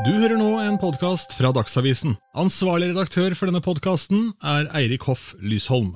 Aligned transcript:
Du 0.00 0.08
hører 0.08 0.38
nå 0.40 0.54
en 0.56 0.78
podkast 0.80 1.34
fra 1.36 1.50
Dagsavisen. 1.52 2.14
Ansvarlig 2.40 2.94
redaktør 2.94 3.34
for 3.36 3.50
denne 3.50 3.60
podkasten 3.60 4.30
er 4.40 4.64
Eirik 4.78 5.04
Hoff 5.04 5.34
Lysholm. 5.44 5.90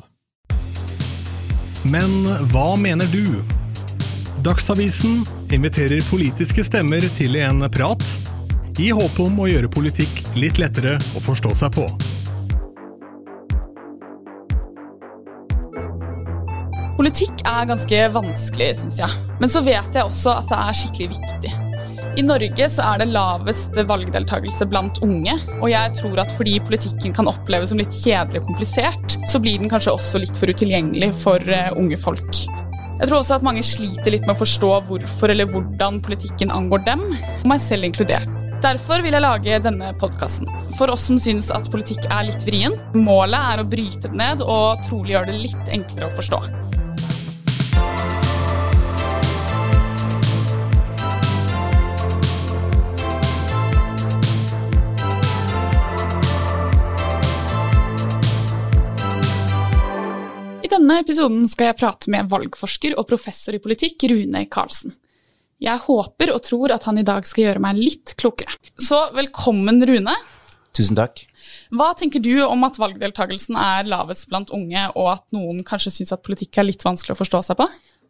Men 1.88 2.12
hva 2.52 2.66
mener 2.76 3.08
du? 3.08 3.40
Dagsavisen 4.44 5.24
inviterer 5.48 6.04
politiske 6.10 6.66
stemmer 6.68 7.08
til 7.16 7.40
en 7.40 7.64
prat, 7.72 8.04
i 8.76 8.90
håp 8.92 9.16
om 9.24 9.40
å 9.40 9.48
gjøre 9.48 9.72
politikk 9.72 10.20
litt 10.36 10.60
lettere 10.60 10.98
å 11.16 11.24
forstå 11.24 11.56
seg 11.56 11.80
på. 11.80 11.88
Politikk 17.00 17.46
er 17.48 17.72
ganske 17.72 18.08
vanskelig, 18.12 18.74
syns 18.82 19.00
jeg. 19.06 19.22
Men 19.40 19.48
så 19.48 19.64
vet 19.64 19.88
jeg 19.88 20.04
også 20.04 20.42
at 20.42 20.52
det 20.52 20.66
er 20.66 20.84
skikkelig 20.84 21.16
viktig. 21.16 21.60
I 22.16 22.22
Norge 22.24 22.66
så 22.72 22.80
er 22.80 23.02
det 23.02 23.10
lavest 23.12 23.74
valgdeltakelse 23.76 24.64
blant 24.70 25.02
unge, 25.04 25.34
og 25.58 25.66
jeg 25.68 25.92
tror 25.98 26.22
at 26.22 26.30
fordi 26.32 26.54
politikken 26.64 27.12
kan 27.16 27.28
oppleves 27.28 27.68
som 27.68 27.80
litt 27.80 27.92
kjedelig 27.92 28.40
og 28.40 28.46
komplisert, 28.48 29.16
så 29.28 29.40
blir 29.42 29.60
den 29.60 29.68
kanskje 29.68 29.92
også 29.92 30.22
litt 30.22 30.40
for 30.40 30.48
utilgjengelig 30.48 31.10
for 31.20 31.44
uh, 31.44 31.76
unge 31.76 31.98
folk. 32.00 32.40
Jeg 32.96 33.10
tror 33.10 33.18
også 33.18 33.36
at 33.36 33.44
mange 33.44 33.60
sliter 33.68 34.14
litt 34.14 34.24
med 34.24 34.32
å 34.32 34.40
forstå 34.40 34.72
hvorfor 34.88 35.34
eller 35.34 35.50
hvordan 35.52 36.00
politikken 36.06 36.54
angår 36.56 36.86
dem, 36.88 37.04
og 37.12 37.46
meg 37.52 37.60
selv 37.60 37.84
inkludert. 37.90 38.32
Derfor 38.64 39.04
vil 39.04 39.12
jeg 39.12 39.20
lage 39.20 39.60
denne 39.66 39.92
podkasten. 40.00 40.48
For 40.78 40.88
oss 40.88 41.04
som 41.10 41.20
syns 41.20 41.50
at 41.52 41.68
politikk 41.68 42.08
er 42.08 42.30
litt 42.30 42.48
vrien. 42.48 42.80
Målet 42.96 43.52
er 43.52 43.60
å 43.60 43.68
bryte 43.68 44.08
det 44.08 44.16
ned 44.16 44.40
og 44.40 44.80
trolig 44.88 45.12
gjøre 45.12 45.34
det 45.34 45.42
litt 45.50 45.76
enklere 45.76 46.08
å 46.08 46.16
forstå. 46.16 46.40
I 60.66 60.70
denne 60.72 60.96
episoden 60.98 61.44
skal 61.46 61.68
jeg 61.68 61.78
prate 61.78 62.10
med 62.10 62.26
valgforsker 62.26 62.96
og 62.98 63.06
professor 63.06 63.54
i 63.54 63.60
politikk 63.62 64.02
Rune 64.10 64.40
Karlsen. 64.50 64.96
Jeg 65.62 65.78
håper 65.84 66.32
og 66.34 66.40
tror 66.42 66.72
at 66.74 66.88
han 66.88 66.98
i 66.98 67.04
dag 67.06 67.22
skal 67.28 67.44
gjøre 67.44 67.62
meg 67.62 67.78
litt 67.78 68.16
klokere. 68.18 68.56
Så 68.74 68.98
velkommen, 69.14 69.78
Rune. 69.86 70.16
Tusen 70.74 70.98
takk. 70.98 71.22
Hva 71.70 71.92
tenker 71.94 72.18
du 72.24 72.32
om 72.42 72.66
at 72.66 72.80
valgdeltakelsen 72.82 73.54
er 73.62 73.86
lavest 73.86 74.26
blant 74.32 74.50
unge, 74.56 74.88
og 74.98 75.12
at 75.12 75.22
noen 75.36 75.62
kanskje 75.68 75.94
syns 76.00 76.16
at 76.16 76.26
politikk 76.26 76.58
er 76.58 76.66
litt 76.66 76.82
vanskelig 76.82 77.14
å 77.14 77.20
forstå 77.22 77.44
seg 77.46 77.60
på? 77.62 77.68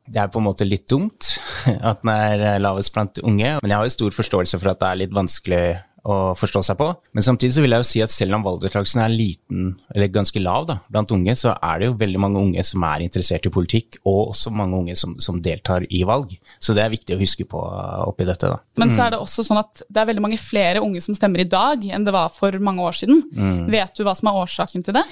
Det 0.09 0.23
er 0.23 0.33
på 0.33 0.41
en 0.41 0.49
måte 0.49 0.65
litt 0.65 0.89
dumt 0.89 1.35
at 1.91 2.01
den 2.01 2.15
er 2.15 2.63
lavest 2.63 2.95
blant 2.97 3.21
unge, 3.21 3.59
men 3.61 3.69
jeg 3.75 3.83
har 3.83 3.91
jo 3.91 3.97
stor 3.99 4.17
forståelse 4.23 4.63
for 4.63 4.73
at 4.73 4.81
det 4.81 4.95
er 4.95 5.03
litt 5.05 5.17
vanskelig 5.21 5.65
å 6.07 6.17
forstå 6.39 6.63
seg 6.69 6.79
på. 6.79 6.89
Men 7.17 7.25
samtidig 7.27 7.57
så 7.57 7.63
vil 7.65 7.75
jeg 7.75 7.83
jo 7.83 7.89
si 7.89 8.03
at 8.05 8.13
selv 8.15 8.37
om 8.37 8.45
valgdeltakelsen 8.47 9.03
er 9.03 9.13
liten, 9.13 9.69
eller 9.95 10.13
ganske 10.15 10.43
lav 10.43 10.69
da, 10.69 10.79
blant 10.93 11.13
unge, 11.15 11.35
så 11.39 11.55
er 11.57 11.81
det 11.81 11.89
jo 11.89 11.97
veldig 11.99 12.23
mange 12.23 12.43
unge 12.43 12.65
som 12.67 12.85
er 12.87 13.07
interessert 13.07 13.49
i 13.49 13.53
politikk, 13.53 13.99
og 14.05 14.33
også 14.33 14.53
mange 14.55 14.79
unge 14.79 14.97
som, 14.99 15.17
som 15.23 15.41
deltar 15.43 15.87
i 15.91 16.05
valg. 16.07 16.37
Så 16.63 16.77
det 16.77 16.85
er 16.85 16.93
viktig 16.95 17.17
å 17.17 17.21
huske 17.21 17.49
på 17.51 17.63
oppi 18.07 18.29
dette. 18.29 18.53
da. 18.53 18.61
Men 18.79 18.93
så 18.93 19.07
er 19.07 19.15
det 19.15 19.23
også 19.23 19.47
sånn 19.47 19.63
at 19.63 19.83
det 19.87 20.03
er 20.03 20.11
veldig 20.13 20.27
mange 20.29 20.41
flere 20.41 20.85
unge 20.85 21.03
som 21.05 21.17
stemmer 21.19 21.43
i 21.43 21.51
dag 21.51 21.83
enn 21.91 22.07
det 22.07 22.15
var 22.15 22.31
for 22.35 22.55
mange 22.63 22.87
år 22.87 23.01
siden. 23.03 23.25
Mm. 23.35 23.67
Vet 23.73 23.99
du 23.99 24.07
hva 24.07 24.15
som 24.19 24.31
er 24.31 24.41
årsaken 24.45 24.87
til 24.87 24.99
det? 24.99 25.07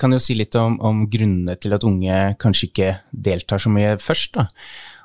Kan 0.00 0.16
jo 0.16 0.20
si 0.22 0.36
litt 0.38 0.56
om, 0.56 0.78
om 0.80 1.04
grunnene 1.12 1.58
til 1.60 1.76
at 1.76 1.84
unge 1.84 2.20
kanskje 2.40 2.70
ikke 2.70 2.92
deltar 3.12 3.60
så 3.60 3.72
mye 3.72 3.98
først. 4.00 4.38
da. 4.38 4.48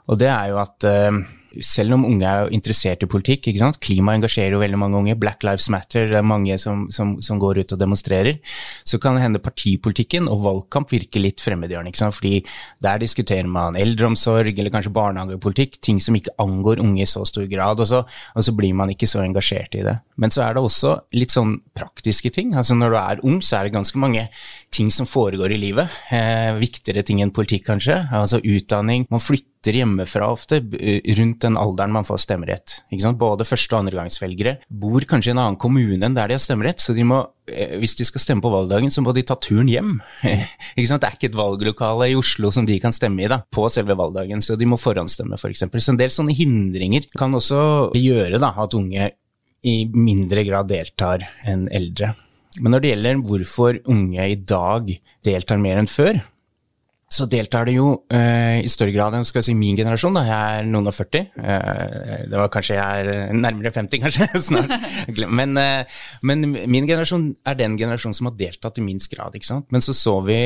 Og 0.06 0.22
det 0.22 0.30
er 0.30 0.54
jo 0.54 0.62
at 0.62 0.86
uh, 0.88 1.18
selv 1.64 1.96
om 1.96 2.06
unge 2.08 2.28
er 2.28 2.52
interessert 2.56 3.04
i 3.06 3.10
politikk, 3.10 3.50
ikke 3.50 3.62
sant? 3.62 3.80
klima 3.84 4.16
engasjerer 4.16 4.56
jo 4.56 4.62
veldig 4.62 4.80
mange 4.80 5.00
unge, 5.00 5.18
Black 5.20 5.44
Lives 5.46 5.68
Matter, 5.74 6.10
det 6.12 6.20
er 6.20 6.26
mange 6.28 6.58
som, 6.62 6.86
som, 6.94 7.16
som 7.26 7.40
går 7.42 7.62
ut 7.64 7.76
og 7.76 7.82
demonstrerer, 7.82 8.40
så 8.88 9.00
kan 9.02 9.18
det 9.18 9.26
hende 9.26 9.44
partipolitikken 9.44 10.30
og 10.32 10.44
valgkamp 10.46 10.92
virker 10.94 11.24
litt 11.24 11.44
fremmedgjørende. 11.44 11.94
ikke 11.94 12.04
sant? 12.04 12.18
Fordi 12.18 12.42
der 12.84 13.02
diskuterer 13.04 13.50
man 13.50 13.80
eldreomsorg 13.80 14.54
eller 14.54 14.74
kanskje 14.74 14.94
barnehagepolitikk, 14.96 15.80
ting 15.84 16.02
som 16.04 16.18
ikke 16.18 16.36
angår 16.42 16.84
unge 16.84 17.04
i 17.04 17.10
så 17.10 17.26
stor 17.28 17.48
grad, 17.52 17.82
og 17.82 17.90
så, 17.90 18.04
og 18.06 18.48
så 18.48 18.56
blir 18.56 18.76
man 18.78 18.94
ikke 18.94 19.10
så 19.10 19.24
engasjert 19.26 19.78
i 19.80 19.86
det. 19.86 19.98
Men 20.22 20.32
så 20.32 20.46
er 20.46 20.56
det 20.56 20.64
også 20.64 20.96
litt 21.16 21.34
sånn 21.34 21.58
praktiske 21.76 22.32
ting. 22.34 22.56
altså 22.56 22.78
Når 22.78 22.94
du 22.94 23.00
er 23.02 23.26
ung, 23.28 23.42
så 23.44 23.60
er 23.60 23.68
det 23.68 23.76
ganske 23.76 24.00
mange 24.00 24.28
ting 24.76 24.92
som 24.92 25.08
foregår 25.08 25.56
i 25.56 25.60
livet. 25.60 25.92
Eh, 26.14 26.56
viktigere 26.60 27.04
ting 27.06 27.22
enn 27.24 27.34
politikk, 27.36 27.66
kanskje. 27.70 28.00
Altså 28.16 28.42
utdanning. 28.44 29.08
Man 29.12 29.24
flytter 29.24 29.55
hjemmefra 29.74 30.28
ofte 30.30 30.60
rundt 31.18 31.42
den 31.42 31.58
alderen 31.58 31.94
man 31.96 32.06
får 32.06 32.22
stemmerett. 32.26 32.82
Både 33.18 33.48
første- 33.48 33.74
og 33.74 33.86
andregangsvelgere 33.86 34.58
bor 34.70 35.02
kanskje 35.02 35.32
i 35.32 35.34
en 35.34 35.42
annen 35.42 35.58
kommune 35.58 36.06
enn 36.06 36.14
der 36.14 36.28
de 36.28 36.38
har 36.38 36.44
stemmerett, 36.44 36.80
så 36.80 36.94
de 36.94 37.04
må, 37.04 37.24
hvis 37.80 37.96
de 37.98 38.06
skal 38.06 38.22
stemme 38.22 38.42
på 38.42 38.52
valgdagen, 38.54 38.92
så 38.92 39.02
må 39.02 39.14
de 39.14 39.24
ta 39.24 39.36
turen 39.36 39.68
hjem. 39.68 40.02
det 40.24 40.86
er 40.86 41.18
ikke 41.18 41.32
et 41.32 41.40
valglokale 41.40 42.12
i 42.12 42.16
Oslo 42.16 42.52
som 42.52 42.66
de 42.66 42.80
kan 42.80 42.94
stemme 42.94 43.26
i 43.26 43.32
da, 43.32 43.42
på 43.50 43.66
selve 43.70 43.98
valgdagen, 43.98 44.42
så 44.42 44.56
de 44.60 44.70
må 44.70 44.78
forhåndsstemme 44.78 45.40
f.eks. 45.40 45.66
For 45.72 45.82
så 45.82 45.96
en 45.96 46.02
del 46.02 46.14
sånne 46.14 46.36
hindringer 46.36 47.10
kan 47.18 47.34
også 47.34 47.96
gjøre 47.96 48.42
da, 48.42 48.54
at 48.62 48.78
unge 48.78 49.10
i 49.66 49.76
mindre 49.90 50.46
grad 50.46 50.70
deltar 50.70 51.26
enn 51.48 51.66
eldre. 51.74 52.14
Men 52.62 52.72
når 52.72 52.84
det 52.84 52.92
gjelder 52.94 53.22
hvorfor 53.28 53.80
unge 53.92 54.30
i 54.32 54.38
dag 54.38 54.92
deltar 55.26 55.60
mer 55.60 55.82
enn 55.82 55.92
før, 55.92 56.22
så 57.06 57.28
deltar 57.30 57.68
det 57.70 57.76
jo 57.76 57.88
uh, 58.10 58.58
i 58.58 58.70
større 58.72 58.94
grad 58.96 59.14
enn 59.14 59.26
skal 59.28 59.44
si, 59.46 59.54
min 59.58 59.78
generasjon. 59.78 60.16
Da. 60.18 60.24
Jeg 60.26 60.62
er 60.62 60.70
noen 60.70 60.90
og 60.90 60.96
40. 60.98 61.28
Uh, 61.38 62.24
det 62.32 62.40
var 62.40 62.50
kanskje 62.54 62.78
jeg 62.80 63.04
er 63.06 63.36
nærmere 63.38 63.72
50, 63.72 64.02
kanskje. 64.04 64.28
snart. 64.42 64.74
Men, 65.30 65.54
uh, 65.54 66.02
men, 66.26 66.48
min 66.52 66.88
generasjon 66.90 67.28
er 67.46 67.60
den 67.60 67.78
generasjonen 67.78 68.18
som 68.18 68.30
har 68.32 68.38
deltatt 68.40 68.82
i 68.82 68.86
minst 68.86 69.12
grad. 69.14 69.38
ikke 69.38 69.52
sant? 69.52 69.68
Men 69.74 69.86
så 69.86 69.94
så 69.96 70.16
vi 70.26 70.38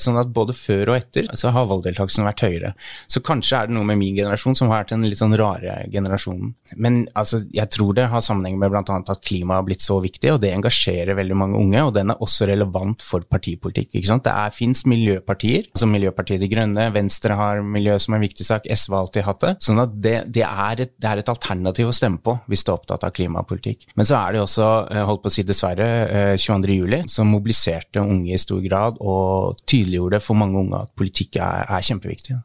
sånn 0.00 0.18
at 0.20 0.30
både 0.34 0.54
før 0.56 0.92
og 0.92 1.00
etter 1.00 1.26
så 1.38 1.50
har 1.54 1.66
valgdeltakelsen 1.70 2.26
vært 2.26 2.44
høyere. 2.46 2.72
Så 3.10 3.22
kanskje 3.24 3.58
er 3.58 3.68
det 3.68 3.76
noe 3.76 3.86
med 3.88 3.98
min 4.00 4.14
generasjon 4.16 4.56
som 4.56 4.70
har 4.70 4.84
vært 4.84 4.94
den 4.94 5.06
litt 5.08 5.20
sånn 5.20 5.34
rare 5.38 5.80
generasjonen. 5.92 6.54
Men 6.78 7.02
altså, 7.18 7.42
jeg 7.54 7.70
tror 7.74 7.94
det 7.98 8.06
har 8.12 8.22
sammenheng 8.24 8.60
med 8.60 8.70
bl.a. 8.72 8.84
at 8.86 9.24
klima 9.26 9.58
har 9.58 9.66
blitt 9.66 9.82
så 9.84 9.98
viktig, 10.04 10.36
og 10.36 10.40
det 10.44 10.54
engasjerer 10.54 11.18
veldig 11.18 11.40
mange 11.42 11.58
unge. 11.58 11.82
Og 11.88 11.92
den 11.98 12.14
er 12.14 12.22
også 12.22 12.48
relevant 12.50 13.02
for 13.04 13.26
partipolitikk. 13.26 13.92
ikke 13.92 14.12
sant? 14.14 14.26
Det 14.30 14.54
fins 14.54 14.86
miljøpartier. 14.88 15.68
altså 15.74 15.90
Miljøpartiet 16.14 16.40
De 16.40 16.48
Grønne, 16.50 16.84
Venstre 16.94 17.34
har 17.34 17.62
miljø 17.66 17.96
som 17.98 18.14
en 18.14 18.22
viktig 18.22 18.46
sak, 18.46 18.68
SV 18.70 18.94
har 18.94 19.04
alltid 19.04 19.26
hatt 19.26 19.40
det. 19.42 19.52
Sånn 19.66 19.82
at 19.82 19.94
det, 19.98 20.14
det, 20.30 20.44
er 20.46 20.84
et, 20.84 20.94
det, 20.94 21.10
er 21.10 21.22
et, 21.22 21.28
alternativ 21.28 21.90
å 21.90 21.94
stemme 21.94 22.22
på 22.22 22.36
hvis 22.46 22.62
du 22.62 22.70
er 22.70 22.78
opptatt 22.78 23.04
av 23.06 23.14
klimapolitikk. 23.14 23.88
Men 23.98 24.06
så 24.06 24.20
er 24.20 24.34
det 24.34 24.44
også, 24.44 24.70
eh, 24.94 25.04
holdt 25.04 25.24
på 25.24 25.32
å 25.32 25.34
si 25.34 25.42
dessverre, 25.46 25.90
22.07, 26.38 26.94
eh, 27.00 27.06
som 27.10 27.30
mobiliserte 27.34 28.02
unge 28.02 28.34
i 28.34 28.40
stor 28.40 28.62
grad 28.62 29.00
og 29.00 29.58
tydeliggjorde 29.66 30.22
for 30.22 30.38
mange 30.38 30.60
unge 30.62 30.84
at 30.86 30.94
politikk 30.94 31.40
er, 31.42 31.66
er 31.66 31.88
kjempeviktig. 31.90 32.38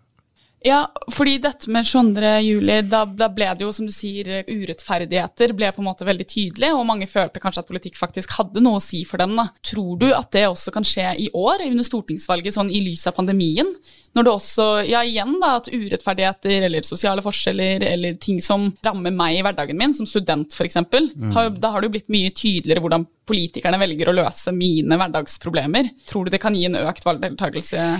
Ja, 0.65 0.81
fordi 1.15 1.37
dette 1.39 1.71
med 1.71 1.87
22. 1.87 2.31
juli, 2.43 2.81
da, 2.91 3.05
da, 3.05 3.29
ble 3.31 3.47
det 3.55 3.63
jo, 3.63 3.71
som 3.75 3.87
du 3.87 3.93
sier, 3.95 4.41
urettferdigheter 4.43 5.53
ble 5.55 5.69
på 5.71 5.79
en 5.79 5.87
måte 5.87 6.07
veldig 6.07 6.25
tydelig, 6.27 6.71
og 6.75 6.83
mange 6.89 7.07
følte 7.07 7.39
kanskje 7.39 7.63
at 7.63 7.69
politikk 7.69 7.99
faktisk 7.99 8.35
hadde 8.35 8.63
noe 8.63 8.81
å 8.81 8.83
si 8.83 9.05
for 9.07 9.21
dem. 9.23 9.37
da. 9.39 9.47
Tror 9.65 9.95
du 10.01 10.09
at 10.11 10.31
det 10.35 10.49
også 10.49 10.73
kan 10.75 10.87
skje 10.87 11.13
i 11.15 11.29
år, 11.31 11.63
under 11.69 11.87
stortingsvalget, 11.87 12.57
sånn 12.57 12.73
i 12.75 12.83
lys 12.83 13.07
av 13.07 13.15
pandemien? 13.21 13.71
Når 14.17 14.25
det 14.25 14.33
også, 14.33 14.67
ja 14.89 15.05
igjen 15.07 15.37
da, 15.39 15.53
at 15.61 15.71
urettferdigheter 15.71 16.67
eller 16.67 16.87
sosiale 16.87 17.23
forskjeller 17.23 17.85
eller 17.93 18.19
ting 18.19 18.43
som 18.43 18.67
rammer 18.83 19.15
meg 19.15 19.39
i 19.39 19.45
hverdagen 19.45 19.79
min, 19.79 19.95
som 19.95 20.09
student 20.09 20.51
f.eks., 20.51 20.81
mm. 20.83 21.31
Har, 21.35 21.53
da 21.55 21.71
har 21.71 21.81
det 21.81 21.89
jo 21.91 21.95
blitt 21.95 22.11
mye 22.11 22.35
tydeligere 22.35 22.83
hvordan 22.83 23.07
politikerne 23.29 23.79
velger 23.79 24.09
å 24.09 24.17
løse 24.17 24.51
mine 24.55 24.97
hverdagsproblemer. 24.99 25.93
Tror 26.09 26.27
du 26.27 26.33
det 26.33 26.43
kan 26.43 26.57
gi 26.57 26.67
en 26.67 26.81
økt 26.81 27.05
valgdeltakelse? 27.07 27.91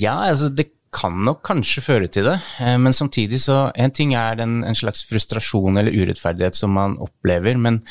Ja, 0.00 0.18
altså 0.26 0.50
det 0.52 0.72
kan 0.94 1.16
nok 1.26 1.42
kanskje 1.46 1.82
føre 1.84 2.08
til 2.12 2.28
det, 2.28 2.36
eh, 2.62 2.76
men 2.80 2.94
samtidig 2.94 3.40
så 3.42 3.64
En 3.74 3.90
ting 3.90 4.14
er 4.14 4.36
den, 4.38 4.62
en 4.64 4.74
slags 4.78 5.04
frustrasjon 5.08 5.78
eller 5.78 5.94
urettferdighet 5.94 6.54
som 6.54 6.74
man 6.76 6.96
opplever, 7.02 7.58
men 7.58 7.82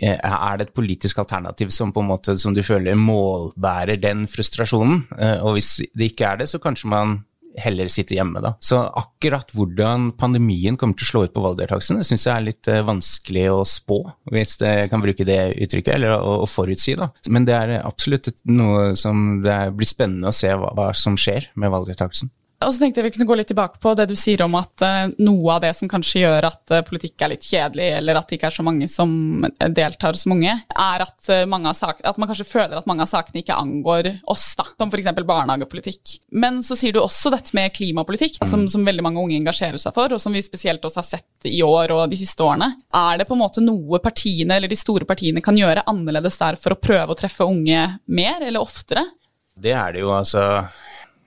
eh, 0.00 0.18
er 0.18 0.58
det 0.58 0.68
et 0.68 0.74
politisk 0.74 1.18
alternativ 1.22 1.70
som 1.70 1.92
på 1.92 2.02
en 2.02 2.10
måte, 2.10 2.36
som 2.38 2.54
du 2.54 2.62
føler 2.62 2.98
målbærer 2.98 4.00
den 4.00 4.26
frustrasjonen? 4.30 5.04
Eh, 5.18 5.38
og 5.40 5.58
hvis 5.58 5.76
det 5.94 6.12
ikke 6.12 6.32
er 6.32 6.40
det, 6.40 6.50
så 6.50 6.62
kanskje 6.62 6.90
man 6.90 7.20
heller 7.58 7.88
sitte 7.90 8.14
hjemme, 8.14 8.38
da. 8.42 8.52
Så 8.62 8.78
akkurat 8.78 9.50
hvordan 9.54 10.12
pandemien 10.18 10.76
kommer 10.78 10.94
til 10.94 11.08
å 11.08 11.10
slå 11.10 11.22
ut 11.26 11.34
på 11.34 11.42
valgdeltakelsen, 11.44 11.98
syns 12.06 12.26
jeg 12.28 12.34
er 12.34 12.46
litt 12.46 12.70
vanskelig 12.86 13.46
å 13.50 13.64
spå, 13.66 13.98
hvis 14.30 14.56
jeg 14.62 14.90
kan 14.92 15.02
bruke 15.02 15.26
det 15.26 15.40
uttrykket, 15.56 15.96
eller 15.96 16.14
å, 16.14 16.40
å 16.44 16.50
forutsi, 16.50 16.94
da. 16.98 17.10
Men 17.30 17.48
det 17.48 17.56
er 17.58 17.74
absolutt 17.82 18.30
noe 18.50 18.92
som 18.98 19.40
det 19.44 19.58
blir 19.74 19.90
spennende 19.90 20.30
å 20.30 20.36
se 20.36 20.52
hva, 20.54 20.70
hva 20.78 20.92
som 20.96 21.18
skjer 21.18 21.50
med 21.58 21.74
valgdeltakelsen. 21.74 22.30
Og 22.60 22.74
så 22.74 22.82
tenkte 22.82 23.00
jeg 23.00 23.06
vi 23.06 23.12
kunne 23.14 23.24
gå 23.30 23.36
litt 23.38 23.48
tilbake 23.48 23.80
på 23.80 23.94
det 23.96 24.04
du 24.10 24.12
sier 24.18 24.42
om 24.44 24.52
at 24.58 24.82
uh, 24.84 25.12
noe 25.24 25.54
av 25.54 25.62
det 25.64 25.70
som 25.78 25.88
kanskje 25.88 26.26
gjør 26.26 26.44
at 26.50 26.72
uh, 26.74 26.82
politikk 26.84 27.22
er 27.24 27.32
litt 27.32 27.46
kjedelig, 27.46 27.86
eller 27.96 28.18
at 28.20 28.28
det 28.28 28.36
ikke 28.36 28.50
er 28.50 28.56
så 28.58 28.64
mange 28.66 28.88
som 28.92 29.14
deltar 29.72 30.18
som 30.20 30.34
unge, 30.34 30.52
er 30.68 31.04
at, 31.06 31.16
uh, 31.32 31.70
saker, 31.72 32.04
at, 32.04 32.18
man 32.20 32.28
kanskje 32.28 32.48
føler 32.50 32.76
at 32.76 32.90
mange 32.90 33.06
av 33.06 33.08
sakene 33.08 33.40
ikke 33.40 33.56
angår 33.56 34.10
oss, 34.28 34.44
da, 34.60 34.66
som 34.76 34.92
f.eks. 34.92 35.08
barnehagepolitikk. 35.16 36.18
Men 36.36 36.60
så 36.66 36.76
sier 36.76 36.92
du 36.92 37.00
også 37.00 37.32
dette 37.32 37.56
med 37.56 37.72
klimapolitikk, 37.78 38.42
som, 38.44 38.68
som, 38.68 38.84
veldig 38.84 39.06
mange 39.08 39.24
unge 39.24 39.38
engasjerer 39.40 39.80
seg 39.80 39.96
for, 39.96 40.12
og 40.12 40.20
som 40.20 40.36
vi 40.36 40.44
spesielt 40.44 40.84
også 40.84 41.00
har 41.00 41.08
sett 41.08 41.48
i 41.48 41.62
år 41.64 41.96
og 41.96 42.04
de 42.12 42.20
siste 42.20 42.44
årene. 42.44 42.74
Er 42.92 43.22
det 43.22 43.28
på 43.30 43.38
en 43.38 43.44
måte 43.46 43.64
noe 43.64 44.02
partiene, 44.04 44.60
eller 44.60 44.68
de 44.68 44.76
store 44.76 45.08
partiene 45.08 45.40
kan 45.44 45.56
gjøre 45.56 45.86
annerledes 45.88 46.36
der 46.36 46.60
for 46.60 46.76
å 46.76 46.80
prøve 46.82 47.16
å 47.16 47.20
treffe 47.24 47.48
unge 47.48 47.88
mer 48.12 48.44
eller 48.44 48.60
oftere? 48.60 49.08
Det 49.56 49.72
er 49.72 49.96
det 49.96 50.04
jo, 50.04 50.12
altså 50.12 50.44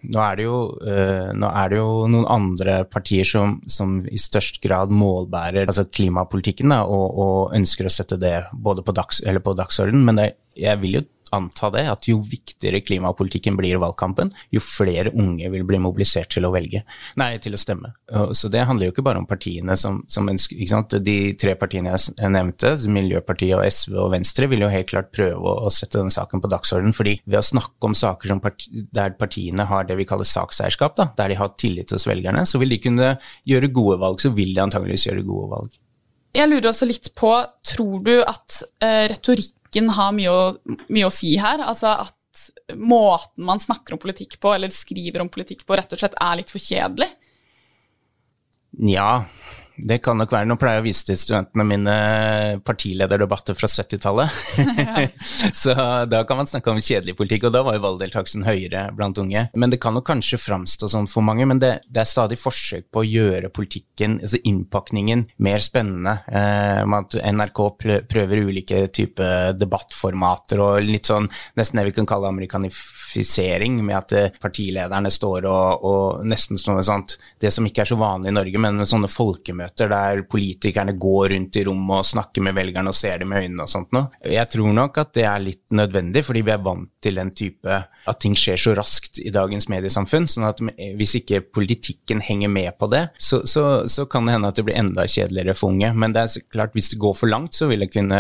nå 0.04 0.20
er 0.20 0.44
jo, 0.48 0.58
uh, 0.84 1.32
er 1.32 1.72
det 1.72 1.80
jo 1.80 2.06
noen 2.12 2.28
andre 2.32 2.82
partier 2.90 3.28
som, 3.28 3.58
som, 3.72 4.02
i 4.08 4.20
størst 4.20 4.60
grad 4.64 4.92
målbærer 4.94 5.68
altså 5.68 5.86
klimapolitikken 5.88 6.74
da, 6.74 6.84
og, 6.84 7.06
og, 7.14 7.38
ønsker 7.56 7.88
å 7.88 7.94
sette 7.94 8.20
det 8.20 8.36
både 8.54 8.84
på, 8.84 8.96
dags, 8.96 9.22
på 9.24 9.58
dagsordenen, 9.58 10.04
men 10.08 10.20
det, 10.20 10.30
jeg 10.60 10.82
vil 10.82 11.00
jo 11.00 11.04
anta 11.34 11.70
det, 11.74 11.84
at 11.90 12.08
jo 12.10 12.20
viktigere 12.22 12.84
klimapolitikken 12.86 13.58
blir 13.60 13.76
i 13.76 13.82
valgkampen, 13.82 14.32
jo 14.54 14.62
flere 14.64 15.14
unge 15.14 15.50
vil 15.54 15.66
bli 15.68 15.80
mobilisert 15.82 16.32
til 16.36 16.48
å 16.48 16.54
velge, 16.54 16.84
nei, 17.20 17.32
til 17.44 17.56
å 17.58 17.62
stemme. 17.62 17.94
Så 18.38 18.52
det 18.54 18.66
handler 18.70 18.90
jo 18.90 18.96
ikke 18.96 19.06
bare 19.06 19.22
om 19.22 19.28
partiene 19.30 19.76
som, 19.80 20.02
som 20.12 20.30
ønsker 20.30 20.60
ikke 20.60 20.74
sant? 20.74 20.98
De 21.04 21.18
tre 21.40 21.56
partiene 21.60 21.94
jeg 21.94 22.34
nevnte, 22.34 22.76
Miljøpartiet 22.94 23.58
og 23.58 23.66
SV 23.68 23.98
og 24.06 24.12
Venstre, 24.14 24.50
vil 24.52 24.66
jo 24.66 24.72
helt 24.72 24.90
klart 24.92 25.12
prøve 25.16 25.56
å, 25.64 25.72
sette 25.74 25.98
denne 26.00 26.14
saken 26.14 26.44
på 26.44 26.52
dagsordenen. 26.52 26.96
fordi 26.96 27.18
ved 27.26 27.40
å 27.40 27.46
snakke 27.46 27.90
om 27.90 27.96
saker 27.98 28.36
parti, 28.44 28.84
der 28.94 29.16
partiene 29.18 29.66
har 29.70 29.88
det 29.88 29.98
vi 30.00 30.08
kaller 30.10 30.28
sakseierskap, 30.28 30.96
da, 31.00 31.10
der 31.18 31.34
de 31.34 31.40
har 31.40 31.54
tillit 31.58 31.94
hos 31.94 32.08
velgerne, 32.10 32.46
så 32.46 32.62
vil 32.62 32.74
de 32.76 32.82
kunne 32.84 33.16
gjøre 33.50 33.72
gode 33.74 34.00
valg. 34.04 34.22
Så 34.22 34.34
vil 34.36 34.54
de 34.54 34.64
antageligvis 34.64 35.08
gjøre 35.10 35.26
gode 35.28 35.50
valg. 35.54 35.82
Jeg 36.34 36.50
lurer 36.50 36.72
også 36.72 36.88
litt 36.90 37.12
på, 37.18 37.32
tror 37.68 38.00
du 38.06 38.16
at 38.22 38.64
uh, 38.82 39.06
retorikk 39.12 39.54
politikken 39.74 39.90
har 39.90 40.14
mye 40.14 40.30
å, 40.30 40.58
mye 40.90 41.08
å 41.08 41.14
si 41.14 41.38
her. 41.38 41.62
Altså 41.62 41.88
at 42.06 42.76
måten 42.76 43.46
man 43.46 43.60
snakker 43.60 43.94
om 43.94 44.00
politikk 44.00 44.40
på, 44.40 44.54
eller 44.54 44.70
skriver 44.70 45.22
om 45.22 45.30
politikk 45.30 45.66
på, 45.66 45.76
rett 45.76 45.92
og 45.94 46.00
slett 46.00 46.18
er 46.20 46.38
litt 46.38 46.50
for 46.52 46.60
kjedelig? 46.60 47.10
Ja, 48.90 49.26
det 49.76 49.98
kan 50.06 50.20
nok 50.20 50.32
være. 50.34 50.46
Nå 50.46 50.58
pleier 50.62 50.78
jeg 50.78 50.84
å 50.84 50.86
vise 50.86 51.06
til 51.08 51.18
studentene 51.18 51.66
mine 51.66 51.94
partilederdebatter 52.66 53.58
fra 53.58 53.70
70-tallet. 53.70 54.36
så 55.62 55.74
da 56.10 56.22
kan 56.30 56.38
man 56.40 56.50
snakke 56.50 56.70
om 56.70 56.82
kjedelig 56.82 57.16
politikk, 57.18 57.48
og 57.48 57.56
da 57.56 57.64
var 57.66 57.78
jo 57.78 57.84
valgdeltakelsen 57.88 58.46
høyere 58.46 58.86
blant 58.94 59.18
unge. 59.22 59.48
Men 59.58 59.74
det 59.74 59.82
kan 59.82 59.98
nok 59.98 60.06
kanskje 60.12 60.38
framstå 60.42 60.92
sånn 60.94 61.10
for 61.10 61.26
mange, 61.26 61.48
men 61.50 61.62
det, 61.64 61.72
det, 61.90 62.04
er 62.04 62.10
stadig 62.10 62.38
forsøk 62.42 62.92
på 62.94 63.02
å 63.02 63.08
gjøre 63.08 63.50
politikken, 63.54 64.20
altså 64.22 64.42
innpakningen, 64.46 65.26
mer 65.44 65.64
spennende. 65.66 66.20
Eh, 66.30 66.84
at 67.00 67.18
NRK 67.34 67.64
prøver 68.14 68.44
ulike 68.46 68.86
typer 68.94 69.58
debattformater 69.58 70.62
og 70.62 70.86
litt 70.86 71.10
sånn 71.10 71.26
nesten 71.58 71.82
det 71.82 71.88
vi 71.90 71.96
kan 71.98 72.10
kalle 72.10 72.30
amerikanifisering, 72.30 73.82
med 73.82 73.98
at 74.04 74.18
eh, 74.20 74.40
partilederne 74.44 75.10
står 75.14 75.50
og, 75.50 75.90
og 75.90 76.30
nesten 76.30 76.62
sånn 76.62 76.82
det 77.42 77.50
som 77.54 77.66
ikke 77.66 77.84
er 77.84 77.90
så 77.90 77.98
vanlig 77.98 78.30
i 78.30 78.36
Norge, 78.36 78.62
men 78.62 78.78
med 78.78 78.90
sånne 78.90 79.10
folkemøter 79.10 79.63
møter 79.64 79.92
der 79.92 80.24
politikerne 80.30 80.96
går 81.00 81.34
rundt 81.34 81.60
i 81.60 81.66
rommet 81.68 82.04
og 82.04 82.10
snakker 82.12 82.46
med 82.46 82.58
velgerne 82.58 82.92
og 82.92 82.98
ser 82.98 83.24
dem 83.24 83.34
i 83.34 83.44
øynene 83.44 83.66
og 83.66 83.72
sånt 83.72 83.94
noe. 83.96 84.12
Jeg 84.28 84.50
tror 84.54 84.76
nok 84.76 85.00
at 85.02 85.14
det 85.18 85.28
er 85.30 85.44
litt 85.44 85.64
nødvendig, 85.74 86.26
fordi 86.28 86.44
vi 86.46 86.54
er 86.54 86.64
vant 86.64 86.90
til 87.04 87.20
den 87.20 87.34
type 87.36 87.82
at 88.04 88.20
ting 88.20 88.36
skjer 88.36 88.60
så 88.60 88.74
raskt 88.76 89.20
i 89.24 89.32
dagens 89.34 89.70
mediesamfunn. 89.72 90.28
sånn 90.28 90.48
at 90.48 90.60
hvis 91.00 91.16
ikke 91.20 91.44
politikken 91.56 92.22
henger 92.24 92.52
med 92.52 92.76
på 92.80 92.90
det, 92.92 93.06
så, 93.18 93.42
så, 93.48 93.86
så 93.92 94.06
kan 94.12 94.28
det 94.28 94.36
hende 94.36 94.52
at 94.52 94.60
det 94.60 94.66
blir 94.68 94.80
enda 94.80 95.06
kjedeligere 95.08 95.56
for 95.58 95.72
unge. 95.72 95.94
Men 95.96 96.16
det 96.16 96.26
er 96.26 96.48
klart, 96.52 96.74
hvis 96.76 96.92
det 96.94 97.00
går 97.04 97.16
for 97.18 97.32
langt, 97.32 97.56
så 97.56 97.70
vil 97.72 97.86
det 97.86 97.92
kunne, 97.94 98.20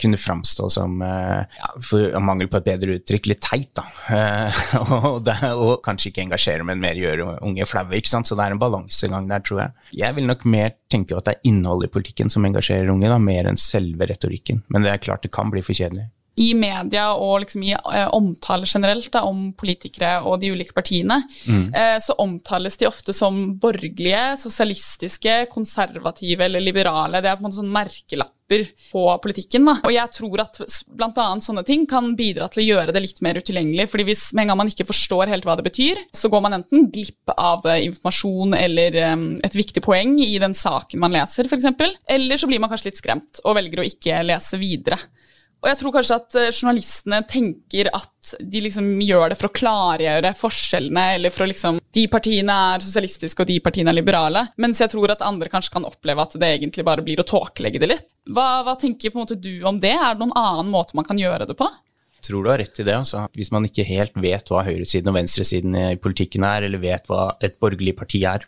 kunne 0.00 0.20
framstå 0.20 0.70
som, 0.70 1.00
eh, 1.06 1.58
ja, 1.58 1.72
for 1.86 2.20
mangel 2.22 2.50
på 2.50 2.60
et 2.60 2.68
bedre 2.70 2.98
uttrykk, 3.00 3.30
litt 3.32 3.42
teit, 3.46 3.72
da. 3.78 3.86
Eh, 4.14 4.62
og, 5.00 5.22
det, 5.26 5.38
og 5.50 5.80
kanskje 5.86 6.12
ikke 6.12 6.26
engasjere, 6.28 6.66
men 6.66 6.82
mer 6.82 6.98
gjøre 6.98 7.40
unge 7.46 7.66
flaue. 7.68 7.98
ikke 7.98 8.12
sant? 8.12 8.30
Så 8.30 8.38
det 8.38 8.46
er 8.46 8.54
en 8.54 8.62
balansegang 8.62 9.26
der, 9.30 9.42
tror 9.46 9.64
jeg. 9.64 9.88
Jeg 10.04 10.18
vil 10.18 10.30
nok 10.30 10.46
mer 10.46 10.59
tenke 10.92 11.16
at 11.16 11.26
det 11.26 11.36
er 11.36 11.50
innholdet 11.50 11.90
i 11.90 11.94
politikken 11.96 12.32
som 12.32 12.46
engasjerer 12.46 12.90
unge, 12.92 13.08
da, 13.10 13.18
mer 13.22 13.48
enn 13.50 13.60
selve 13.60 14.08
retorikken. 14.10 14.64
Men 14.68 14.86
det 14.86 14.92
er 14.92 15.04
klart 15.04 15.24
det 15.26 15.32
kan 15.34 15.52
bli 15.52 15.62
for 15.64 15.76
kjedelig 15.76 16.08
i 16.40 16.52
media 16.54 17.10
og 17.18 17.40
liksom 17.44 17.64
i 17.66 17.74
omtaler 17.74 18.40
omtale 18.40 18.66
generelt 18.66 19.12
da, 19.12 19.24
om 19.24 19.52
politikere 19.52 20.20
og 20.24 20.40
de 20.40 20.50
ulike 20.54 20.74
partiene, 20.76 21.22
mm. 21.46 21.70
uh, 21.74 21.98
så 22.00 22.16
omtales 22.18 22.78
de 22.80 22.88
ofte 22.88 23.12
som 23.12 23.58
borgerlige, 23.60 24.36
sosialistiske, 24.40 25.46
konservative 25.52 26.44
eller 26.44 26.60
liberale. 26.60 27.20
Det 27.20 27.30
er 27.30 27.38
på 27.38 27.44
en 27.44 27.48
måte 27.48 27.60
sånn 27.60 27.72
merkelapper 27.72 28.66
på 28.90 29.02
politikken. 29.22 29.68
Da. 29.68 29.76
Og 29.86 29.92
jeg 29.94 30.10
tror 30.16 30.42
at 30.42 30.58
bl.a. 30.90 31.26
sånne 31.38 31.62
ting 31.66 31.84
kan 31.86 32.16
bidra 32.18 32.48
til 32.50 32.64
å 32.64 32.66
gjøre 32.66 32.94
det 32.96 33.04
litt 33.04 33.20
mer 33.22 33.38
utilgjengelig. 33.38 33.86
fordi 33.92 34.08
hvis 34.08 34.24
med 34.34 34.44
en 34.44 34.52
gang 34.52 34.60
man 34.64 34.72
ikke 34.72 34.88
forstår 34.88 35.30
helt 35.30 35.46
hva 35.46 35.54
det 35.58 35.68
betyr, 35.68 36.02
så 36.10 36.30
går 36.32 36.42
man 36.42 36.58
enten 36.58 36.88
glipp 36.90 37.30
av 37.36 37.62
uh, 37.68 37.78
informasjon 37.78 38.56
eller 38.58 38.98
um, 39.12 39.30
et 39.44 39.54
viktig 39.54 39.84
poeng 39.84 40.18
i 40.24 40.34
den 40.42 40.56
saken 40.56 41.02
man 41.02 41.14
leser, 41.14 41.46
f.eks., 41.46 41.70
eller 42.10 42.40
så 42.40 42.50
blir 42.50 42.62
man 42.62 42.72
kanskje 42.72 42.90
litt 42.90 43.02
skremt 43.02 43.42
og 43.44 43.56
velger 43.58 43.82
å 43.82 43.86
ikke 43.86 44.22
lese 44.26 44.58
videre. 44.60 44.98
Og 45.60 45.68
jeg 45.68 45.76
tror 45.76 45.92
kanskje 45.92 46.16
at 46.16 46.36
eh, 46.40 46.52
journalistene 46.54 47.18
tenker 47.28 47.90
at 47.92 48.30
de 48.40 48.62
liksom 48.64 48.86
gjør 49.04 49.32
det 49.32 49.36
for 49.40 49.50
å 49.50 49.56
klargjøre 49.58 50.32
forskjellene, 50.38 51.04
eller 51.18 51.34
for 51.34 51.44
å 51.44 51.50
liksom 51.50 51.80
De 51.90 52.04
partiene 52.12 52.54
er 52.72 52.84
sosialistiske, 52.84 53.42
og 53.42 53.50
de 53.50 53.58
partiene 53.64 53.92
er 53.92 53.98
liberale. 53.98 54.46
Mens 54.62 54.80
jeg 54.80 54.92
tror 54.92 55.12
at 55.12 55.24
andre 55.26 55.50
kanskje 55.52 55.74
kan 55.76 55.88
oppleve 55.88 56.24
at 56.24 56.36
det 56.40 56.50
egentlig 56.56 56.86
bare 56.86 57.04
blir 57.04 57.20
å 57.20 57.26
tåkelegge 57.28 57.82
det 57.82 57.90
litt. 57.90 58.08
Hva, 58.30 58.62
hva 58.64 58.76
tenker 58.80 59.12
på 59.12 59.20
en 59.20 59.26
måte 59.26 59.40
du 59.40 59.52
om 59.68 59.80
det? 59.82 59.96
Er 59.96 60.14
det 60.14 60.24
noen 60.24 60.36
annen 60.38 60.72
måte 60.72 60.96
man 60.96 61.08
kan 61.08 61.20
gjøre 61.20 61.48
det 61.50 61.58
på? 61.58 61.68
Jeg 62.20 62.28
tror 62.28 62.44
du 62.44 62.50
har 62.52 62.60
rett 62.60 62.80
i 62.80 62.86
det. 62.86 62.94
Altså. 62.94 63.26
Hvis 63.36 63.52
man 63.52 63.66
ikke 63.68 63.88
helt 63.88 64.16
vet 64.20 64.52
hva 64.52 64.64
høyresiden 64.64 65.12
og 65.12 65.16
venstresiden 65.16 65.76
i 65.80 66.00
politikken 66.00 66.44
er, 66.46 66.68
eller 66.68 66.80
vet 66.80 67.08
hva 67.10 67.34
et 67.40 67.56
borgerlig 67.60 67.96
parti 68.00 68.22
er, 68.28 68.44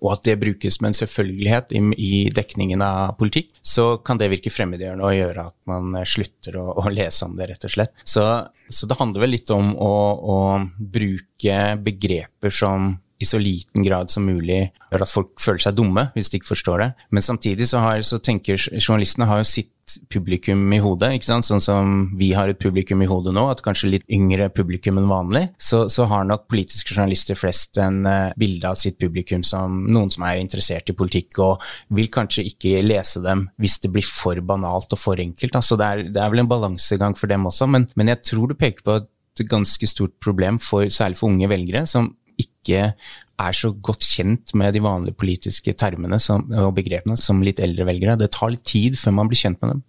og 0.00 0.14
at 0.14 0.24
det 0.28 0.38
brukes 0.40 0.80
med 0.80 0.92
en 0.92 0.98
selvfølgelighet 1.00 1.74
i, 1.76 1.82
i, 2.00 2.12
dekningen 2.34 2.82
av 2.84 3.14
politikk, 3.20 3.52
så 3.60 3.98
kan 4.04 4.20
det 4.20 4.30
virke 4.32 4.52
fremmedgjørende 4.52 5.06
og 5.06 5.16
gjøre 5.16 5.46
at 5.50 5.56
man 5.70 6.00
slutter 6.08 6.56
å, 6.60 6.66
å, 6.80 6.86
lese 6.92 7.28
om 7.28 7.36
det, 7.38 7.50
rett 7.52 7.68
og 7.68 7.74
slett. 7.74 7.94
Så, 8.04 8.24
så 8.68 8.88
det 8.88 8.98
handler 9.00 9.26
vel 9.26 9.34
litt 9.36 9.52
om 9.54 9.74
å, 9.76 9.92
å 10.16 10.38
bruke 10.80 11.60
begreper 11.84 12.54
som 12.54 12.94
i 13.20 13.28
så 13.28 13.40
liten 13.40 13.84
grad 13.84 14.10
som 14.12 14.24
mulig 14.26 14.70
gjør 14.90 15.04
at 15.04 15.12
folk 15.12 15.34
føler 15.42 15.66
seg 15.66 15.76
dumme 15.78 16.08
hvis 16.14 16.32
de 16.32 16.40
ikke 16.40 16.54
forstår 16.54 16.84
det. 16.84 16.90
Men 17.12 17.26
samtidig 17.26 17.68
så, 17.70 17.82
har, 17.84 18.00
så 18.06 18.18
tenker 18.22 18.58
journalistene 18.80 19.28
har 19.28 19.42
jo 19.42 19.50
sitt 19.50 19.74
publikum 20.12 20.72
i 20.72 20.78
hodet, 20.78 21.08
ikke 21.16 21.26
sant? 21.26 21.46
sånn 21.46 21.62
som 21.62 21.94
vi 22.18 22.30
har 22.36 22.50
et 22.50 22.60
publikum 22.60 23.02
i 23.02 23.08
hodet 23.10 23.32
nå, 23.34 23.46
at 23.50 23.62
kanskje 23.64 23.90
litt 23.90 24.06
yngre 24.12 24.50
publikum 24.54 25.00
enn 25.00 25.10
vanlig, 25.10 25.44
så, 25.58 25.84
så 25.90 26.06
har 26.10 26.26
nok 26.28 26.46
politiske 26.50 26.94
journalister 26.94 27.38
flest 27.38 27.80
en 27.82 28.04
uh, 28.06 28.30
bilde 28.38 28.70
av 28.70 28.78
sitt 28.78 29.00
publikum 29.00 29.42
som 29.46 29.82
noen 29.90 30.12
som 30.12 30.26
er 30.28 30.40
interessert 30.42 30.92
i 30.92 30.96
politikk, 30.96 31.40
og 31.42 31.64
vil 31.96 32.10
kanskje 32.12 32.46
ikke 32.52 32.84
lese 32.86 33.22
dem 33.24 33.48
hvis 33.60 33.80
det 33.82 33.92
blir 33.94 34.06
for 34.06 34.38
banalt 34.46 34.94
og 34.94 35.00
for 35.00 35.20
enkelt. 35.22 35.56
Altså, 35.58 35.78
det, 35.80 35.88
er, 35.88 36.04
det 36.14 36.22
er 36.22 36.34
vel 36.34 36.44
en 36.44 36.52
balansegang 36.54 37.18
for 37.18 37.30
dem 37.30 37.48
også, 37.50 37.70
men, 37.70 37.88
men 37.98 38.14
jeg 38.14 38.22
tror 38.32 38.50
du 38.50 38.58
peker 38.58 38.86
på 38.86 39.00
et 39.00 39.10
ganske 39.48 39.86
stort 39.88 40.16
problem, 40.22 40.58
for, 40.60 40.88
særlig 40.92 41.18
for 41.18 41.30
unge 41.30 41.48
velgere, 41.48 41.86
som 41.88 42.12
ikke 42.60 42.92
er 43.40 43.56
så 43.56 43.72
godt 43.72 44.04
kjent 44.04 44.54
med 44.58 44.74
de 44.76 44.82
vanlige 44.84 45.16
politiske 45.16 45.72
termene 45.78 46.20
som, 46.20 46.44
og 46.52 46.74
begrepene 46.76 47.16
som 47.20 47.40
litt 47.44 47.60
eldre 47.62 47.88
velgere. 47.88 48.18
Det 48.20 48.32
tar 48.36 48.52
litt 48.52 48.66
tid 48.68 48.98
før 49.00 49.16
man 49.16 49.30
blir 49.30 49.40
kjent 49.40 49.60
med 49.62 49.74
dem. 49.74 49.86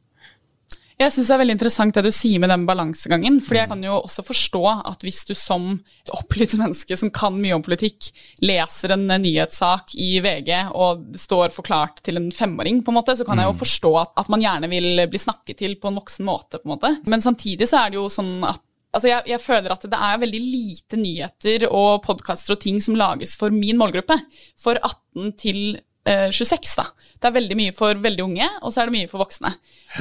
Jeg 1.01 1.15
syns 1.15 1.31
det 1.31 1.33
er 1.33 1.39
veldig 1.41 1.53
interessant 1.55 1.95
det 1.97 2.03
du 2.05 2.13
sier 2.13 2.41
med 2.41 2.51
den 2.51 2.65
balansegangen. 2.67 3.39
fordi 3.41 3.59
jeg 3.63 3.69
kan 3.71 3.83
jo 3.83 3.95
også 4.03 4.21
forstå 4.27 4.61
at 4.91 5.01
hvis 5.01 5.23
du 5.25 5.33
som 5.37 5.71
et 6.03 6.11
opplyst 6.13 6.59
menneske 6.59 6.97
som 6.99 7.09
kan 7.09 7.39
mye 7.41 7.55
om 7.57 7.63
politikk, 7.65 8.11
leser 8.45 8.93
en 8.93 9.07
nyhetssak 9.09 9.95
i 9.97 10.11
VG 10.21 10.51
og 10.69 11.17
står 11.17 11.55
forklart 11.55 12.03
til 12.05 12.21
en 12.21 12.29
femåring, 12.29 12.83
på 12.85 12.93
en 12.93 12.99
måte, 12.99 13.17
så 13.17 13.25
kan 13.25 13.41
jeg 13.41 13.49
jo 13.49 13.55
mm. 13.57 13.61
forstå 13.63 13.93
at, 14.03 14.13
at 14.21 14.29
man 14.29 14.45
gjerne 14.45 14.69
vil 14.69 15.05
bli 15.09 15.23
snakket 15.25 15.63
til 15.63 15.77
på 15.81 15.89
en 15.89 15.97
voksen 15.97 16.27
måte. 16.27 16.61
på 16.61 16.69
en 16.69 16.75
måte. 16.75 16.93
Men 17.09 17.25
samtidig 17.25 17.71
så 17.71 17.81
er 17.81 17.89
det 17.89 18.01
jo 18.01 18.05
sånn 18.11 18.35
at 18.45 18.61
Altså 18.91 19.07
jeg, 19.07 19.23
jeg, 19.31 19.39
føler 19.39 19.71
at 19.71 19.85
det 19.87 19.99
er 20.09 20.19
veldig 20.25 20.41
lite 20.43 20.99
nyheter 20.99 21.67
og 21.69 22.01
podkaster 22.03 22.57
og 22.57 22.63
ting 22.63 22.81
som 22.83 22.97
lages 22.99 23.37
for 23.39 23.53
min 23.55 23.79
målgruppe. 23.79 24.17
For 24.59 24.75
18 24.75 25.31
til 25.39 25.79
26, 26.01 26.57
eh, 26.57 26.81
da. 26.81 26.85
Det 27.21 27.29
er 27.29 27.35
veldig 27.35 27.57
mye 27.59 27.73
for 27.77 27.99
veldig 28.01 28.23
unge, 28.25 28.47
og 28.65 28.73
så 28.73 28.81
er 28.81 28.89
det 28.89 28.95
mye 28.95 29.09
for 29.11 29.21
voksne. 29.21 29.51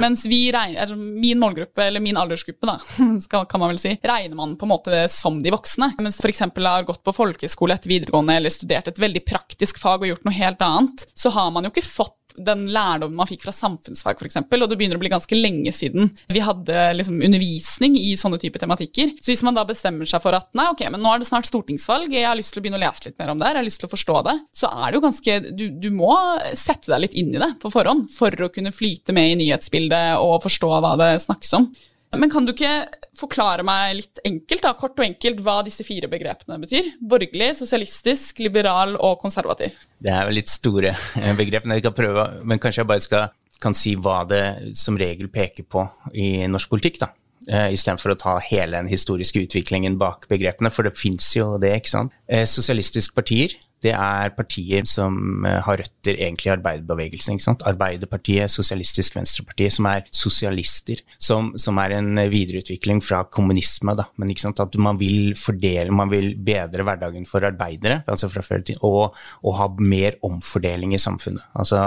Mens 0.01 0.25
vi 0.31 0.41
regner, 0.55 0.81
altså 0.81 0.97
min 0.97 1.39
målgruppe, 1.39 1.85
eller 1.85 2.01
min 2.01 2.17
aldersgruppe, 2.17 2.67
da, 2.67 2.79
skal, 3.27 3.45
kan 3.51 3.61
man 3.63 3.75
vel 3.75 3.83
si, 3.83 3.93
regner 4.09 4.39
man 4.39 4.57
på 4.57 4.67
en 4.67 4.73
måte 4.73 5.03
som 5.13 5.43
de 5.45 5.53
voksne. 5.53 5.93
Mens 6.01 6.19
f.eks. 6.23 6.47
har 6.49 6.89
gått 6.89 7.05
på 7.05 7.15
folkeskole 7.15 7.77
etter 7.77 7.93
videregående 7.93 8.39
eller 8.41 8.55
studert 8.55 8.89
et 8.89 9.03
veldig 9.03 9.23
praktisk 9.29 9.83
fag 9.83 10.03
og 10.07 10.15
gjort 10.15 10.27
noe 10.27 10.39
helt 10.41 10.65
annet, 10.65 11.05
så 11.15 11.33
har 11.37 11.53
man 11.55 11.69
jo 11.69 11.75
ikke 11.75 11.87
fått 11.87 12.17
den 12.37 12.67
lærdommen 12.73 13.19
man 13.19 13.29
fikk 13.29 13.45
fra 13.47 13.55
samfunnsfag 13.55 14.21
f.eks., 14.21 14.39
og 14.41 14.69
det 14.71 14.79
begynner 14.79 14.99
å 14.99 15.03
bli 15.03 15.13
ganske 15.13 15.39
lenge 15.39 15.73
siden 15.75 16.13
vi 16.31 16.43
hadde 16.45 16.85
liksom, 16.99 17.21
undervisning 17.25 17.97
i 17.99 18.13
sånne 18.19 18.41
type 18.43 18.61
tematikker. 18.61 19.15
Så 19.21 19.33
hvis 19.33 19.45
man 19.47 19.57
da 19.57 19.65
bestemmer 19.69 20.09
seg 20.09 20.23
for 20.25 20.37
at 20.37 20.51
nei, 20.59 20.69
ok, 20.73 20.87
men 20.93 21.03
nå 21.03 21.13
er 21.13 21.23
det 21.23 21.31
snart 21.31 21.49
stortingsvalg, 21.49 22.13
jeg 22.15 22.29
har 22.29 22.39
lyst 22.39 22.55
til 22.55 22.63
å 22.63 22.65
begynne 22.67 22.81
å 22.81 22.85
lese 22.85 23.09
litt 23.09 23.19
mer 23.21 23.35
om 23.35 23.41
det, 23.41 23.51
jeg 23.51 23.61
har 23.61 23.69
lyst 23.69 23.83
til 23.83 23.91
å 23.91 23.95
forstå 23.95 24.19
det, 24.29 24.37
så 24.63 24.73
er 24.73 24.87
det 24.87 24.99
jo 24.99 25.05
ganske 25.07 25.37
Du, 25.51 25.65
du 25.83 25.89
må 25.95 26.15
sette 26.59 26.91
deg 26.91 27.05
litt 27.05 27.17
inn 27.19 27.33
i 27.35 27.41
det 27.41 27.53
på 27.63 27.73
forhånd 27.73 28.11
for 28.15 28.35
å 28.45 28.51
kunne 28.53 28.75
flyte 28.75 29.15
med 29.17 29.33
i 29.33 29.39
nyhetsbildet 29.43 30.21
og 30.21 30.43
forstå 30.45 30.71
hva 30.83 30.97
det 31.01 31.13
snakkes 31.25 31.57
om. 31.59 31.71
Men 32.17 32.31
kan 32.31 32.47
du 32.47 32.51
ikke 32.51 32.89
forklare 33.19 33.63
meg 33.67 33.95
litt 34.01 34.21
enkelt, 34.27 34.65
da, 34.65 34.73
kort 34.79 34.99
og 34.99 35.05
enkelt, 35.05 35.43
hva 35.47 35.61
disse 35.67 35.85
fire 35.87 36.09
begrepene 36.11 36.59
betyr? 36.63 36.89
Borgerlig, 36.99 37.53
sosialistisk, 37.61 38.43
liberal 38.43 38.97
og 38.99 39.21
konservativ. 39.23 39.77
Det 40.03 40.11
er 40.11 40.27
jo 40.27 40.35
litt 40.35 40.51
store 40.51 40.97
begrepene 41.39 41.79
jeg 41.79 41.87
kan 41.87 41.95
prøve, 41.95 42.27
men 42.43 42.63
kanskje 42.63 42.83
jeg 42.83 42.91
bare 42.91 43.05
skal, 43.05 43.31
kan 43.63 43.77
si 43.79 43.95
hva 43.95 44.25
det 44.27 44.45
som 44.79 44.99
regel 44.99 45.31
peker 45.31 45.69
på 45.71 45.87
i 46.19 46.49
norsk 46.51 46.73
politikk, 46.75 47.03
da. 47.05 47.13
Uh, 47.51 47.71
Istedenfor 47.73 48.13
å 48.13 48.19
ta 48.21 48.35
hele 48.45 48.77
den 48.77 48.91
historiske 48.91 49.41
utviklingen 49.47 49.97
bak 49.99 50.27
begrepene, 50.31 50.71
for 50.71 50.87
det 50.87 50.99
fins 50.99 51.31
jo 51.39 51.55
det, 51.63 51.73
ikke 51.79 51.95
sant. 51.95 52.17
Uh, 52.31 52.43
sosialistiske 52.47 53.17
partier 53.17 53.55
det 53.85 53.93
er 53.97 54.33
partier 54.37 54.85
som 54.89 55.45
eh, 55.49 55.59
har 55.65 55.81
røtter 55.81 56.19
egentlig 56.19 56.51
i 56.51 56.53
arbeiderbevegelsen. 56.55 57.37
ikke 57.37 57.47
sant? 57.47 57.65
Arbeiderpartiet, 57.69 58.53
Sosialistisk 58.53 59.17
Venstreparti, 59.17 59.71
som 59.73 59.89
er 59.91 60.05
sosialister. 60.13 61.01
Som, 61.21 61.53
som, 61.61 61.79
er 61.81 61.97
en 61.97 62.21
videreutvikling 62.31 63.01
fra 63.05 63.23
kommunisme. 63.25 63.95
da, 63.97 64.07
men 64.21 64.33
ikke 64.33 64.47
sant, 64.49 64.61
At 64.61 64.77
man 64.77 65.01
vil 65.01 65.35
fordele, 65.39 65.91
man 65.91 66.13
vil 66.13 66.35
bedre 66.37 66.85
hverdagen 66.85 67.27
for 67.29 67.45
arbeidere 67.47 68.03
altså 68.11 68.29
fra 68.33 68.43
før 68.45 68.65
til, 68.67 68.79
og, 68.87 69.17
og 69.45 69.57
ha 69.57 69.69
mer 69.81 70.19
omfordeling 70.27 70.95
i 70.95 71.01
samfunnet. 71.01 71.43
Altså 71.55 71.81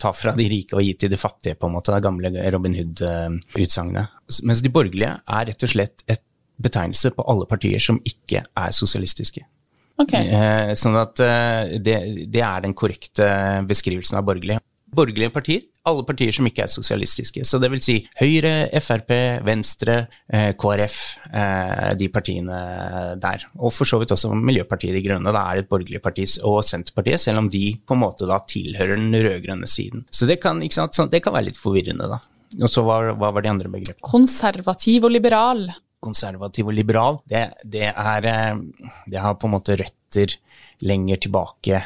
ta 0.00 0.12
fra 0.16 0.34
de 0.38 0.48
rike 0.50 0.76
og 0.76 0.84
gi 0.84 0.94
til 0.98 1.12
de 1.12 1.20
fattige, 1.20 1.58
på 1.58 1.68
en 1.68 1.76
måte. 1.76 1.92
Det 1.94 2.04
gamle 2.04 2.32
Robin 2.54 2.76
Hood-utsagnet. 2.78 4.14
Mens 4.42 4.62
de 4.64 4.72
borgerlige 4.72 5.18
er 5.20 5.50
rett 5.50 5.66
og 5.66 5.74
slett 5.74 6.06
et 6.08 6.24
betegnelse 6.62 7.10
på 7.14 7.24
alle 7.28 7.48
partier 7.50 7.82
som 7.82 8.00
ikke 8.06 8.44
er 8.44 8.74
sosialistiske. 8.74 9.44
Okay. 10.00 10.26
Eh, 10.26 10.72
sånn 10.78 10.96
at 10.98 11.20
eh, 11.22 11.76
det, 11.78 11.98
det, 12.26 12.42
er 12.42 12.64
den 12.64 12.74
korrekte 12.74 13.26
beskrivelsen 13.68 14.18
av 14.18 14.26
borgerlige. 14.26 14.62
Borgerlige 14.94 15.32
partier, 15.34 15.62
alle 15.90 16.04
partier 16.06 16.34
som 16.34 16.46
ikke 16.46 16.64
er 16.64 16.70
sosialistiske. 16.70 17.42
Så 17.46 17.58
det 17.62 17.70
vil 17.72 17.82
si 17.82 17.96
Høyre, 18.20 18.68
Frp, 18.82 19.10
Venstre, 19.46 19.96
eh, 20.30 20.52
KrF, 20.58 20.98
de 21.98 22.08
partiene 22.14 22.58
der. 23.22 23.46
Og 23.58 23.74
for 23.74 23.90
så 23.90 23.98
vidt 23.98 24.14
også 24.14 24.30
Miljøpartiet 24.38 24.94
De 24.94 25.02
Grønne, 25.02 25.34
da 25.34 25.42
er 25.50 25.62
et 25.62 25.70
borgerlig 25.70 26.02
parti, 26.02 26.28
og 26.46 26.60
Senterpartiet, 26.66 27.22
selv 27.22 27.42
om 27.42 27.50
de 27.50 27.64
på 27.82 27.98
en 27.98 28.04
måte 28.04 28.30
da 28.30 28.38
tilhører 28.50 28.98
den 29.00 29.14
rød-grønne 29.14 29.70
siden. 29.70 30.06
Så 30.14 30.30
det 30.30 30.38
kan, 30.42 30.62
det 30.62 31.22
kan, 31.24 31.34
være 31.34 31.50
litt 31.50 31.58
forvirrende, 31.58 32.10
da. 32.10 32.22
Og 32.62 32.70
så 32.70 32.84
hva, 32.86 33.00
hva 33.18 33.32
var 33.34 33.42
de 33.42 33.50
andre 33.50 33.70
begrepene? 33.72 34.06
Konservativ 34.06 35.08
og 35.08 35.14
liberal 35.16 35.66
konservativ 36.04 36.70
og 36.70 36.76
liberal, 36.76 37.20
det, 37.30 37.46
det, 37.64 37.90
er, 37.90 38.30
eh, 38.30 38.96
det 39.10 39.22
har 39.24 39.38
på 39.40 39.50
en 39.50 39.56
måte 39.56 39.78
røtter 39.80 40.38
lenger 40.84 41.20
tilbake 41.24 41.78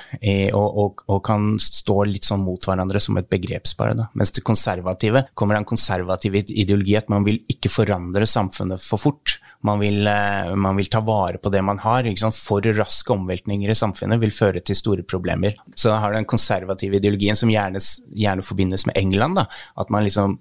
og, 0.56 0.78
og, 0.82 1.02
og, 1.06 1.18
kan 1.24 1.54
stå 1.62 2.02
litt 2.08 2.26
sånn 2.26 2.42
mot 2.42 2.64
hverandre 2.64 3.00
som 3.00 3.18
et 3.20 3.28
begrepspar. 3.30 3.94
Mens 4.18 4.32
det 4.34 4.44
konservative 4.46 5.26
kommer 5.38 5.56
av 5.56 5.62
en 5.62 5.68
konservativ 5.68 6.38
ideologi 6.40 6.96
at 6.98 7.10
man 7.12 7.26
vil 7.26 7.40
ikke 7.52 7.72
forandre 7.72 8.28
samfunnet 8.28 8.82
for 8.82 9.00
fort. 9.00 9.38
Man 9.66 9.80
vil, 9.82 10.06
eh, 10.06 10.54
man 10.54 10.76
vil 10.78 10.86
ta 10.86 11.00
vare 11.00 11.38
på 11.38 11.50
det 11.50 11.62
man 11.64 11.78
har. 11.82 12.06
For 12.34 12.62
raske 12.62 13.12
omveltninger 13.14 13.70
i 13.70 13.78
samfunnet 13.78 14.20
vil 14.20 14.34
føre 14.34 14.62
til 14.64 14.76
store 14.76 15.02
problemer. 15.02 15.56
Så 15.74 15.90
da 15.90 15.98
har 15.98 16.12
du 16.12 16.18
den 16.18 16.28
konservative 16.28 16.96
ideologien 16.96 17.36
som 17.36 17.50
gjerne, 17.50 17.82
gjerne 18.14 18.42
forbindes 18.42 18.86
med 18.86 18.96
England. 18.96 19.36
Da. 19.36 19.46
At 19.76 19.90
man 19.90 20.04
liksom 20.04 20.38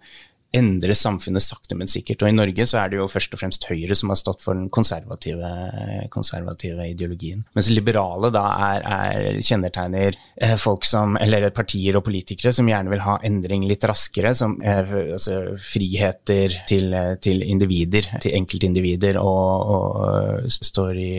endre 0.58 0.96
samfunnet 0.98 1.44
sakte, 1.44 1.78
men 1.78 1.90
sikkert. 1.92 2.24
Og 2.24 2.32
i 2.32 2.36
Norge 2.36 2.66
så 2.70 2.82
er 2.82 2.92
det 2.92 3.00
jo 3.02 3.10
først 3.12 3.36
og 3.36 3.42
fremst 3.42 3.68
Høyre 3.70 3.96
som 3.98 4.12
har 4.12 4.20
stått 4.20 4.44
for 4.46 4.58
den 4.58 4.70
konservative, 4.74 5.52
konservative 6.14 6.88
ideologien. 6.92 7.44
Mens 7.58 7.70
liberale 7.74 8.32
da 8.34 8.44
er, 8.68 8.88
er 8.88 9.42
kjennetegner 9.44 10.18
eh, 10.36 10.56
folk 10.60 10.86
som, 10.88 11.18
eller 11.22 11.50
partier 11.56 11.98
og 12.00 12.06
politikere 12.08 12.54
som 12.56 12.70
gjerne 12.70 12.92
vil 12.94 13.04
ha 13.06 13.18
endring 13.28 13.66
litt 13.70 13.86
raskere, 13.88 14.34
som 14.38 14.58
eh, 14.62 14.94
altså 15.18 15.40
friheter 15.62 16.58
til, 16.70 16.96
til, 17.24 17.44
individer, 17.46 18.10
til 18.24 18.38
enkeltindivider, 18.38 19.20
og, 19.22 19.74
og 19.74 20.52
står 20.54 21.02
i, 21.02 21.14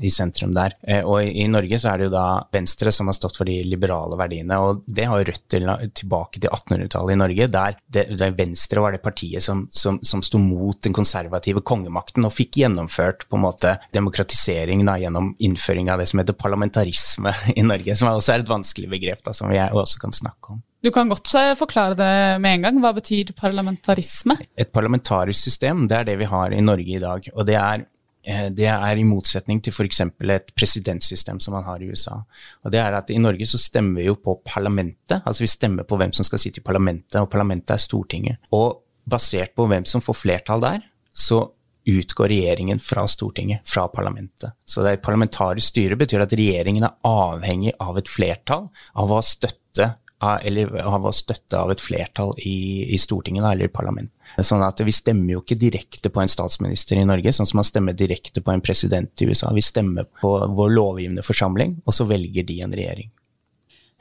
i, 0.00 0.12
sentrum 0.12 0.54
der. 0.56 0.76
Eh, 0.86 1.02
og 1.02 1.22
i, 1.22 1.32
i, 1.42 1.48
Norge 1.52 1.80
så 1.80 1.92
er 1.92 2.00
det 2.00 2.10
jo 2.10 2.14
da 2.16 2.26
Venstre 2.52 2.92
som 2.94 3.10
har 3.10 3.16
stått 3.18 3.38
for 3.38 3.48
de 3.48 3.60
liberale 3.66 4.18
verdiene, 4.20 4.58
og 4.60 4.84
det 4.86 5.08
har 5.10 5.24
røtter 5.28 5.68
tilbake 5.96 6.40
til 6.42 6.52
1800-tallet 6.52 7.16
i 7.16 7.20
Norge, 7.22 7.50
der 7.52 7.78
det, 7.92 8.06
det 8.14 8.28
er 8.28 8.38
Venstre 8.38 8.81
Var 8.82 8.96
det 8.96 9.02
partiet 9.04 9.44
som, 9.44 9.66
som, 9.70 10.00
som 10.02 10.22
sto 10.24 10.40
mot 10.42 10.78
den 10.82 10.94
konservative 10.96 11.62
kongemakten 11.66 12.26
og 12.26 12.34
fikk 12.34 12.58
gjennomført 12.62 13.26
på 13.28 13.38
en 13.38 13.44
måte 13.44 13.76
demokratisering 13.94 14.84
da, 14.88 14.98
gjennom 14.98 15.32
innføring 15.42 15.90
av 15.92 16.02
det 16.02 16.08
som 16.10 16.22
heter 16.22 16.36
parlamentarisme 16.38 17.34
i 17.58 17.64
Norge, 17.66 17.96
som 17.98 18.10
også 18.10 18.36
er 18.36 18.44
et 18.44 18.52
vanskelig 18.52 18.90
begrep 18.92 19.24
da, 19.26 19.36
som 19.36 19.52
jeg 19.54 19.70
også 19.70 20.02
kan 20.02 20.14
snakke 20.16 20.56
om. 20.56 20.62
Du 20.82 20.90
kan 20.90 21.06
godt 21.06 21.30
forklare 21.58 21.94
det 21.94 22.14
med 22.42 22.56
en 22.56 22.64
gang. 22.66 22.78
Hva 22.82 22.90
betyr 22.96 23.30
parlamentarisme? 23.38 24.34
Et 24.58 24.72
parlamentarisk 24.74 25.46
system, 25.46 25.86
det 25.86 26.00
er 26.00 26.08
det 26.10 26.16
vi 26.18 26.26
har 26.26 26.50
i 26.50 26.62
Norge 26.64 26.96
i 26.96 27.02
dag. 27.02 27.28
og 27.34 27.46
det 27.46 27.54
er 27.54 27.84
eh, 27.84 27.86
det 28.22 28.68
er 28.70 28.98
i 29.00 29.06
motsetning 29.06 29.58
til 29.64 29.74
f.eks. 29.74 30.00
et 30.06 30.52
presidentsystem 30.54 31.40
som 31.42 31.56
man 31.56 31.64
har 31.66 31.82
i 31.82 31.88
USA. 31.90 32.20
Og 32.62 32.70
det 32.70 32.78
er 32.78 32.94
at 32.94 33.10
I 33.10 33.18
Norge 33.18 33.48
så 33.50 33.58
stemmer 33.58 33.98
vi 33.98 34.06
jo 34.06 34.14
på 34.14 34.36
parlamentet, 34.46 35.18
altså 35.24 35.42
vi 35.42 35.50
stemmer 35.50 35.88
på 35.88 35.98
hvem 35.98 36.14
som 36.14 36.26
skal 36.28 36.38
sitte 36.38 36.62
i 36.62 36.66
parlamentet, 36.66 37.18
og 37.18 37.30
parlamentet 37.32 37.74
er 37.74 37.82
Stortinget. 37.82 38.38
Og 38.54 38.82
basert 39.10 39.56
på 39.58 39.66
hvem 39.66 39.86
som 39.88 40.04
får 40.04 40.20
flertall 40.20 40.62
der, 40.62 40.86
så 41.12 41.44
utgår 41.88 42.30
regjeringen 42.30 42.78
fra 42.78 43.06
Stortinget, 43.10 43.64
fra 43.66 43.88
parlamentet. 43.90 44.54
Så 44.64 44.84
det 44.84 44.92
er 44.92 45.02
parlamentarisk 45.02 45.72
styre 45.72 45.98
betyr 45.98 46.22
at 46.22 46.34
regjeringen 46.38 46.86
er 46.86 46.94
avhengig 47.08 47.74
av 47.82 47.98
et 47.98 48.10
flertall, 48.10 48.68
av 48.94 49.10
å 49.10 49.18
ha 49.18 49.26
støtte, 49.26 49.88
eller 50.22 50.74
av, 50.80 51.06
å 51.06 51.12
støtte 51.14 51.58
av 51.58 51.72
et 51.72 51.82
flertall 51.82 52.32
i, 52.38 52.92
i 52.94 52.98
Stortinget 53.00 53.44
eller 53.48 53.68
i 53.68 53.72
parlamentet. 53.72 54.14
Sånn 54.40 54.62
at 54.64 54.80
Vi 54.80 54.94
stemmer 54.94 55.34
jo 55.34 55.42
ikke 55.42 55.58
direkte 55.60 56.08
på 56.12 56.22
en 56.22 56.30
statsminister 56.30 56.96
i 56.96 57.06
Norge, 57.08 57.34
sånn 57.34 57.48
som 57.48 57.60
man 57.60 57.68
stemmer 57.68 57.96
direkte 57.96 58.40
på 58.40 58.54
en 58.54 58.62
president 58.64 59.22
i 59.22 59.28
USA. 59.28 59.52
Vi 59.52 59.64
stemmer 59.64 60.08
på 60.22 60.30
vår 60.56 60.72
lovgivende 60.72 61.24
forsamling, 61.26 61.80
og 61.84 61.96
så 61.96 62.08
velger 62.08 62.46
de 62.48 62.60
en 62.64 62.76
regjering. 62.78 63.10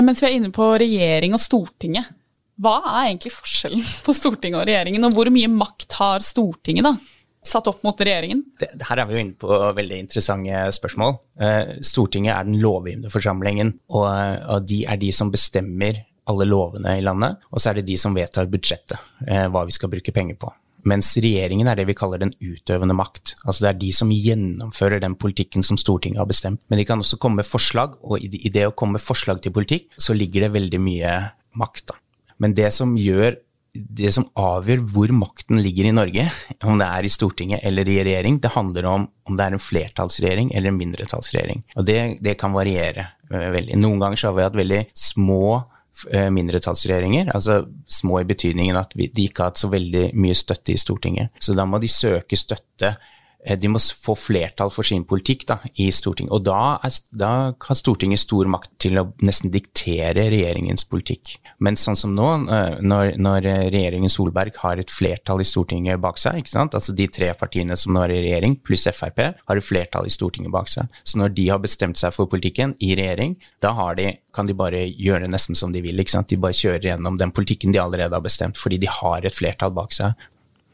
Mens 0.02 0.22
vi 0.24 0.30
er 0.30 0.38
inne 0.40 0.54
på 0.56 0.66
regjering 0.82 1.36
og 1.38 1.44
Stortinget, 1.44 2.14
hva 2.62 2.78
er 2.86 3.10
egentlig 3.10 3.34
forskjellen 3.36 3.84
på 4.06 4.16
Stortinget 4.16 4.62
og 4.62 4.70
regjeringen, 4.70 5.08
og 5.08 5.18
hvor 5.18 5.34
mye 5.34 5.52
makt 5.52 6.00
har 6.00 6.26
Stortinget 6.26 6.88
da? 6.88 6.96
satt 7.42 7.68
opp 7.72 7.82
mot 7.86 7.98
regjeringen? 7.98 8.44
Det, 8.60 8.70
her 8.86 9.02
er 9.02 9.10
vi 9.10 9.16
jo 9.16 9.24
inne 9.24 9.38
på 9.40 9.58
veldig 9.78 10.00
interessante 10.04 10.62
spørsmål. 10.78 11.16
Eh, 11.42 11.74
Stortinget 11.86 12.36
er 12.36 12.48
den 12.48 12.60
lovgivende 12.62 13.12
forsamlingen, 13.14 13.74
og, 13.90 14.06
og, 14.06 14.68
de 14.70 14.84
er 14.86 15.02
de 15.02 15.12
som 15.16 15.32
bestemmer 15.34 16.04
alle 16.30 16.48
lovene 16.48 16.98
i 16.98 17.06
landet. 17.06 17.42
Og 17.52 17.62
så 17.62 17.72
er 17.72 17.80
det 17.80 17.88
de 17.90 17.98
som 18.00 18.16
vedtar 18.16 18.50
budsjettet, 18.52 19.00
eh, 19.28 19.48
hva 19.52 19.66
vi 19.68 19.76
skal 19.76 19.92
bruke 19.92 20.14
penger 20.16 20.38
på. 20.42 20.52
Mens 20.90 21.12
regjeringen 21.22 21.70
er 21.70 21.78
det 21.78 21.86
vi 21.90 21.98
kaller 21.98 22.22
den 22.22 22.34
utøvende 22.42 22.96
makt. 22.98 23.36
Altså 23.46 23.66
det 23.66 23.70
er 23.70 23.80
de 23.84 23.92
som 23.94 24.14
gjennomfører 24.14 25.04
den 25.04 25.16
politikken 25.20 25.66
som 25.66 25.78
Stortinget 25.78 26.22
har 26.24 26.30
bestemt. 26.30 26.62
Men 26.70 26.82
de 26.82 26.88
kan 26.90 27.02
også 27.02 27.20
komme 27.22 27.42
med 27.42 27.50
forslag, 27.50 28.00
og 28.02 28.18
i 28.22 28.50
det 28.50 28.66
å 28.68 28.74
komme 28.74 28.98
med 28.98 29.06
forslag 29.06 29.44
til 29.44 29.54
politikk, 29.54 29.92
så 30.02 30.18
ligger 30.18 30.48
det 30.48 30.56
veldig 30.58 30.82
mye 30.82 31.14
makt. 31.60 31.94
da. 31.94 32.00
Men 32.42 32.58
det 32.58 32.72
som 32.74 32.98
gjør 32.98 33.38
det 33.72 34.10
som 34.12 34.26
avgjør 34.36 34.82
hvor 34.92 35.12
makten 35.16 35.62
ligger 35.64 35.88
i 35.88 35.94
Norge, 35.96 36.26
om 36.68 36.80
det 36.80 36.88
er 36.88 37.08
i 37.08 37.12
Stortinget 37.12 37.62
eller 37.64 37.88
i 37.88 38.02
regjering, 38.04 38.42
det 38.44 38.52
handler 38.52 38.88
om 38.90 39.06
om 39.30 39.38
det 39.38 39.46
er 39.46 39.56
en 39.56 39.64
flertallsregjering 39.64 40.50
eller 40.52 40.74
en 40.74 40.80
mindretallsregjering. 40.80 41.62
Og 41.80 41.86
det, 41.88 42.00
det 42.20 42.36
kan 42.42 42.52
variere 42.52 43.06
uh, 43.32 43.48
veldig. 43.54 43.78
Noen 43.80 44.02
ganger 44.02 44.20
så 44.20 44.28
har 44.28 44.36
vi 44.36 44.44
hatt 44.44 44.60
veldig 44.60 44.82
små 44.92 45.62
mindretallsregjeringer, 46.10 47.32
altså 47.36 47.62
små 47.90 48.22
i 48.22 48.28
betydningen 48.30 48.78
at 48.80 48.94
de 48.98 49.26
ikke 49.26 49.44
har 49.44 49.52
hatt 49.52 49.62
så 49.62 49.70
veldig 49.72 50.12
mye 50.18 50.38
støtte 50.38 50.74
i 50.74 50.80
Stortinget. 50.82 51.34
Så 51.40 51.56
da 51.58 51.68
må 51.70 51.80
de 51.82 51.90
søke 51.92 52.40
støtte 52.40 52.92
Eh, 52.92 53.10
de 53.42 53.70
må 53.72 53.80
få 53.82 54.14
flertall 54.18 54.70
for 54.74 54.86
sin 54.86 55.04
politikk 55.08 55.48
da, 55.50 55.58
i 55.82 55.88
Stortinget. 55.94 56.34
Og 56.36 56.44
da, 56.46 56.78
er, 56.86 56.98
da, 57.10 57.32
har 57.58 57.78
Stortinget 57.78 58.22
stor 58.22 58.50
makt 58.52 58.74
til 58.84 59.00
å 59.02 59.08
nesten 59.26 59.54
diktere 59.54 60.28
regjeringens 60.30 60.86
politikk. 60.90 61.38
Men 61.64 61.80
sånn 61.80 61.98
som 61.98 62.14
nå, 62.18 62.28
eh, 62.54 62.78
når, 62.86 63.16
når 63.22 63.48
regjeringen 63.74 64.12
Solberg 64.12 64.60
har 64.62 64.82
et 64.82 64.94
flertall 64.94 65.42
i 65.42 65.48
Stortinget 65.48 66.02
bak 66.04 66.22
seg, 66.22 66.46
altså 66.54 66.96
de 66.98 67.08
tre 67.12 67.32
partiene 67.38 67.78
som 67.80 67.96
nå 67.96 68.04
er 68.06 68.16
i 68.16 68.24
regjering, 68.28 68.60
pluss 68.62 68.86
Frp, 68.92 69.24
har 69.48 69.58
et 69.58 69.66
flertall 69.66 70.10
i 70.10 70.14
Stortinget 70.14 70.54
bak 70.54 70.70
seg. 70.70 70.92
Så 71.08 71.22
når 71.22 71.34
de 71.38 71.48
har 71.50 71.62
bestemt 71.64 72.00
seg 72.02 72.14
for 72.16 72.30
politikken 72.30 72.76
i 72.84 72.94
regjering, 73.00 73.38
da 73.64 73.74
de, 73.98 74.12
kan 74.36 74.48
de 74.48 74.58
bare 74.58 74.84
gjøre 74.86 75.30
nesten 75.32 75.58
som 75.58 75.74
de 75.74 75.82
vil. 75.84 75.98
De 76.02 76.38
bare 76.38 76.58
kjører 76.58 76.92
gjennom 76.92 77.18
den 77.20 77.34
politikken 77.34 77.74
de 77.74 77.82
allerede 77.82 78.16
har 78.16 78.24
bestemt, 78.24 78.60
fordi 78.60 78.80
de 78.82 78.90
har 78.92 79.26
et 79.26 79.36
flertall 79.36 79.74
bak 79.76 79.96
seg. 79.98 80.14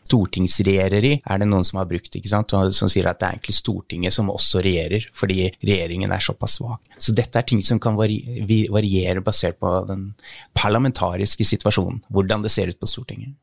Stortingsregjerer 0.07 1.05
i, 1.05 1.13
er 1.21 1.41
det 1.41 1.49
noen 1.49 1.65
som 1.67 1.81
har 1.81 1.89
brukt, 1.89 2.15
ikke 2.15 2.31
sant, 2.31 2.55
som 2.75 2.91
sier 2.91 3.09
at 3.11 3.19
det 3.21 3.27
er 3.27 3.37
egentlig 3.37 3.57
Stortinget 3.59 4.15
som 4.15 4.31
også 4.33 4.63
regjerer, 4.65 5.09
fordi 5.15 5.49
regjeringen 5.61 6.13
er 6.15 6.23
såpass 6.23 6.57
svak. 6.61 6.81
Så 6.97 7.13
dette 7.17 7.37
er 7.37 7.47
ting 7.47 7.61
som 7.65 7.81
kan 7.83 7.97
variere 7.99 9.23
basert 9.25 9.59
på 9.61 9.73
den 9.89 10.09
parlamentariske 10.57 11.45
situasjonen, 11.47 12.01
hvordan 12.09 12.45
det 12.45 12.53
ser 12.53 12.71
ut 12.71 12.79
på 12.79 12.89
Stortinget. 12.89 13.35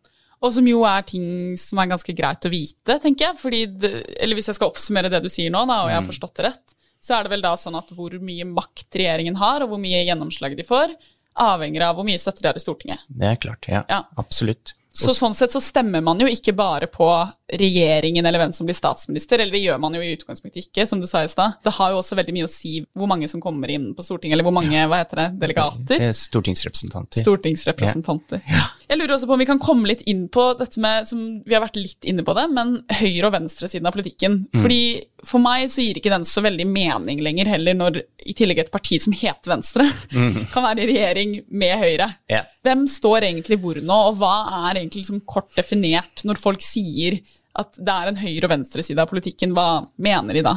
Og 0.44 0.52
som 0.52 0.66
jo 0.68 0.82
er 0.84 1.04
ting 1.08 1.56
som 1.60 1.80
er 1.80 1.88
ganske 1.94 2.14
greit 2.16 2.44
å 2.44 2.52
vite, 2.52 2.98
tenker 3.00 3.30
jeg. 3.30 3.40
Fordi 3.40 3.60
det, 3.80 3.92
eller 4.20 4.36
hvis 4.36 4.50
jeg 4.50 4.58
skal 4.58 4.72
oppsummere 4.72 5.08
det 5.12 5.22
du 5.24 5.30
sier 5.32 5.52
nå, 5.52 5.62
da, 5.70 5.80
og 5.84 5.92
jeg 5.92 5.96
har 5.96 6.04
mm. 6.04 6.10
forstått 6.10 6.36
det 6.36 6.46
rett, 6.50 6.64
så 7.04 7.16
er 7.16 7.24
det 7.24 7.34
vel 7.34 7.44
da 7.44 7.54
sånn 7.60 7.76
at 7.78 7.92
hvor 7.96 8.12
mye 8.20 8.46
makt 8.48 8.98
regjeringen 9.00 9.38
har, 9.40 9.64
og 9.64 9.72
hvor 9.72 9.80
mye 9.80 10.04
gjennomslag 10.04 10.56
de 10.58 10.66
får, 10.68 10.92
avhenger 11.40 11.88
av 11.88 11.98
hvor 11.98 12.06
mye 12.06 12.20
støtte 12.20 12.44
de 12.44 12.50
har 12.50 12.60
i 12.60 12.62
Stortinget. 12.62 13.04
Det 13.08 13.28
er 13.28 13.40
klart, 13.40 13.68
ja. 13.72 13.82
ja. 13.90 14.04
Absolutt. 14.20 14.76
Så 14.94 15.10
sånn 15.16 15.34
sett 15.34 15.50
så 15.50 15.58
stemmer 15.62 16.02
man 16.06 16.20
jo 16.22 16.28
ikke 16.30 16.52
bare 16.54 16.86
på 16.86 17.08
regjeringen 17.50 18.24
eller 18.24 18.44
hvem 18.44 18.52
som 18.54 18.66
blir 18.68 18.76
statsminister, 18.78 19.40
eller 19.42 19.56
det 19.56 19.64
gjør 19.64 19.80
man 19.82 19.96
jo 19.96 20.02
i 20.04 20.12
utgangspunktet 20.14 20.68
ikke, 20.68 20.86
som 20.86 21.00
du 21.02 21.08
sa 21.10 21.24
i 21.24 21.30
stad. 21.30 21.58
Det 21.66 21.72
har 21.74 21.90
jo 21.92 21.98
også 21.98 22.16
veldig 22.18 22.34
mye 22.36 22.46
å 22.46 22.52
si 22.52 22.76
hvor 22.94 23.10
mange 23.10 23.28
som 23.30 23.42
kommer 23.42 23.72
inn 23.74 23.90
på 23.96 24.06
Stortinget, 24.06 24.36
eller 24.36 24.46
hvor 24.46 24.54
mange, 24.54 24.86
hva 24.90 25.00
heter 25.02 25.24
det, 25.24 25.26
delegater? 25.42 26.06
Stortingsrepresentanter. 26.14 27.24
Stortingsrepresentanter. 27.26 28.44
Ja. 28.46 28.68
Jeg 28.86 29.00
lurer 29.00 29.16
også 29.16 29.28
på 29.28 29.34
om 29.34 29.42
vi 29.42 29.48
kan 29.50 29.62
komme 29.62 29.90
litt 29.90 30.04
inn 30.10 30.28
på 30.32 30.46
dette 30.60 30.80
med, 30.82 31.10
som 31.10 31.24
vi 31.42 31.56
har 31.56 31.64
vært 31.66 31.80
litt 31.80 32.06
inne 32.06 32.22
på 32.26 32.36
det, 32.38 32.46
men 32.54 32.76
høyre- 33.00 33.28
og 33.28 33.34
venstresiden 33.34 33.90
av 33.90 33.96
politikken. 33.98 34.44
Mm. 34.46 34.62
Fordi 34.62 34.82
for 35.28 35.42
meg 35.42 35.68
så 35.72 35.84
gir 35.84 35.98
ikke 36.00 36.12
den 36.12 36.26
så 36.28 36.42
veldig 36.44 36.66
mening 36.68 37.22
lenger 37.24 37.50
heller, 37.54 37.76
når 37.78 38.00
i 38.24 38.34
tillegg 38.36 38.64
et 38.64 38.72
parti 38.74 38.98
som 39.02 39.14
heter 39.16 39.52
Venstre, 39.52 39.86
mm. 40.12 40.44
kan 40.54 40.66
være 40.66 40.84
i 40.84 40.90
regjering 40.92 41.38
med 41.54 41.74
Høyre. 41.80 42.10
Yeah. 42.30 42.50
Hvem 42.66 42.86
står 42.90 43.28
egentlig 43.30 43.60
hvor 43.62 43.80
nå, 43.80 44.00
og 44.10 44.20
hva 44.20 44.34
er 44.68 44.80
egentlig 44.80 45.04
liksom 45.04 45.24
kort 45.28 45.50
definert 45.58 46.24
når 46.26 46.40
folk 46.40 46.64
sier 46.64 47.20
at 47.54 47.76
det 47.78 47.94
er 47.94 48.10
en 48.10 48.18
høyre- 48.18 48.48
og 48.48 48.50
venstreside 48.50 49.02
av 49.02 49.10
politikken, 49.10 49.54
hva 49.54 49.84
mener 50.02 50.38
de 50.38 50.42
da? 50.46 50.56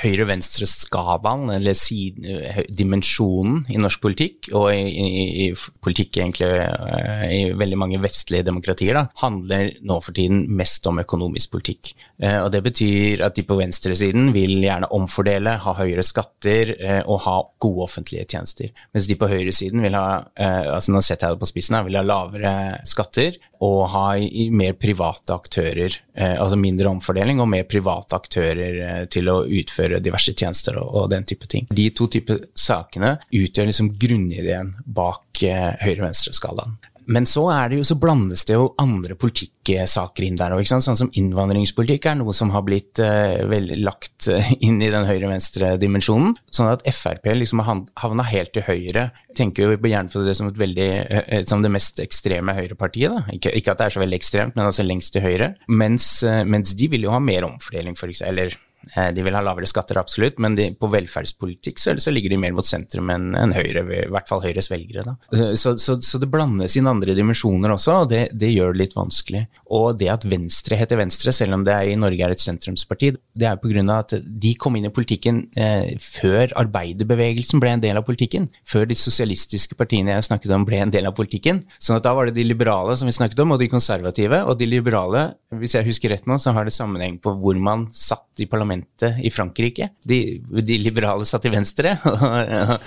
Høyre-venstre-skalaen, 0.00 1.50
eller 1.56 1.76
siden, 1.76 2.26
dimensjonen 2.68 3.62
i 3.72 3.78
norsk 3.80 4.02
politikk, 4.02 4.50
og 4.56 4.68
i, 4.72 4.82
i, 4.86 5.24
i, 5.46 5.48
politikk 5.84 6.20
egentlig 6.20 6.48
eh, 6.62 7.24
i 7.32 7.40
veldig 7.56 7.78
mange 7.80 8.00
vestlige 8.02 8.46
demokratier, 8.46 8.96
da, 8.98 9.06
handler 9.22 9.72
nå 9.86 9.98
for 10.04 10.16
tiden 10.16 10.44
mest 10.58 10.86
om 10.90 11.00
økonomisk 11.02 11.54
politikk. 11.56 11.94
Eh, 12.22 12.38
og 12.42 12.50
Det 12.54 12.62
betyr 12.66 13.24
at 13.26 13.36
de 13.38 13.46
på 13.46 13.58
venstresiden 13.58 14.32
vil 14.36 14.58
gjerne 14.64 14.90
omfordele, 14.96 15.56
ha 15.64 15.76
høyere 15.80 16.04
skatter 16.06 16.74
eh, 16.76 17.02
og 17.04 17.22
ha 17.26 17.38
gode 17.62 17.88
offentlige 17.88 18.26
tjenester. 18.28 18.72
Mens 18.94 19.08
de 19.10 19.18
på 19.18 19.30
høyresiden 19.30 19.84
vil 19.84 19.96
ha 19.96 20.06
altså 20.36 20.92
nå 20.92 21.00
setter 21.04 21.28
jeg 21.28 21.36
det 21.36 21.42
på 21.42 21.48
spissen, 21.48 21.78
vil 21.86 21.98
ha 21.98 22.04
lavere 22.04 22.52
skatter 22.88 23.36
og 23.64 23.80
ha 23.92 24.06
mer 24.52 24.76
private 24.80 25.34
aktører, 25.36 25.96
altså 26.16 26.58
mindre 26.60 26.90
omfordeling 26.90 27.40
og 27.42 27.48
mer 27.52 27.64
private 27.68 28.18
aktører 28.18 29.06
til 29.12 29.30
å 29.32 29.38
utføre 29.44 30.00
diverse 30.04 30.34
tjenester 30.36 30.78
og, 30.80 30.90
og 31.00 31.10
den 31.12 31.26
type 31.28 31.48
ting. 31.50 31.68
De 31.70 31.88
to 31.96 32.08
typer 32.12 32.44
sakene 32.58 33.16
utgjør 33.30 33.70
liksom 33.70 33.92
grunnideen 34.00 34.74
bak 34.86 35.42
eh, 35.46 35.72
høyre-venstre-skalaen. 35.82 36.76
Men 37.06 37.26
så, 37.26 37.44
jo, 37.70 37.84
så 37.86 37.96
blandes 38.00 38.44
det 38.48 38.56
jo 38.56 38.72
andre 38.82 39.14
politikksaker 39.18 40.26
inn 40.26 40.38
der 40.38 40.54
òg. 40.56 40.66
Sånn 40.66 40.82
som 40.82 41.10
innvandringspolitikk 41.14 42.08
er 42.10 42.18
noe 42.18 42.34
som 42.36 42.50
har 42.54 42.64
blitt 42.66 43.00
uh, 43.02 43.46
vel, 43.50 43.70
lagt 43.86 44.28
uh, 44.32 44.52
inn 44.58 44.80
i 44.82 44.90
den 44.92 45.06
høyre-venstre-dimensjonen. 45.08 46.34
Sånn 46.50 46.72
at 46.72 46.84
Frp 46.90 47.30
liksom 47.38 47.62
har 47.66 47.84
havna 48.02 48.26
helt 48.26 48.54
til 48.56 48.66
høyre. 48.66 49.08
Tenker 49.38 49.66
jo 49.66 49.78
gjerne 49.78 50.10
på 50.12 50.24
det 50.26 50.36
som, 50.38 50.50
veldig, 50.50 50.90
uh, 51.06 51.40
som 51.48 51.62
det 51.62 51.72
mest 51.74 52.02
ekstreme 52.02 52.56
høyrepartiet. 52.58 53.30
Ikke, 53.38 53.54
ikke, 53.54 53.74
at 53.74 53.82
det 53.82 53.88
er 53.88 53.96
så 53.96 54.02
veldig 54.02 54.20
ekstremt, 54.20 54.58
men 54.58 54.66
altså 54.66 54.86
lengst 54.86 55.14
til 55.14 55.26
høyre. 55.26 55.54
Mens, 55.70 56.10
mens 56.46 56.74
de 56.76 56.90
vil 56.90 57.06
jo 57.06 57.14
ha 57.14 57.22
mer 57.22 57.46
omfordeling, 57.46 57.94
for 57.98 58.10
eksempel. 58.10 58.26
Eh, 58.26 58.62
de 58.94 59.24
vil 59.26 59.34
ha 59.36 59.42
lavere 59.44 59.68
skatter, 59.68 59.98
absolutt, 60.00 60.38
men 60.42 60.56
de, 60.58 60.70
på 60.78 60.90
velferdspolitikk 60.92 61.80
så, 61.82 61.96
så, 62.00 62.12
ligger 62.14 62.32
de 62.32 62.40
mer 62.40 62.54
mot 62.56 62.66
sentrum 62.66 63.10
enn 63.12 63.34
en 63.36 63.54
Høyre, 63.56 63.82
i 63.82 64.06
hvert 64.12 64.28
fall 64.28 64.42
Høyres 64.44 64.70
velgere. 64.70 65.16
Eh, 65.34 65.54
så, 65.58 65.74
så, 65.80 65.98
så, 66.02 66.20
det 66.22 66.30
blandes 66.32 66.76
inn 66.78 66.88
andre 66.90 67.16
dimensjoner 67.16 67.74
også, 67.74 68.00
og 68.02 68.10
det, 68.12 68.22
det, 68.36 68.52
gjør 68.54 68.74
det 68.74 68.82
litt 68.84 68.96
vanskelig. 68.96 69.44
Og 69.76 69.98
det 70.00 70.10
at 70.12 70.26
Venstre 70.28 70.78
heter 70.80 71.00
Venstre, 71.00 71.34
selv 71.34 71.58
om 71.58 71.66
det 71.66 71.76
i 71.90 71.96
Norge 71.98 72.26
er 72.26 72.34
et 72.34 72.42
sentrumsparti, 72.42 73.12
det 73.36 73.48
er 73.50 73.60
pga. 73.60 73.84
at 73.96 74.16
de 74.26 74.54
kom 74.60 74.76
inn 74.78 74.88
i 74.88 74.92
politikken 74.94 75.44
eh, 75.58 75.96
før 76.00 76.54
arbeiderbevegelsen 76.62 77.62
ble 77.62 77.74
en 77.76 77.84
del 77.84 78.00
av 78.00 78.06
politikken. 78.06 78.48
Før 78.66 78.86
de 78.88 78.98
sosialistiske 78.98 79.78
partiene 79.78 80.14
jeg 80.14 80.28
snakket 80.30 80.54
om 80.56 80.66
ble 80.68 80.80
en 80.84 80.94
del 80.94 81.08
av 81.08 81.16
politikken. 81.16 81.64
sånn 81.78 81.98
at 81.98 82.06
da 82.06 82.14
var 82.16 82.28
det 82.28 82.36
de 82.38 82.46
liberale 82.46 82.96
som 82.96 83.08
vi 83.08 83.16
snakket 83.16 83.42
om, 83.44 83.54
og 83.54 83.60
de 83.60 83.70
konservative. 83.72 84.42
Og 84.46 84.58
de 84.58 84.68
liberale, 84.68 85.28
hvis 85.54 85.76
jeg 85.76 85.88
husker 85.88 86.14
rett 86.14 86.26
nå, 86.28 86.38
så 86.40 86.54
har 86.56 86.66
det 86.66 86.74
sammenheng 86.76 87.18
på 87.22 87.34
hvor 87.40 87.58
man 87.60 87.88
satt 87.92 88.42
i 88.42 88.48
parlamentet 88.48 88.75
parlamentet 88.76 89.24
i 89.24 89.30
Frankrike. 89.30 89.90
De, 90.02 90.40
de 90.62 90.78
liberale 90.78 91.24
satt 91.24 91.42
til 91.42 91.52
venstre, 91.52 91.96
og, 92.04 92.80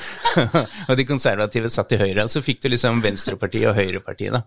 og, 0.88 0.98
de 0.98 1.06
konservative 1.06 1.70
satt 1.70 1.90
til 1.90 2.00
høyre. 2.00 2.24
Og 2.24 2.30
så 2.30 2.42
fikk 2.42 2.62
du 2.64 2.70
liksom 2.70 3.02
Venstrepartiet 3.02 3.70
og 3.70 3.76
Høyrepartiet, 3.76 4.34
da. 4.34 4.44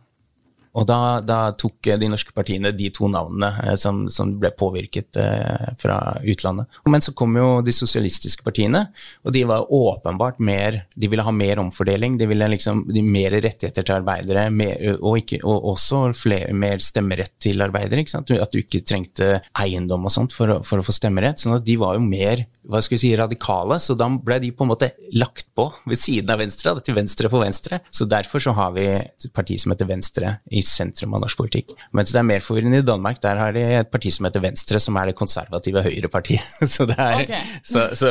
Og 0.73 0.87
da, 0.89 1.21
da, 1.21 1.39
tok 1.59 1.91
de 2.01 2.09
norske 2.09 2.33
partiene 2.33 2.73
de 2.73 2.89
to 2.95 3.09
navnene 3.13 3.51
eh, 3.61 3.75
som, 3.81 4.07
som, 4.13 4.31
ble 4.41 4.53
påvirket 4.57 5.19
eh, 5.21 5.73
fra 5.79 5.99
utlandet. 6.25 6.81
Men 6.89 7.05
så 7.05 7.13
kom 7.17 7.37
jo 7.37 7.49
de 7.65 7.75
sosialistiske 7.77 8.45
partiene, 8.47 8.87
og 9.23 9.37
de 9.37 9.45
var 9.49 9.69
åpenbart 9.69 10.41
mer 10.43 10.83
De 10.97 11.09
ville 11.11 11.25
ha 11.25 11.33
mer 11.35 11.61
omfordeling, 11.61 12.17
de 12.19 12.29
ville 12.31 12.49
liksom 12.55 12.85
mer 12.89 13.35
rettigheter 13.35 13.85
til 13.85 13.99
arbeidere, 13.99 14.47
mer, 14.55 14.79
og, 14.97 15.19
ikke, 15.21 15.43
og, 15.45 15.69
også 15.75 16.03
flere, 16.17 16.53
mer 16.57 16.81
stemmerett 16.85 17.35
til 17.43 17.63
arbeidere. 17.65 18.07
At 18.23 18.53
du 18.55 18.63
ikke 18.63 18.83
trengte 18.87 19.43
eiendom 19.61 20.09
og 20.09 20.15
sånt 20.15 20.33
for, 20.37 20.61
for 20.67 20.81
å 20.81 20.87
få 20.87 20.95
stemmerett. 20.97 21.43
sånn 21.43 21.59
at 21.59 21.67
de 21.67 21.77
var 21.81 21.99
jo 21.99 22.05
mer 22.07 22.47
hva 22.63 22.81
skal 22.83 22.95
vi 22.95 23.01
si, 23.03 23.11
radikale, 23.19 23.79
så 23.83 23.97
da 23.99 24.07
ble 24.13 24.39
de 24.43 24.53
på 24.55 24.65
en 24.65 24.71
måte 24.71 24.93
lagt 25.19 25.49
på 25.57 25.67
ved 25.89 25.99
siden 25.99 26.31
av 26.31 26.39
Venstre, 26.43 26.75
til 26.85 26.97
venstre 26.97 27.31
for 27.33 27.43
Venstre. 27.43 27.81
Så 27.91 28.07
derfor 28.11 28.43
så 28.43 28.55
har 28.57 28.73
vi 28.77 28.87
et 28.93 29.29
parti 29.35 29.59
som 29.61 29.75
heter 29.75 29.89
Venstre 29.89 30.37
i 30.51 30.63
sentrum 30.67 31.17
av 31.17 31.25
norsk 31.25 31.43
politikk. 31.43 31.75
Mens 31.97 32.15
det 32.15 32.23
er 32.23 32.29
mer 32.29 32.45
forvirrende 32.45 32.83
i 32.83 32.87
Danmark, 32.87 33.21
der 33.25 33.41
har 33.41 33.55
de 33.57 33.65
et 33.81 33.91
parti 33.93 34.13
som 34.15 34.29
heter 34.29 34.45
Venstre, 34.45 34.81
som 34.83 34.99
er 35.01 35.11
det 35.11 35.19
konservative 35.19 35.85
høyrepartiet. 35.89 36.41
Så, 36.73 36.87
er, 36.89 37.25
okay. 37.25 37.43
så, 37.67 37.83
så, 37.99 38.11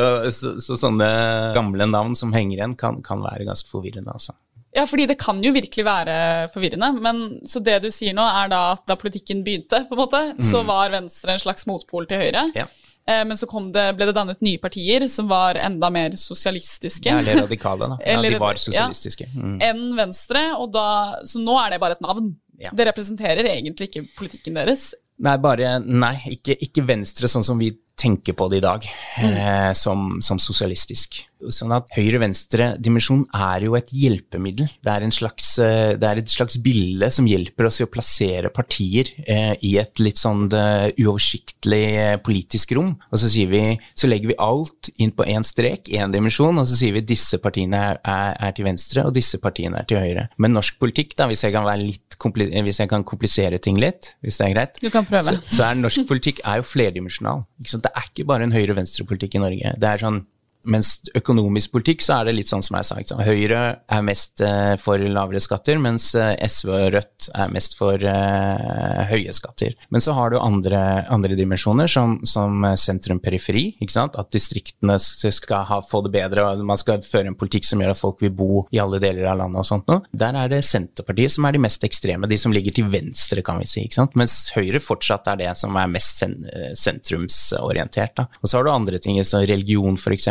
så, 0.62 0.76
sånne 0.78 1.08
gamle 1.56 1.88
navn 1.90 2.14
som 2.18 2.34
henger 2.36 2.60
igjen, 2.60 2.76
kan, 2.78 3.00
kan 3.06 3.24
være 3.24 3.48
ganske 3.48 3.70
forvirrende, 3.72 4.14
altså. 4.14 4.36
Ja, 4.76 4.86
fordi 4.88 5.08
det 5.10 5.18
kan 5.20 5.42
jo 5.44 5.52
virkelig 5.52 5.84
være 5.84 6.18
forvirrende. 6.54 6.92
Men 7.04 7.24
så 7.50 7.60
det 7.64 7.82
du 7.84 7.90
sier 7.92 8.16
nå, 8.16 8.24
er 8.24 8.52
da 8.52 8.62
at 8.76 8.86
da 8.88 8.96
politikken 9.00 9.42
begynte, 9.44 9.84
på 9.90 9.98
en 9.98 10.00
måte, 10.00 10.22
mm. 10.38 10.46
så 10.48 10.62
var 10.68 10.94
Venstre 10.94 11.36
en 11.36 11.44
slags 11.44 11.68
motpol 11.68 12.08
til 12.08 12.24
Høyre. 12.24 12.46
Ja. 12.56 12.70
Eh, 13.08 13.24
men 13.26 13.38
så 13.38 13.48
det, 13.74 13.86
ble 13.98 14.08
det 14.10 14.16
dannet 14.16 14.42
nye 14.46 14.62
partier 14.62 15.08
som 15.10 15.30
var 15.32 15.58
enda 15.60 15.90
mer 15.94 16.16
sosialistiske. 16.20 17.10
Ja, 17.10 17.20
eller 17.20 17.44
radikale, 17.48 17.90
da. 17.94 18.00
Ja, 18.06 18.22
de 18.22 18.40
var 18.42 18.60
sosialistiske. 18.62 19.30
Mm. 19.36 19.58
Enn 19.66 19.86
Venstre, 19.98 20.52
og 20.58 20.72
da, 20.76 20.88
så 21.26 21.42
nå 21.42 21.58
er 21.64 21.74
det 21.76 21.82
bare 21.84 21.98
et 21.98 22.04
navn. 22.06 22.34
Ja. 22.62 22.74
Det 22.78 22.86
representerer 22.92 23.48
egentlig 23.50 23.90
ikke 23.90 24.06
politikken 24.20 24.60
deres. 24.60 24.92
Nei, 25.22 25.36
bare, 25.42 25.76
nei 25.82 26.16
ikke, 26.38 26.56
ikke 26.66 26.86
Venstre 26.86 27.30
sånn 27.30 27.46
som 27.46 27.60
vi 27.62 27.72
tenker 28.00 28.38
på 28.38 28.48
det 28.52 28.62
i 28.62 28.66
dag, 28.66 28.88
mm. 29.22 29.34
eh, 29.34 29.72
som, 29.78 30.18
som 30.24 30.40
sosialistisk. 30.42 31.24
Sånn 31.50 31.74
at 31.74 31.90
Høyre-venstre-dimensjon 31.96 33.24
er 33.34 33.66
jo 33.66 33.76
et 33.78 33.90
hjelpemiddel. 33.96 34.68
Det 34.84 34.94
er, 34.94 35.06
slags, 35.16 35.48
eh, 35.64 35.94
det 35.98 36.08
er, 36.08 36.22
et 36.22 36.30
slags 36.30 36.60
bilde 36.62 37.10
som 37.14 37.28
hjelper 37.30 37.70
oss 37.70 37.80
i 37.82 37.86
å 37.88 37.90
plassere 37.92 38.52
partier 38.54 39.10
eh, 39.26 39.56
i 39.66 39.74
et 39.82 40.02
litt 40.04 40.22
sånn 40.22 40.46
uh, 40.54 40.92
uoversiktlig 41.02 41.82
eh, 41.98 42.18
politisk 42.22 42.76
rom. 42.78 42.94
Og 43.10 43.22
så, 43.22 43.32
vi, 43.50 43.64
så, 43.98 44.10
legger 44.12 44.34
vi 44.34 44.38
alt 44.42 44.92
inn 45.02 45.14
på 45.16 45.26
én 45.26 45.46
strek, 45.48 45.90
én 45.90 46.14
dimensjon, 46.14 46.62
og 46.62 46.70
så 46.70 46.78
sier 46.78 46.96
vi 46.98 47.06
disse 47.06 47.42
partiene 47.42 47.82
er, 47.92 48.02
er, 48.04 48.38
er, 48.38 48.56
til 48.58 48.68
venstre, 48.68 49.08
og 49.08 49.16
disse 49.18 49.42
partiene 49.42 49.82
er 49.82 49.90
til 49.90 50.02
høyre. 50.02 50.28
Men 50.42 50.56
norsk 50.58 50.78
politikk, 50.82 51.16
da, 51.18 51.30
hvis 51.32 51.46
jeg 51.48 51.56
kan, 51.56 51.66
hvis 51.66 52.84
jeg 52.84 52.92
kan 52.92 53.08
komplisere 53.08 53.62
ting 53.64 53.82
litt, 53.82 54.14
hvis 54.22 54.38
det 54.42 54.50
er 54.50 54.56
greit, 54.56 54.82
du 54.84 54.92
kan 54.94 55.08
prøve. 55.10 55.40
så, 55.40 55.42
så 55.50 55.70
er 55.72 55.82
norsk 55.82 56.06
politikk 56.10 56.44
er 56.46 56.62
jo 56.62 56.70
flerdimensjonal. 56.70 57.46
Det 57.82 57.92
er 57.96 58.08
ikke 58.10 58.28
bare 58.30 58.48
en 58.48 58.56
høyre-venstre-politikk 58.56 59.38
i 59.38 59.44
Norge. 59.44 59.74
Det 59.82 59.90
er 59.90 60.04
sånn 60.04 60.22
mens 60.64 60.98
økonomisk 61.18 61.74
politikk 61.74 62.04
så 62.06 62.20
er 62.20 62.30
det 62.30 62.36
litt 62.38 62.52
sånn 62.52 62.64
som 62.66 62.78
jeg 62.78 62.90
sa. 62.90 63.18
Høyre 63.26 63.62
er 63.82 64.04
mest 64.06 64.42
uh, 64.46 64.76
for 64.82 65.02
lavere 65.02 65.42
skatter, 65.42 65.80
mens 65.82 66.12
uh, 66.18 66.34
SV 66.38 66.72
og 66.72 66.88
Rødt 66.96 67.30
er 67.38 67.54
mest 67.54 67.78
for 67.80 68.02
uh, 68.02 69.02
høye 69.10 69.34
skatter. 69.36 69.76
Men 69.94 70.04
så 70.04 70.16
har 70.18 70.34
du 70.34 70.40
andre, 70.42 70.82
andre 71.12 71.38
dimensjoner, 71.40 71.90
som, 71.92 72.20
som 72.28 72.66
sentrum-periferi. 72.78 73.66
At 74.02 74.32
distriktene 74.34 74.98
skal 75.02 75.66
ha, 75.70 75.80
få 75.86 76.04
det 76.06 76.14
bedre, 76.16 76.46
og 76.46 76.66
man 76.68 76.80
skal 76.80 77.04
føre 77.06 77.32
en 77.32 77.38
politikk 77.40 77.68
som 77.68 77.82
gjør 77.82 77.96
at 77.96 78.02
folk 78.02 78.22
vil 78.24 78.34
bo 78.36 78.66
i 78.74 78.82
alle 78.82 79.02
deler 79.02 79.30
av 79.32 79.40
landet 79.42 79.64
og 79.64 79.68
sånt 79.68 79.90
noe. 79.92 80.06
Der 80.12 80.38
er 80.38 80.52
det 80.52 80.62
Senterpartiet 80.68 81.34
som 81.36 81.48
er 81.48 81.56
de 81.56 81.64
mest 81.64 81.86
ekstreme, 81.88 82.30
de 82.30 82.40
som 82.40 82.54
ligger 82.54 82.76
til 82.76 82.90
venstre, 82.92 83.44
kan 83.46 83.62
vi 83.62 83.70
si. 83.70 83.88
Mens 84.18 84.38
Høyre 84.56 84.82
fortsatt 84.84 85.30
er 85.32 85.42
det 85.42 85.52
som 85.60 85.76
er 85.80 85.90
mest 85.92 86.22
sen 86.22 86.38
sentrumsorientert. 86.78 88.14
Da. 88.18 88.28
Og 88.42 88.50
så 88.50 88.58
har 88.58 88.66
du 88.66 88.72
andre 88.74 89.00
ting, 89.02 89.20
som 89.28 89.44
religion 89.48 89.98
f.eks 90.00 90.30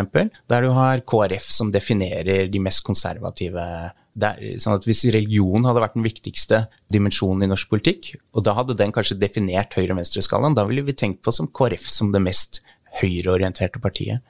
der 0.51 0.67
du 0.67 0.71
har 0.77 1.03
KrF 1.09 1.49
som 1.53 1.73
definerer 1.75 2.51
de 2.53 2.63
mest 2.63 2.85
konservative 2.87 3.65
der, 4.21 4.41
sånn 4.61 4.75
at 4.75 4.87
Hvis 4.89 5.05
religion 5.15 5.65
hadde 5.65 5.83
vært 5.85 5.97
den 5.97 6.07
viktigste 6.07 6.65
dimensjonen 6.93 7.47
i 7.47 7.51
norsk 7.51 7.71
politikk, 7.71 8.15
og 8.35 8.45
da 8.47 8.57
hadde 8.59 8.79
den 8.79 8.93
kanskje 8.95 9.19
definert 9.21 9.77
høyre-venstre-skalaen, 9.79 10.57
da 10.59 10.67
ville 10.69 10.85
vi 10.87 10.97
tenkt 10.99 11.23
på 11.25 11.35
som 11.35 11.49
KrF 11.49 11.87
som 11.89 12.11
det 12.15 12.23
mest 12.25 12.61
høyreorienterte 13.01 13.81
partiet. 13.83 14.25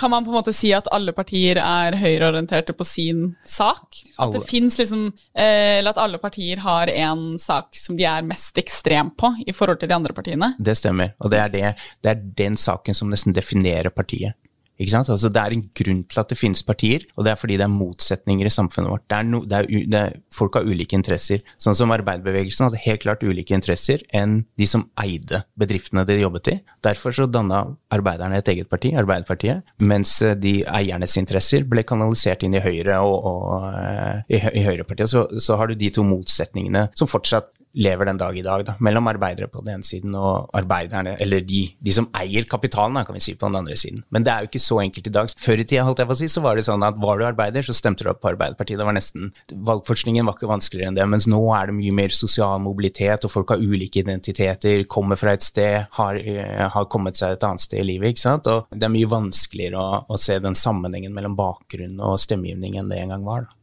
Kan 0.00 0.10
man 0.10 0.24
på 0.24 0.30
en 0.32 0.38
måte 0.38 0.52
si 0.56 0.70
at 0.72 0.86
alle 0.94 1.12
partier 1.12 1.58
er 1.60 1.96
høyreorienterte 2.00 2.72
på 2.72 2.86
sin 2.88 3.34
sak? 3.44 3.98
At 4.16 4.32
liksom, 4.32 5.10
eh, 5.36 5.80
at 5.84 6.00
alle 6.00 6.20
partier 6.22 6.62
har 6.64 6.88
en 6.88 7.34
sak 7.38 7.76
som 7.76 7.98
de 7.98 8.06
er 8.08 8.24
mest 8.24 8.56
ekstrem 8.56 9.10
på 9.12 9.34
i 9.44 9.52
forhold 9.52 9.82
til 9.82 9.90
de 9.90 9.98
andre 9.98 10.16
partiene? 10.16 10.54
Det 10.56 10.78
stemmer, 10.78 11.12
og 11.20 11.34
det 11.34 11.42
er, 11.42 11.52
det, 11.52 11.74
det 12.00 12.14
er 12.14 12.22
den 12.44 12.56
saken 12.56 12.96
som 12.96 13.12
nesten 13.12 13.36
definerer 13.36 13.92
partiet. 13.92 14.39
Altså, 14.80 15.28
det 15.28 15.40
er 15.40 15.54
en 15.54 15.66
grunn 15.76 16.02
til 16.08 16.20
at 16.22 16.30
det 16.32 16.38
finnes 16.38 16.62
partier, 16.64 17.04
og 17.16 17.26
det 17.26 17.34
er 17.34 17.40
fordi 17.40 17.58
det 17.60 17.66
er 17.66 17.72
motsetninger 17.72 18.48
i 18.48 18.52
samfunnet 18.52 18.90
vårt. 18.94 19.04
Det 19.10 19.18
er 19.18 19.28
no, 19.28 19.42
det 19.44 19.58
er, 19.58 19.68
det 19.92 20.00
er, 20.00 20.16
folk 20.32 20.56
har 20.56 20.64
ulike 20.64 20.96
interesser. 20.96 21.44
Sånn 21.60 21.76
som 21.76 21.92
arbeiderbevegelsen 21.94 22.68
hadde 22.68 22.80
helt 22.86 23.04
klart 23.04 23.24
ulike 23.26 23.56
interesser 23.56 24.04
enn 24.16 24.40
de 24.60 24.68
som 24.68 24.86
eide 25.02 25.42
bedriftene 25.60 26.06
de 26.08 26.20
jobbet 26.22 26.52
i. 26.54 26.56
Derfor 26.86 27.16
så 27.16 27.28
danna 27.28 27.62
arbeiderne 27.92 28.40
et 28.40 28.48
eget 28.48 28.70
parti, 28.70 28.94
Arbeiderpartiet, 28.96 29.66
mens 29.84 30.16
eh, 30.24 30.36
de 30.38 30.60
eiernes 30.64 31.16
interesser 31.20 31.66
ble 31.68 31.84
kanalisert 31.86 32.44
inn 32.46 32.56
i 32.56 32.64
Høyre 32.64 33.00
og, 33.04 33.16
og 33.30 33.68
uh, 33.68 34.20
i, 34.30 34.40
i 34.40 34.64
Høyrepartiet. 34.64 35.10
Så, 35.12 35.26
så 35.42 35.60
har 35.60 35.70
du 35.70 35.78
de 35.78 35.92
to 35.94 36.04
motsetningene 36.06 36.88
som 36.96 37.10
fortsatt 37.10 37.52
lever 37.74 38.08
den 38.08 38.18
dag 38.18 38.36
i 38.36 38.42
dag, 38.42 38.64
da, 38.66 38.74
mellom 38.82 39.08
arbeidere 39.10 39.48
på 39.50 39.62
den 39.62 39.76
ene 39.76 39.86
siden 39.86 40.14
og 40.18 40.50
arbeiderne, 40.56 41.16
eller 41.22 41.44
de, 41.46 41.62
de 41.78 41.94
som 41.94 42.08
eier 42.18 42.46
kapitalen, 42.50 42.98
da, 42.98 43.04
kan 43.06 43.16
vi 43.16 43.22
si, 43.22 43.36
på 43.38 43.48
den 43.48 43.60
andre 43.60 43.76
siden. 43.78 44.02
Men 44.10 44.26
det 44.26 44.32
er 44.32 44.44
jo 44.44 44.50
ikke 44.50 44.62
så 44.62 44.80
enkelt 44.82 45.10
i 45.10 45.14
dag. 45.14 45.34
Før 45.38 45.62
i 45.62 45.66
tida 45.66 45.84
holdt 45.86 46.02
jeg 46.02 46.10
på 46.10 46.16
å 46.16 46.20
si, 46.20 46.30
så 46.32 46.42
var 46.44 46.58
det 46.58 46.66
sånn 46.66 46.86
at 46.86 46.98
var 47.00 47.20
du 47.20 47.26
arbeider, 47.28 47.66
så 47.66 47.76
stemte 47.76 48.06
du 48.06 48.10
opp 48.12 48.22
på 48.24 48.32
Arbeiderpartiet. 48.32 48.80
Det 48.80 48.88
var 48.88 48.96
nesten, 48.96 49.30
Valgforskningen 49.70 50.26
var 50.26 50.38
ikke 50.38 50.50
vanskeligere 50.50 50.92
enn 50.92 50.98
det, 50.98 51.06
mens 51.10 51.28
nå 51.30 51.40
er 51.56 51.70
det 51.70 51.76
mye 51.78 51.94
mer 52.00 52.16
sosial 52.16 52.58
mobilitet, 52.64 53.26
og 53.26 53.34
folk 53.34 53.54
har 53.54 53.62
ulike 53.62 54.02
identiteter, 54.02 54.84
kommer 54.90 55.20
fra 55.20 55.36
et 55.36 55.46
sted, 55.46 55.86
har, 55.98 56.18
eh, 56.18 56.66
har 56.74 56.90
kommet 56.90 57.18
seg 57.20 57.36
et 57.36 57.46
annet 57.46 57.66
sted 57.66 57.84
i 57.84 57.88
livet. 57.92 58.14
ikke 58.14 58.26
sant? 58.26 58.50
Og 58.50 58.66
det 58.74 58.88
er 58.88 58.96
mye 58.96 59.10
vanskeligere 59.10 59.78
å, 59.78 60.02
å 60.10 60.18
se 60.18 60.38
den 60.42 60.58
sammenhengen 60.58 61.14
mellom 61.14 61.38
bakgrunn 61.38 62.00
og 62.00 62.18
stemmegivning 62.18 62.78
enn 62.80 62.90
det 62.90 63.00
en 63.04 63.14
gang 63.14 63.24
var. 63.24 63.46
da. 63.46 63.59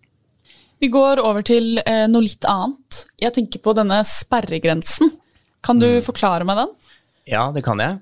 Vi 0.80 0.90
går 0.94 1.22
over 1.26 1.46
til 1.46 1.80
eh, 1.82 2.06
noe 2.10 2.26
litt 2.26 2.46
annet. 2.46 3.04
Jeg 3.18 3.34
tenker 3.34 3.62
på 3.64 3.74
denne 3.78 3.98
sperregrensen. 4.06 5.10
Kan 5.66 5.82
du 5.82 5.88
mm. 5.98 6.04
forklare 6.06 6.46
meg 6.48 6.60
den? 6.62 6.74
Ja, 7.28 7.48
det 7.54 7.64
kan 7.66 7.82
jeg. 7.82 7.98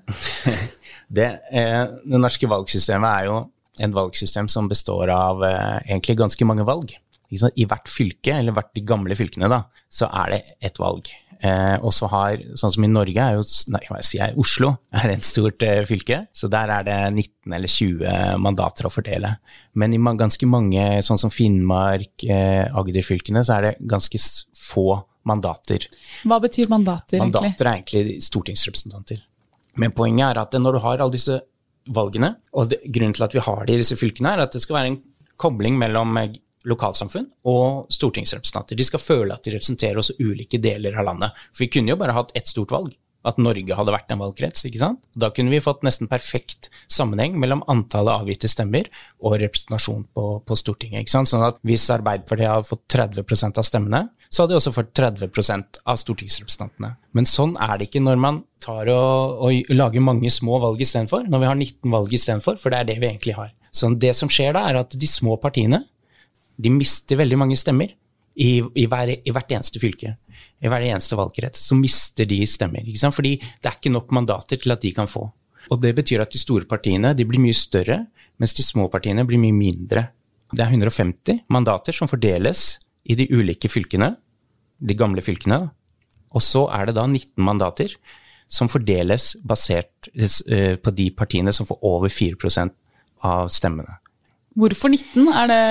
det, 1.16 1.30
eh, 1.50 1.82
det, 2.04 2.20
norske 2.20 2.48
valgsystemet 2.50 3.08
er 3.08 3.30
jo 3.30 3.38
et 3.80 3.96
valgsystem 3.96 4.48
som 4.52 4.68
består 4.68 5.12
av 5.12 5.44
eh, 5.48 5.78
egentlig 5.88 6.18
ganske 6.20 6.48
mange 6.48 6.66
valg. 6.68 6.92
I 7.32 7.64
hvert 7.66 7.88
fylke, 7.90 8.36
eller 8.36 8.54
hvert 8.54 8.70
de 8.76 8.84
gamle 8.86 9.16
fylkene, 9.18 9.48
da, 9.50 9.64
så 9.90 10.06
er 10.22 10.34
det 10.34 10.42
ett 10.68 10.78
valg. 10.78 11.08
Eh, 11.44 11.76
og 11.84 11.92
så 11.92 12.08
har, 12.08 12.40
sånn 12.56 12.72
som 12.72 12.86
i 12.86 12.90
Norge, 12.90 13.20
er 13.20 13.36
jo 13.36 13.44
nei, 13.74 13.82
hva 13.90 14.00
jeg 14.00 14.36
Oslo 14.40 14.70
er 14.96 15.12
et 15.12 15.26
stort 15.26 15.62
eh, 15.66 15.82
fylke. 15.88 16.22
Så 16.36 16.48
der 16.52 16.72
er 16.72 16.86
det 16.86 16.96
19 17.12 17.56
eller 17.58 17.72
20 17.72 18.40
mandater 18.42 18.88
å 18.88 18.92
fordele. 18.92 19.34
Men 19.76 19.94
i 19.94 20.00
man, 20.00 20.18
ganske 20.20 20.48
mange, 20.48 20.86
sånn 21.04 21.20
som 21.20 21.32
Finnmark, 21.34 22.24
eh, 22.24 22.64
Agder-fylkene, 22.72 23.44
så 23.44 23.58
er 23.58 23.68
det 23.68 23.74
ganske 23.88 24.20
få 24.66 24.88
mandater. 25.26 25.88
Hva 26.24 26.38
betyr 26.42 26.70
mandater, 26.70 27.18
egentlig? 27.18 27.42
Mandater 27.42 27.68
er 27.68 27.80
egentlig 27.80 28.20
stortingsrepresentanter. 28.24 29.20
Men 29.76 29.92
poenget 29.96 30.30
er 30.30 30.40
at 30.40 30.56
når 30.56 30.78
du 30.78 30.82
har 30.86 31.02
alle 31.02 31.16
disse 31.18 31.40
valgene, 31.92 32.32
og 32.56 32.70
det, 32.70 32.80
grunnen 32.88 33.14
til 33.14 33.26
at 33.26 33.34
vi 33.36 33.44
har 33.44 33.66
det 33.66 33.76
i 33.76 33.82
disse 33.82 33.98
fylkene, 33.98 34.32
er 34.32 34.46
at 34.46 34.54
det 34.54 34.62
skal 34.64 34.78
være 34.78 34.92
en 34.94 35.00
kobling 35.40 35.76
mellom 35.78 36.16
eh, 36.22 36.38
lokalsamfunn 36.66 37.30
og 37.48 37.90
stortingsrepresentanter. 37.94 38.78
De 38.78 38.86
skal 38.86 39.02
føle 39.02 39.34
at 39.34 39.46
de 39.46 39.56
representerer 39.56 40.00
også 40.02 40.18
ulike 40.20 40.60
deler 40.62 40.96
av 40.98 41.10
landet. 41.10 41.42
For 41.52 41.66
vi 41.66 41.72
kunne 41.76 41.94
jo 41.94 42.00
bare 42.00 42.16
hatt 42.16 42.34
ett 42.38 42.50
stort 42.50 42.74
valg. 42.74 42.94
At 43.26 43.40
Norge 43.42 43.74
hadde 43.74 43.90
vært 43.90 44.12
en 44.14 44.20
valgkrets. 44.22 44.62
ikke 44.68 44.78
sant? 44.78 45.00
Da 45.18 45.32
kunne 45.34 45.50
vi 45.50 45.58
fått 45.62 45.82
nesten 45.82 46.06
perfekt 46.06 46.68
sammenheng 46.86 47.34
mellom 47.42 47.64
antallet 47.66 48.22
avgitte 48.22 48.46
stemmer 48.50 48.86
og 49.18 49.40
representasjon 49.42 50.04
på, 50.14 50.26
på 50.46 50.58
Stortinget. 50.58 51.02
ikke 51.02 51.14
sant? 51.16 51.30
Sånn 51.32 51.42
at 51.42 51.58
Hvis 51.66 51.88
Arbeiderpartiet 51.90 52.52
hadde 52.52 52.68
fått 52.68 52.84
30% 52.94 53.58
av 53.58 53.66
stemmene, 53.66 54.02
så 54.30 54.44
hadde 54.44 54.54
de 54.54 54.60
også 54.60 54.74
fått 54.76 54.94
30% 54.94 55.82
av 55.82 55.98
stortingsrepresentantene. 56.02 56.92
Men 57.18 57.26
sånn 57.26 57.56
er 57.58 57.80
det 57.80 57.90
ikke 57.90 58.04
når 58.04 58.22
man 58.22 58.40
tar 58.62 58.92
og, 58.94 59.42
og 59.42 59.74
lager 59.74 60.06
mange 60.06 60.30
små 60.30 60.60
valg 60.62 60.86
istedenfor. 60.86 61.26
Når 61.26 61.42
vi 61.42 61.50
har 61.50 61.58
19 61.58 61.98
valg 61.98 62.14
istedenfor, 62.14 62.62
for 62.62 62.70
det 62.70 62.78
er 62.78 62.90
det 62.92 63.00
vi 63.02 63.10
egentlig 63.10 63.34
har. 63.40 63.50
Så 63.74 63.90
det 63.98 64.14
som 64.16 64.30
skjer 64.32 64.54
da, 64.54 64.68
er 64.70 64.84
at 64.84 64.94
de 64.94 65.10
små 65.10 65.34
partiene 65.42 65.82
de 66.56 66.72
mister 66.72 67.18
veldig 67.20 67.38
mange 67.38 67.56
stemmer 67.58 67.92
i, 68.36 68.60
i, 68.60 68.84
hver, 68.88 69.12
i 69.16 69.32
hvert 69.32 69.52
eneste 69.56 69.80
fylke. 69.80 70.14
I 70.60 70.70
hver 70.72 70.84
eneste 70.88 71.16
valgkrets. 71.18 71.62
Så 71.68 71.78
mister 71.78 72.28
de 72.28 72.40
stemmer. 72.48 72.86
Fordi 73.12 73.36
det 73.40 73.70
er 73.70 73.78
ikke 73.78 73.94
nok 73.94 74.12
mandater 74.16 74.60
til 74.60 74.74
at 74.74 74.84
de 74.84 74.92
kan 74.96 75.10
få. 75.10 75.24
Og 75.72 75.80
det 75.82 75.94
betyr 75.96 76.22
at 76.22 76.32
de 76.32 76.40
store 76.40 76.68
partiene 76.68 77.14
de 77.16 77.26
blir 77.26 77.42
mye 77.42 77.56
større, 77.56 78.04
mens 78.38 78.54
de 78.54 78.64
små 78.64 78.88
partiene 78.92 79.24
blir 79.26 79.40
mye 79.42 79.56
mindre. 79.56 80.08
Det 80.52 80.62
er 80.62 80.70
150 80.70 81.46
mandater 81.50 81.96
som 81.96 82.08
fordeles 82.10 82.76
i 83.06 83.16
de 83.18 83.26
ulike 83.32 83.70
fylkene, 83.70 84.12
de 84.78 84.94
gamle 84.94 85.24
fylkene. 85.24 85.64
Og 86.36 86.44
så 86.44 86.66
er 86.74 86.88
det 86.88 86.96
da 86.98 87.06
19 87.08 87.42
mandater 87.42 87.96
som 88.46 88.70
fordeles 88.70 89.34
basert 89.42 90.10
eh, 90.14 90.76
på 90.78 90.92
de 90.94 91.08
partiene 91.16 91.52
som 91.54 91.66
får 91.66 91.80
over 91.82 92.12
4% 92.12 92.74
av 93.26 93.50
stemmene. 93.50 93.98
Hvorfor 94.56 94.92
19? 94.92 95.26
Er 95.36 95.50
det 95.50 95.62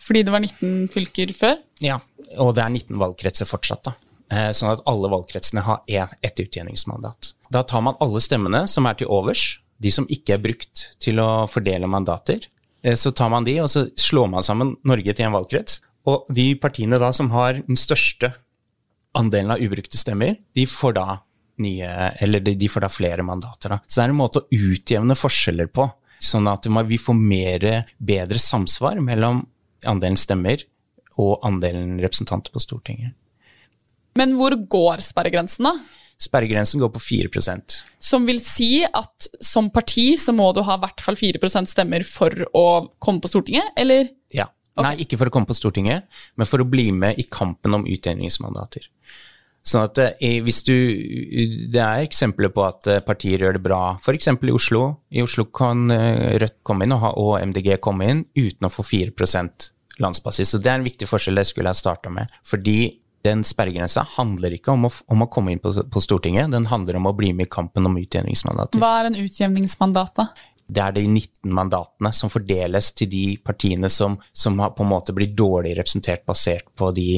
fordi 0.00 0.22
det 0.24 0.32
var 0.32 0.40
19 0.40 0.88
fylker 0.92 1.32
før? 1.36 1.58
Ja, 1.84 1.98
og 2.40 2.54
det 2.56 2.64
er 2.64 2.72
19 2.72 2.96
valgkretser 3.00 3.48
fortsatt. 3.48 3.84
da. 3.84 3.96
Eh, 4.30 4.50
sånn 4.54 4.70
at 4.72 4.84
alle 4.88 5.10
valgkretsene 5.10 5.64
har 5.66 5.82
ett 6.22 6.40
utjevningsmandat. 6.40 7.34
Da 7.50 7.64
tar 7.66 7.82
man 7.82 7.98
alle 8.00 8.22
stemmene 8.22 8.66
som 8.70 8.86
er 8.86 8.94
til 8.94 9.10
overs, 9.10 9.58
de 9.82 9.90
som 9.90 10.06
ikke 10.08 10.36
er 10.36 10.44
brukt 10.44 10.84
til 11.02 11.18
å 11.18 11.48
fordele 11.50 11.88
mandater. 11.90 12.46
Eh, 12.82 12.94
så 12.94 13.12
tar 13.12 13.32
man 13.32 13.44
de, 13.44 13.58
og 13.60 13.68
så 13.72 13.88
slår 13.98 14.30
man 14.30 14.46
sammen 14.46 14.76
Norge 14.86 15.14
til 15.16 15.26
en 15.26 15.34
valgkrets. 15.34 15.80
Og 16.08 16.30
de 16.32 16.54
partiene 16.56 17.00
da 17.02 17.10
som 17.12 17.32
har 17.34 17.60
den 17.66 17.76
største 17.76 18.32
andelen 19.18 19.52
av 19.52 19.60
ubrukte 19.60 19.98
stemmer, 19.98 20.38
de 20.54 20.64
får 20.70 20.94
da 20.96 21.18
nye, 21.60 22.46
de 22.56 22.68
får 22.70 22.86
da 22.86 22.88
flere 22.88 23.26
mandater. 23.26 23.74
Da. 23.74 23.80
Så 23.84 23.98
det 23.98 24.04
er 24.06 24.14
en 24.14 24.20
måte 24.22 24.40
å 24.40 24.48
utjevne 24.70 25.18
forskjeller 25.18 25.68
på 25.74 25.90
Sånn 26.20 26.48
at 26.50 26.66
vi 26.86 26.98
får 27.00 27.16
mer, 27.16 27.64
bedre 27.96 28.38
samsvar 28.42 29.00
mellom 29.00 29.46
andelen 29.88 30.18
stemmer 30.20 30.66
og 31.20 31.40
andelen 31.46 31.96
representanter 32.02 32.52
på 32.52 32.62
Stortinget. 32.62 33.16
Men 34.18 34.34
hvor 34.36 34.54
går 34.70 35.02
sperregrensen, 35.04 35.68
da? 35.70 35.74
Sperregrensen 36.20 36.82
går 36.82 36.90
på 36.92 37.00
4% 37.00 37.76
Som 38.04 38.26
vil 38.28 38.42
si 38.44 38.82
at 38.84 39.28
som 39.40 39.70
parti 39.72 40.12
så 40.20 40.34
må 40.36 40.50
du 40.52 40.60
ha 40.66 40.76
i 40.76 40.82
hvert 40.82 41.00
fall 41.00 41.16
4% 41.16 41.70
stemmer 41.70 42.04
for 42.04 42.34
å 42.52 42.64
komme 43.00 43.24
på 43.24 43.30
Stortinget, 43.32 43.72
eller? 43.80 44.10
Ja. 44.34 44.50
Okay. 44.76 44.84
Nei, 44.86 45.04
ikke 45.04 45.18
for 45.18 45.30
å 45.30 45.32
komme 45.34 45.48
på 45.48 45.56
Stortinget, 45.56 46.06
men 46.38 46.48
for 46.48 46.62
å 46.62 46.68
bli 46.68 46.90
med 46.94 47.18
i 47.18 47.24
kampen 47.28 47.74
om 47.76 47.86
utjevningsmandater. 47.88 48.84
Sånn 49.60 49.84
at 49.84 49.98
eh, 50.00 50.38
hvis 50.40 50.62
du, 50.64 50.72
Det 51.68 51.80
er 51.80 52.06
eksempler 52.06 52.52
på 52.54 52.64
at 52.64 52.88
eh, 52.88 53.02
partier 53.04 53.42
gjør 53.42 53.58
det 53.58 53.64
bra, 53.64 53.80
f.eks. 54.00 54.30
i 54.32 54.54
Oslo. 54.54 54.84
I 55.12 55.24
Oslo 55.24 55.46
kan 55.52 55.90
eh, 55.92 56.38
Rødt 56.40 56.60
komme 56.66 56.86
inn 56.86 56.96
og, 56.96 57.04
ha 57.04 57.42
MDG 57.44 57.76
komme 57.84 58.08
inn 58.08 58.24
uten 58.38 58.66
å 58.66 58.72
få 58.72 58.86
4% 58.88 59.70
landsbasis. 60.00 60.54
Så 60.54 60.62
Det 60.62 60.72
er 60.72 60.80
en 60.80 60.88
viktig 60.88 61.08
forskjell 61.08 61.42
jeg 61.42 61.52
skulle 61.52 61.72
ha 61.72 61.76
starta 61.76 62.12
med. 62.12 62.32
Fordi 62.48 62.78
den 63.26 63.42
sperregrensa 63.44 64.06
handler 64.16 64.54
ikke 64.56 64.72
om 64.72 64.86
å, 64.88 64.90
om 65.12 65.26
å 65.26 65.28
komme 65.32 65.52
inn 65.52 65.60
på, 65.60 65.74
på, 65.92 66.00
Stortinget, 66.00 66.48
den 66.54 66.70
handler 66.70 66.96
om 66.96 67.10
å 67.10 67.16
bli 67.16 67.34
med 67.36 67.50
i 67.50 67.52
kampen 67.52 67.84
om 67.84 67.98
utjevningsmandater. 68.00 68.80
Hva 68.80 68.94
er 69.02 69.10
en 69.10 69.18
utjevningsmandat, 69.20 70.14
da? 70.16 70.30
Det 70.70 70.80
er 70.80 70.94
de 70.94 71.02
19 71.04 71.52
mandatene 71.52 72.12
som 72.16 72.30
fordeles 72.32 72.92
til 72.96 73.10
de 73.10 73.24
partiene 73.44 73.90
som, 73.92 74.16
som 74.32 74.56
på 74.56 74.86
en 74.86 74.90
måte 74.92 75.12
blir 75.16 75.34
dårlig 75.36 75.74
representert 75.76 76.24
basert 76.24 76.70
på 76.78 76.92
de 76.96 77.10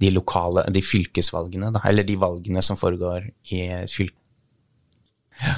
de 0.00 0.10
lokale, 0.14 0.64
de 0.72 0.82
fylkesvalgene, 0.84 1.70
da, 1.74 1.82
eller 1.90 2.06
de 2.08 2.16
valgene 2.20 2.62
som 2.64 2.78
foregår 2.80 3.28
i 3.52 3.66
et 3.82 3.92
fylke. 3.92 4.16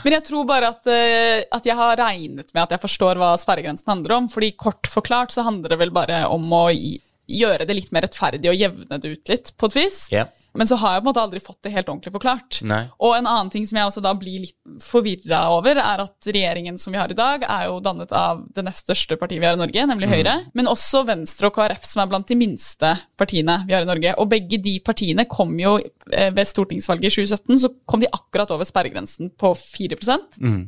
Men 0.05 0.14
jeg 0.14 0.24
tror 0.28 0.44
bare 0.46 0.68
at, 0.70 0.87
eh, 0.90 1.42
at, 1.42 1.64
jeg 1.66 1.74
har 1.74 1.96
regnet 1.98 2.52
med 2.55 2.62
at 2.62 2.74
jeg 2.74 2.83
forstår 2.85 3.18
hva 3.18 3.33
sperregrensen 3.40 3.90
handler 3.90 4.14
om. 4.20 4.28
fordi 4.31 4.52
kort 4.55 4.87
forklart 4.87 5.35
så 5.35 5.42
handler 5.46 5.74
det 5.74 5.78
vel 5.81 5.94
bare 5.94 6.22
om 6.31 6.44
å 6.55 6.68
gjøre 6.70 7.66
det 7.66 7.74
litt 7.78 7.90
mer 7.94 8.07
rettferdig 8.07 8.50
og 8.50 8.61
jevne 8.61 8.98
det 9.02 9.16
ut 9.16 9.33
litt, 9.33 9.52
på 9.59 9.70
et 9.70 9.78
vis. 9.81 9.98
Yeah. 10.12 10.31
Men 10.53 10.69
så 10.69 10.77
har 10.77 10.95
jeg 10.95 11.03
på 11.03 11.07
en 11.07 11.11
måte 11.11 11.23
aldri 11.23 11.41
fått 11.41 11.62
det 11.65 11.73
helt 11.73 11.88
ordentlig 11.88 12.12
forklart. 12.12 12.59
Nei. 12.69 12.83
Og 13.01 13.15
en 13.17 13.29
annen 13.29 13.51
ting 13.53 13.65
som 13.69 13.79
jeg 13.79 13.88
også 13.88 14.03
da 14.05 14.12
blir 14.19 14.43
litt 14.45 14.83
forvirra 14.85 15.47
over, 15.55 15.81
er 15.81 16.03
at 16.05 16.29
regjeringen 16.29 16.77
som 16.81 16.93
vi 16.93 17.01
har 17.01 17.12
i 17.12 17.17
dag, 17.17 17.47
er 17.49 17.71
jo 17.71 17.79
dannet 17.85 18.12
av 18.17 18.43
det 18.53 18.65
nest 18.67 18.85
største 18.85 19.17
partiet 19.21 19.41
vi 19.41 19.49
har 19.49 19.57
i 19.57 19.62
Norge, 19.62 19.87
nemlig 19.88 20.11
mm. 20.11 20.12
Høyre. 20.12 20.37
Men 20.59 20.69
også 20.69 21.05
Venstre 21.09 21.49
og 21.49 21.57
KrF, 21.57 21.88
som 21.88 22.05
er 22.05 22.12
blant 22.12 22.29
de 22.29 22.37
minste 22.37 22.93
partiene 23.21 23.62
vi 23.65 23.77
har 23.77 23.87
i 23.87 23.88
Norge. 23.88 24.12
Og 24.21 24.29
begge 24.33 24.61
de 24.61 24.77
partiene 24.85 25.25
kom 25.31 25.57
jo 25.61 25.79
eh, 25.81 26.29
ved 26.37 26.49
stortingsvalget 26.49 27.09
i 27.09 27.15
2017, 27.17 27.65
så 27.65 27.73
kom 27.88 28.05
de 28.05 28.12
akkurat 28.12 28.53
over 28.53 28.69
sperregrensen 28.69 29.33
på 29.33 29.55
4 29.57 29.97
mm. 30.37 30.62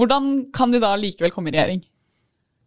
Hvordan 0.00 0.32
kan 0.56 0.72
de 0.72 0.80
da 0.80 0.94
likevel 0.96 1.34
komme 1.34 1.52
i 1.52 1.56
regjering? 1.58 1.84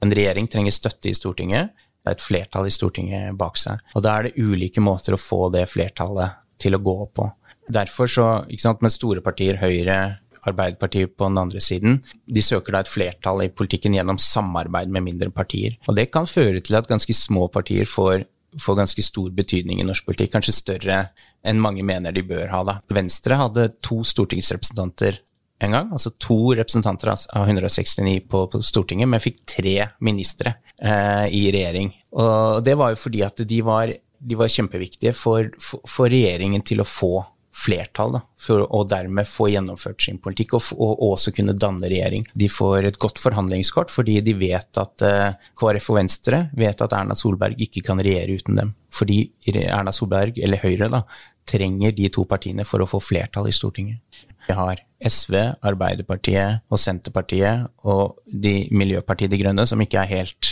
En 0.05 0.13
regjering 0.13 0.47
trenger 0.51 0.75
støtte 0.75 1.09
i 1.09 1.15
Stortinget 1.17 1.73
et 2.11 2.21
flertall 2.21 2.69
i 2.69 2.73
Stortinget 2.73 3.37
bak 3.39 3.57
seg. 3.59 3.81
Og 3.95 4.03
da 4.05 4.17
er 4.17 4.27
det 4.27 4.35
ulike 4.37 4.83
måter 4.83 5.15
å 5.15 5.21
få 5.21 5.47
det 5.53 5.65
flertallet 5.71 6.41
til 6.61 6.77
å 6.77 6.83
gå 6.83 6.99
på. 7.15 7.29
Derfor 7.71 8.09
så, 8.11 8.27
ikke 8.45 8.65
sant, 8.67 8.83
med 8.85 8.93
store 8.93 9.23
partier, 9.25 9.57
Høyre, 9.61 9.97
Arbeiderpartiet 10.45 11.15
på 11.17 11.25
den 11.25 11.39
andre 11.41 11.61
siden, 11.63 12.03
de 12.29 12.41
søker 12.45 12.75
da 12.75 12.83
et 12.83 12.91
flertall 12.91 13.41
i 13.41 13.49
politikken 13.49 13.95
gjennom 13.97 14.19
samarbeid 14.21 14.91
med 14.93 15.07
mindre 15.07 15.31
partier. 15.33 15.79
Og 15.89 15.97
det 15.97 16.11
kan 16.13 16.29
føre 16.29 16.61
til 16.61 16.77
at 16.77 16.89
ganske 16.89 17.15
små 17.17 17.47
partier 17.49 17.89
får, 17.89 18.27
får 18.61 18.77
ganske 18.77 19.05
stor 19.07 19.31
betydning 19.33 19.81
i 19.81 19.87
norsk 19.87 20.05
politikk, 20.05 20.35
kanskje 20.35 20.53
større 20.59 20.99
enn 21.45 21.61
mange 21.61 21.85
mener 21.85 22.13
de 22.13 22.21
bør 22.25 22.53
ha. 22.53 22.61
da. 22.67 22.77
Venstre 22.93 23.39
hadde 23.41 23.71
to 23.85 24.03
stortingsrepresentanter 24.05 25.23
en 25.63 25.71
gang, 25.71 25.91
altså 25.91 26.11
to 26.19 26.37
representanter 26.57 27.13
av 27.13 27.45
169 27.47 28.25
på, 28.29 28.45
på 28.51 28.61
Stortinget, 28.65 29.07
men 29.07 29.23
fikk 29.23 29.43
tre 29.47 29.77
ministre 30.03 30.57
eh, 30.81 31.27
i 31.31 31.45
regjering. 31.55 31.93
Og 32.19 32.63
det 32.65 32.75
var 32.79 32.91
jo 32.91 32.99
fordi 32.99 33.23
at 33.23 33.39
de 33.47 33.61
var, 33.63 33.93
de 33.95 34.39
var 34.39 34.51
kjempeviktige 34.51 35.15
for, 35.15 35.47
for, 35.63 35.83
for 35.87 36.11
regjeringen 36.11 36.65
til 36.67 36.83
å 36.83 36.89
få 36.89 37.13
flertall, 37.55 38.17
da, 38.17 38.19
for 38.41 38.65
og 38.65 38.89
dermed 38.91 39.27
få 39.29 39.47
gjennomført 39.53 40.03
sin 40.03 40.17
politikk 40.21 40.57
og, 40.57 40.65
og, 40.75 41.03
også 41.13 41.31
kunne 41.37 41.55
danne 41.55 41.87
regjering. 41.87 42.25
De 42.35 42.49
får 42.51 42.89
et 42.89 42.99
godt 42.99 43.21
forhandlingskort 43.21 43.93
fordi 43.93 44.17
de 44.25 44.33
vet 44.37 44.81
at 44.81 45.05
eh, 45.07 45.37
KrF 45.55 45.87
og 45.93 45.99
Venstre 46.01 46.41
vet 46.57 46.83
at 46.83 46.97
Erna 46.97 47.15
Solberg 47.15 47.61
ikke 47.63 47.85
kan 47.87 48.01
regjere 48.03 48.35
uten 48.35 48.59
dem. 48.59 48.73
Fordi 48.95 49.21
Erna 49.63 49.93
Solberg, 49.95 50.37
eller 50.43 50.61
Høyre, 50.61 50.91
da, 50.91 51.01
trenger 51.45 51.93
de 51.95 52.09
to 52.09 52.25
partiene 52.29 52.65
for 52.67 52.81
å 52.81 52.89
få 52.89 53.01
flertall 53.03 53.49
i 53.49 53.55
Stortinget. 53.55 54.01
Vi 54.45 54.53
har 54.53 54.81
SV, 55.01 55.35
Arbeiderpartiet 55.65 56.65
og 56.69 56.81
Senterpartiet 56.81 57.65
og 57.85 58.19
de 58.25 58.67
Miljøpartiet 58.73 59.33
De 59.33 59.39
Grønne, 59.41 59.65
som 59.69 59.81
ikke 59.81 60.03
er 60.03 60.11
helt 60.11 60.51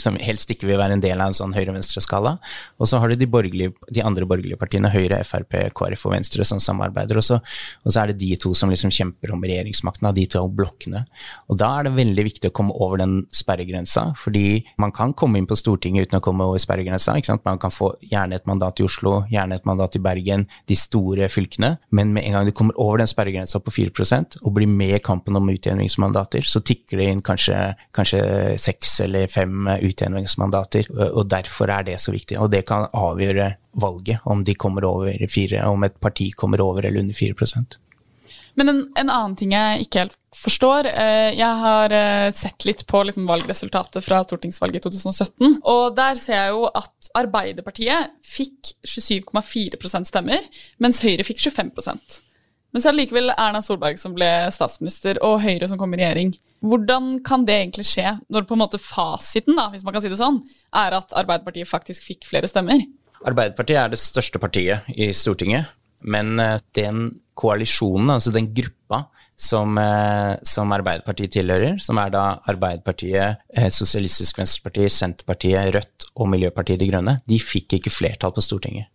som 0.00 0.16
helst 0.20 0.50
ikke 0.52 0.68
vil 0.68 0.80
være 0.80 0.96
en 0.96 1.02
del 1.02 1.20
av 1.20 1.30
en 1.30 1.36
sånn 1.36 1.54
høyre-venstre-skala. 1.56 2.36
Og 2.80 2.90
så 2.90 3.00
har 3.02 3.10
du 3.10 3.16
de, 3.18 3.26
de, 3.26 4.02
andre 4.04 4.28
borgerlige 4.28 4.58
partiene, 4.60 4.90
Høyre, 4.92 5.22
Frp, 5.26 5.56
KrF 5.76 6.06
og 6.08 6.14
Venstre, 6.16 6.46
som 6.48 6.60
samarbeider. 6.62 7.18
Og 7.20 7.26
så, 7.26 7.40
og 7.84 7.92
så 7.92 8.02
er 8.02 8.12
det 8.12 8.20
de 8.22 8.36
to 8.40 8.52
som 8.56 8.72
liksom 8.72 8.92
kjemper 8.94 9.32
om 9.34 9.44
regjeringsmakten, 9.44 10.08
av 10.08 10.16
de 10.16 10.26
to 10.30 10.44
blokkene. 10.48 11.04
Og 11.50 11.60
da 11.60 11.72
er 11.78 11.88
det 11.88 11.96
veldig 11.96 12.26
viktig 12.28 12.50
å 12.50 12.56
komme 12.56 12.76
over 12.76 13.02
den 13.02 13.18
sperregrensa, 13.34 14.08
fordi 14.20 14.64
man 14.82 14.94
kan 14.96 15.14
komme 15.16 15.40
inn 15.40 15.48
på 15.48 15.58
Stortinget 15.58 16.08
uten 16.08 16.20
å 16.20 16.24
komme 16.24 16.46
over 16.46 16.62
sperregrensa. 16.62 17.16
Man 17.46 17.60
kan 17.62 17.74
få 17.74 17.92
gjerne 18.04 18.38
et 18.38 18.48
mandat 18.48 18.80
i 18.80 18.86
Oslo, 18.86 19.18
gjerne 19.32 19.58
et 19.58 19.68
mandat 19.68 19.96
i 19.98 20.02
Bergen, 20.02 20.46
de 20.68 20.78
store 20.78 21.30
fylkene. 21.32 21.76
Men 21.94 22.12
med 22.16 22.26
en 22.26 22.38
gang 22.38 22.48
du 22.48 22.54
kommer 22.56 22.78
over 22.80 23.02
den 23.02 23.10
sperregrensa 23.10 23.60
på 23.62 23.74
4% 23.74 24.40
og 24.42 24.54
blir 24.56 24.70
med 24.70 24.96
i 24.98 25.02
kampen 25.02 25.38
om 25.38 25.50
utjevningsmandater, 25.52 26.46
så 26.46 26.62
tikker 26.64 27.00
det 27.00 27.08
inn 27.12 27.22
kanskje 27.24 28.56
seks 28.60 28.98
eller 29.04 29.30
fem 29.30 29.45
fem 29.46 29.70
utjevningsmandater, 29.86 30.90
og 31.06 31.24
derfor 31.30 31.70
er 31.70 31.86
det 31.86 32.00
så 32.02 32.14
viktig. 32.14 32.38
Og 32.42 32.50
det 32.50 32.64
kan 32.68 32.86
avgjøre 32.92 33.54
valget, 33.78 34.20
om 34.24 34.44
de 34.44 34.54
kommer 34.58 34.84
over 34.84 35.26
fire, 35.30 35.64
om 35.70 35.84
et 35.86 35.98
parti 36.02 36.32
kommer 36.36 36.60
over 36.64 36.84
eller 36.84 37.06
under 37.06 37.14
4% 37.14 37.78
men 38.56 38.68
en, 38.68 38.78
en, 38.96 39.10
annen 39.12 39.36
ting 39.36 39.52
jeg 39.52 39.84
ikke 39.84 40.02
helt 40.02 40.16
forstår 40.36 40.88
eh, 40.88 41.36
Jeg 41.36 41.60
har 41.60 41.92
eh, 41.92 42.28
sett 42.36 42.64
litt 42.68 42.86
på 42.88 43.02
liksom 43.04 43.28
valgresultatet 43.28 44.04
fra 44.04 44.22
stortingsvalget 44.24 44.80
i 44.80 44.84
2017. 44.86 45.58
Og 45.68 45.96
der 45.96 46.20
ser 46.20 46.38
jeg 46.38 46.54
jo 46.54 46.64
at 46.70 47.10
Arbeiderpartiet 47.20 48.14
fikk 48.24 48.72
27,4% 48.88 50.08
stemmer, 50.08 50.48
mens 50.82 51.02
Høyre 51.04 51.26
fikk 51.28 51.44
25 51.44 52.24
Men 52.76 52.82
så 52.84 52.90
er 52.90 52.92
det 52.92 53.06
likevel 53.06 53.30
Erna 53.32 53.62
Solberg 53.64 53.96
som 53.96 54.12
ble 54.12 54.26
statsminister, 54.52 55.16
og 55.24 55.38
Høyre 55.40 55.64
som 55.64 55.78
kom 55.80 55.94
i 55.94 55.98
regjering. 56.02 56.34
Hvordan 56.60 57.22
kan 57.24 57.46
det 57.48 57.54
egentlig 57.54 57.86
skje, 57.88 58.10
når 58.28 58.44
på 58.44 58.52
en 58.52 58.60
måte 58.60 58.76
fasiten 58.76 59.56
da, 59.56 59.70
hvis 59.72 59.86
man 59.86 59.94
kan 59.94 60.02
si 60.04 60.10
det 60.12 60.18
sånn, 60.20 60.42
er 60.76 60.98
at 60.98 61.14
Arbeiderpartiet 61.16 61.70
faktisk 61.70 62.04
fikk 62.04 62.26
flere 62.28 62.50
stemmer? 62.52 62.82
Arbeiderpartiet 63.24 63.80
er 63.80 63.94
det 63.94 64.00
største 64.02 64.36
partiet 64.42 64.90
i 64.92 65.08
Stortinget, 65.16 65.70
men 66.04 66.34
eh, 66.36 66.58
den 66.76 67.06
koalisjonen, 67.32 68.12
altså 68.12 68.34
den 68.34 68.50
gruppa 68.52 69.06
som, 69.40 69.80
eh, 69.80 70.34
som 70.44 70.76
Arbeiderpartiet 70.76 71.32
tilhører, 71.38 71.78
som 71.80 71.96
er 72.02 72.12
da 72.12 72.26
Arbeiderpartiet, 72.44 73.40
eh, 73.56 73.70
Sosialistisk 73.72 74.42
Venstreparti, 74.42 74.84
Senterpartiet, 74.92 75.72
Rødt 75.78 76.10
og 76.12 76.28
Miljøpartiet 76.34 76.84
De 76.84 76.90
Grønne, 76.92 77.16
de 77.24 77.40
fikk 77.40 77.78
ikke 77.80 77.94
flertall 78.02 78.36
på 78.36 78.44
Stortinget. 78.44 78.92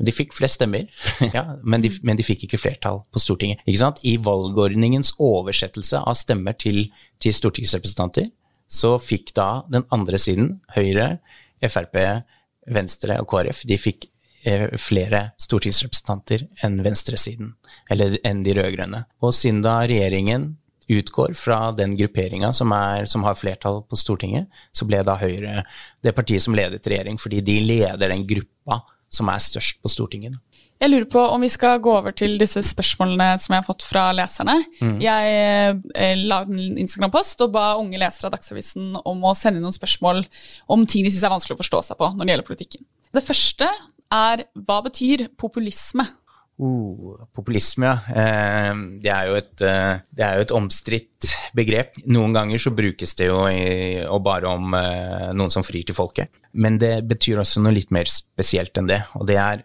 De 0.00 0.12
fikk 0.14 0.34
flest 0.36 0.58
stemmer, 0.58 0.86
ja, 1.36 1.44
men, 1.62 1.84
de, 1.84 1.90
men, 2.06 2.18
de, 2.18 2.24
fikk 2.26 2.46
ikke 2.46 2.60
flertall 2.60 3.02
på 3.12 3.22
Stortinget. 3.22 3.64
I 3.66 4.16
valgordningens 4.24 5.14
oversettelse 5.20 6.00
av 6.00 6.16
stemmer 6.18 6.56
til, 6.58 6.86
til, 7.20 7.36
stortingsrepresentanter, 7.36 8.30
så 8.70 8.94
fikk 9.02 9.34
da 9.36 9.66
den 9.70 9.84
andre 9.92 10.20
siden, 10.20 10.54
Høyre, 10.76 11.18
Frp, 11.60 11.98
Venstre 12.70 13.18
og 13.20 13.28
KrF, 13.28 13.64
de 13.68 13.76
fikk 13.80 14.06
eh, 14.46 14.68
flere 14.80 15.30
stortingsrepresentanter 15.42 16.46
enn 16.64 16.80
venstresiden, 16.86 17.54
eller 17.90 18.16
enn 18.24 18.44
de 18.46 18.54
rød-grønne. 18.56 19.04
Og 19.26 19.34
siden 19.36 19.60
da 19.66 19.80
regjeringen 19.84 20.54
utgår 20.90 21.34
fra 21.38 21.70
den 21.76 21.96
grupperinga 21.98 22.52
som, 22.52 22.72
som, 23.06 23.24
har 23.26 23.36
flertall 23.38 23.82
på 23.86 23.98
Stortinget, 23.98 24.48
så 24.72 24.86
ble 24.88 25.02
da 25.06 25.16
Høyre 25.20 25.64
det 26.02 26.14
partiet 26.16 26.42
som 26.42 26.56
ledet 26.56 26.86
regjering, 26.90 27.20
fordi 27.20 27.42
de 27.46 27.58
leder 27.62 28.10
den 28.10 28.26
gruppa 28.26 28.80
som 29.10 29.28
er 29.32 29.42
størst 29.42 29.80
på 29.82 29.90
Stortinget. 29.90 30.38
Jeg 30.80 30.88
lurer 30.94 31.08
på 31.12 31.20
om 31.20 31.42
vi 31.44 31.50
skal 31.52 31.80
gå 31.84 31.92
over 31.92 32.14
til 32.16 32.38
disse 32.40 32.62
spørsmålene 32.64 33.34
som 33.42 33.52
jeg 33.52 33.60
har 33.60 33.66
fått 33.66 33.84
fra 33.84 34.06
leserne. 34.16 34.54
Mm. 34.80 34.94
Jeg 35.02 35.34
eh, 35.92 36.22
la 36.24 36.40
en 36.46 36.78
Instagram-post 36.80 37.42
og 37.44 37.52
ba 37.52 37.74
unge 37.80 38.00
lesere 38.00 38.30
av 38.30 38.38
Dagsavisen 38.38 38.94
om 39.02 39.26
å 39.28 39.34
sende 39.36 39.60
noen 39.60 39.76
spørsmål 39.76 40.22
om 40.72 40.86
ting 40.88 41.04
de 41.04 41.12
syns 41.12 41.26
er 41.28 41.34
vanskelig 41.34 41.58
å 41.58 41.60
forstå 41.60 41.82
seg 41.90 42.00
på 42.00 42.08
når 42.14 42.24
det 42.24 42.34
gjelder 42.34 42.48
politikken. 42.48 42.86
Det 43.12 43.26
første 43.26 43.68
er 44.14 44.46
hva 44.56 44.80
betyr 44.86 45.26
populisme? 45.38 46.06
Uh, 46.60 47.14
populisme, 47.32 47.88
ja. 47.88 47.94
Eh, 48.12 48.80
det 49.00 49.08
er 49.08 49.28
jo 49.30 49.36
et, 49.38 49.62
eh, 49.64 50.02
det 50.12 50.26
et 50.42 50.52
omstridt 50.52 51.30
begrep. 51.56 51.96
Noen 52.12 52.34
ganger 52.36 52.60
så 52.60 52.72
brukes 52.76 53.16
det 53.16 53.30
jo 53.30 53.46
i, 53.48 54.04
bare 54.20 54.50
om 54.50 54.76
eh, 54.76 55.30
noen 55.32 55.52
som 55.52 55.64
frir 55.64 55.86
til 55.88 55.96
folket. 55.96 56.28
Men 56.52 56.76
det 56.82 56.98
betyr 57.08 57.40
også 57.40 57.64
noe 57.64 57.72
litt 57.72 57.94
mer 57.94 58.10
spesielt 58.12 58.76
enn 58.76 58.90
det. 58.90 59.00
Og 59.16 59.24
det 59.30 59.38
er 59.40 59.64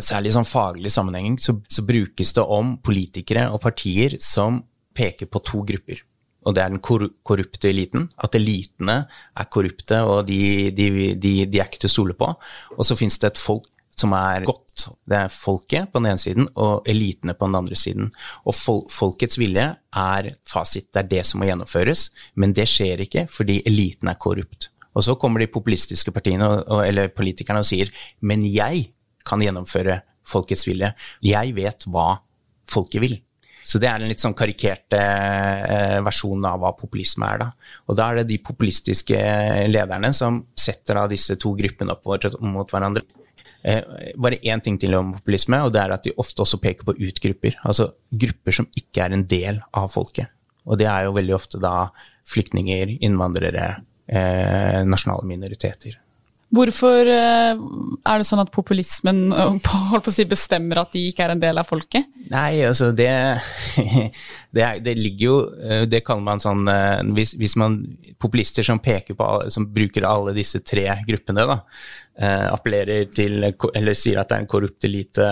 særlig 0.00 0.30
i 0.30 0.38
sånn 0.38 0.48
faglig 0.48 0.92
sammenheng 0.94 1.36
så, 1.42 1.58
så 1.68 1.84
brukes 1.84 2.32
det 2.32 2.46
om 2.46 2.78
politikere 2.78 3.50
og 3.50 3.60
partier 3.60 4.16
som 4.22 4.62
peker 4.96 5.28
på 5.28 5.42
to 5.44 5.64
grupper 5.66 6.00
og 6.48 6.56
det 6.56 6.62
er 6.62 6.72
den 6.72 6.80
korrupte 6.80 7.68
eliten. 7.68 8.06
At 8.16 8.36
elitene 8.38 9.02
er 9.36 9.48
korrupte, 9.52 10.00
og 10.08 10.24
de, 10.30 10.70
de, 10.76 10.88
de, 11.20 11.34
de 11.44 11.60
er 11.60 11.68
ikke 11.68 11.82
til 11.82 11.90
å 11.90 11.94
stole 11.94 12.16
på. 12.16 12.30
Og 12.78 12.86
så 12.86 12.96
finnes 12.98 13.20
det 13.20 13.32
et 13.32 13.40
folk 13.40 13.68
som 14.00 14.14
er 14.16 14.46
godt. 14.48 14.86
Det 15.04 15.18
er 15.18 15.32
folket 15.32 15.90
på 15.92 16.00
den 16.00 16.10
ene 16.12 16.22
siden 16.22 16.48
og 16.60 16.88
elitene 16.88 17.34
på 17.36 17.48
den 17.48 17.58
andre 17.60 17.78
siden. 17.78 18.10
Og 18.48 18.56
fol 18.56 18.82
folkets 18.92 19.38
vilje 19.40 19.66
er 19.76 20.30
fasit, 20.48 20.88
det 20.94 21.04
er 21.04 21.10
det 21.14 21.24
som 21.28 21.42
må 21.42 21.50
gjennomføres. 21.50 22.08
Men 22.40 22.56
det 22.56 22.68
skjer 22.70 23.04
ikke 23.06 23.26
fordi 23.30 23.60
eliten 23.68 24.10
er 24.10 24.20
korrupt. 24.20 24.70
Og 24.96 25.06
så 25.06 25.14
kommer 25.20 25.42
de 25.42 25.50
populistiske 25.52 26.12
partiene 26.14 26.48
og, 26.48 26.80
eller 26.82 27.12
politikerne 27.14 27.62
og 27.62 27.68
sier 27.68 27.92
men 28.26 28.42
jeg 28.48 28.88
kan 29.26 29.42
gjennomføre 29.42 30.00
folkets 30.26 30.66
vilje. 30.68 30.94
Jeg 31.24 31.54
vet 31.56 31.86
hva 31.90 32.14
folket 32.70 33.02
vil. 33.04 33.20
Så 33.66 33.78
det 33.78 33.90
er 33.90 34.00
en 34.00 34.08
litt 34.08 34.22
sånn 34.22 34.36
karikert 34.36 34.94
eh, 34.96 35.98
versjon 36.04 36.44
av 36.48 36.62
hva 36.62 36.72
populisme 36.78 37.28
er. 37.28 37.42
da. 37.42 37.48
Og 37.90 37.98
da 37.98 38.08
er 38.08 38.20
det 38.20 38.30
de 38.32 38.38
populistiske 38.42 39.20
lederne 39.68 40.12
som 40.16 40.40
setter 40.58 40.96
da 40.96 41.06
disse 41.10 41.36
to 41.40 41.52
gruppene 41.58 41.94
opp 41.94 42.08
mot 42.40 42.72
hverandre. 42.72 43.04
Eh, 43.62 44.12
bare 44.16 44.40
én 44.40 44.62
ting 44.64 44.78
til 44.80 44.94
om 44.96 45.12
populisme, 45.18 45.58
og 45.64 45.72
det 45.74 45.82
er 45.82 45.94
at 45.94 46.06
de 46.06 46.14
ofte 46.20 46.44
også 46.44 46.60
peker 46.62 46.86
på 46.88 46.96
utgrupper. 46.96 47.58
Altså 47.64 47.90
grupper 48.10 48.56
som 48.56 48.68
ikke 48.76 49.04
er 49.04 49.16
en 49.16 49.26
del 49.28 49.60
av 49.76 49.90
folket. 49.92 50.32
Og 50.64 50.78
det 50.80 50.88
er 50.88 51.06
jo 51.06 51.16
veldig 51.16 51.34
ofte 51.36 51.60
da 51.60 51.90
flyktninger, 52.30 52.98
innvandrere, 53.04 53.82
eh, 54.08 54.80
nasjonale 54.86 55.26
minoriteter. 55.26 55.98
Hvorfor 56.50 57.06
eh, 57.06 57.52
er 57.54 58.18
det 58.18 58.26
sånn 58.26 58.42
at 58.42 58.50
populismen 58.50 59.28
å 59.36 60.00
si, 60.10 60.26
bestemmer 60.26 60.82
at 60.82 60.90
de 60.96 61.04
ikke 61.10 61.22
er 61.28 61.34
en 61.36 61.42
del 61.42 61.60
av 61.62 61.68
folket? 61.68 62.10
Nei, 62.30 62.64
altså 62.66 62.90
det, 62.96 63.10
det, 64.56 64.66
det 64.82 64.96
ligger 64.98 65.24
jo 65.24 65.36
eh, 65.62 65.84
Det 65.90 66.02
kaller 66.06 66.26
man 66.26 66.42
sånn 66.42 66.66
eh, 66.70 67.06
hvis, 67.14 67.36
hvis, 67.38 67.56
man 67.60 67.80
Populister 68.20 68.66
som 68.66 68.82
peker 68.82 69.16
på 69.16 69.28
som 69.50 69.70
bruker 69.70 70.04
alle 70.04 70.34
disse 70.36 70.60
tre 70.66 70.84
gruppene, 71.06 71.46
da, 71.48 71.54
appellerer 72.52 73.06
til 73.16 73.46
Eller 73.46 73.96
sier 73.96 74.20
at 74.20 74.28
det 74.28 74.36
er 74.36 74.44
en 74.44 74.50
korrupt 74.50 74.84
elite 74.84 75.30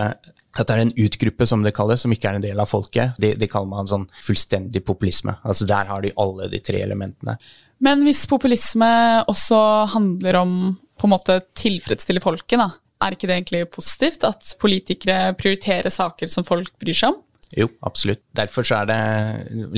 at 0.58 0.66
det 0.66 0.74
er 0.74 0.80
en 0.82 0.94
utgruppe, 1.04 1.46
som 1.46 1.60
det 1.62 1.74
kalles, 1.76 2.00
som 2.02 2.10
ikke 2.10 2.32
er 2.32 2.38
en 2.38 2.42
del 2.42 2.58
av 2.58 2.66
folket. 2.66 3.18
Det, 3.20 3.34
det 3.38 3.46
kaller 3.52 3.68
man 3.70 3.86
sånn 3.86 4.08
fullstendig 4.24 4.80
populisme. 4.88 5.36
Altså 5.46 5.68
Der 5.68 5.86
har 5.92 6.02
de 6.02 6.10
alle 6.18 6.48
de 6.50 6.58
tre 6.64 6.80
elementene. 6.82 7.36
Men 7.84 8.02
hvis 8.02 8.24
populisme 8.26 8.88
også 9.30 9.60
handler 9.92 10.40
om 10.40 10.54
på 10.98 11.08
en 11.08 11.14
måte 11.14 11.40
tilfredsstille 11.58 12.22
folket, 12.24 12.58
da. 12.60 12.72
Er 13.04 13.14
ikke 13.14 13.28
det 13.30 13.36
egentlig 13.36 13.62
positivt 13.70 14.24
at 14.26 14.56
politikere 14.58 15.32
prioriterer 15.38 15.92
saker 15.92 16.30
som 16.30 16.46
folk 16.46 16.72
bryr 16.82 16.96
seg 16.98 17.12
om? 17.12 17.20
Jo, 17.56 17.68
absolutt. 17.86 18.20
Derfor 18.36 18.66
så 18.66 18.82
er 18.82 18.88
det 18.90 18.98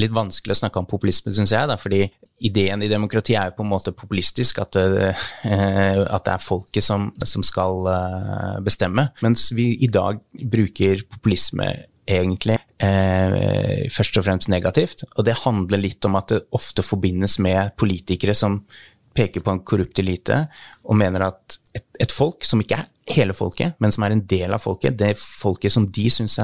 litt 0.01 0.15
vanskelig 0.15 0.57
å 0.57 0.61
snakke 0.65 0.81
om 0.81 0.89
populisme, 0.91 1.31
syns 1.35 1.53
jeg. 1.55 1.69
Da, 1.71 1.77
fordi 1.79 2.03
ideen 2.49 2.83
i 2.83 2.89
demokrati 2.91 3.37
er 3.39 3.51
jo 3.51 3.59
på 3.61 3.67
en 3.67 3.71
måte 3.71 3.93
populistisk, 3.95 4.59
at 4.65 4.75
det, 4.75 5.13
eh, 5.47 6.01
at 6.03 6.27
det 6.27 6.35
er 6.35 6.43
folket 6.43 6.87
som, 6.87 7.11
som, 7.23 7.45
skal 7.47 7.87
eh, 7.93 8.59
bestemme. 8.67 9.11
Mens 9.23 9.51
vi 9.55 9.71
i 9.85 9.91
dag 9.93 10.19
bruker 10.33 11.05
populisme 11.13 11.69
egentlig 12.11 12.59
eh, 12.83 13.87
først 13.93 14.19
og 14.19 14.27
fremst 14.27 14.51
negativt. 14.51 15.05
Og 15.15 15.29
det 15.29 15.39
handler 15.45 15.85
litt 15.85 16.05
om 16.09 16.19
at 16.19 16.33
det 16.33 16.43
ofte 16.57 16.83
forbindes 16.87 17.39
med 17.45 17.77
politikere 17.79 18.35
som 18.35 18.65
peker 19.16 19.42
på 19.44 19.53
en 19.55 19.62
korrupt 19.66 19.99
elite 19.99 20.44
og 20.87 20.99
mener 20.99 21.27
at 21.27 21.59
et, 21.75 21.85
et, 22.03 22.12
folk 22.12 22.46
som 22.46 22.62
ikke 22.62 22.81
er 22.81 23.14
hele 23.14 23.35
folket, 23.35 23.77
men 23.83 23.92
som 23.94 24.05
er 24.07 24.14
en 24.14 24.25
del 24.31 24.55
av 24.55 24.62
folket, 24.62 24.96
det 24.99 25.12
er 25.12 25.18
folket 25.18 25.75
som 25.75 25.87
de 25.90 26.07
syns 26.11 26.38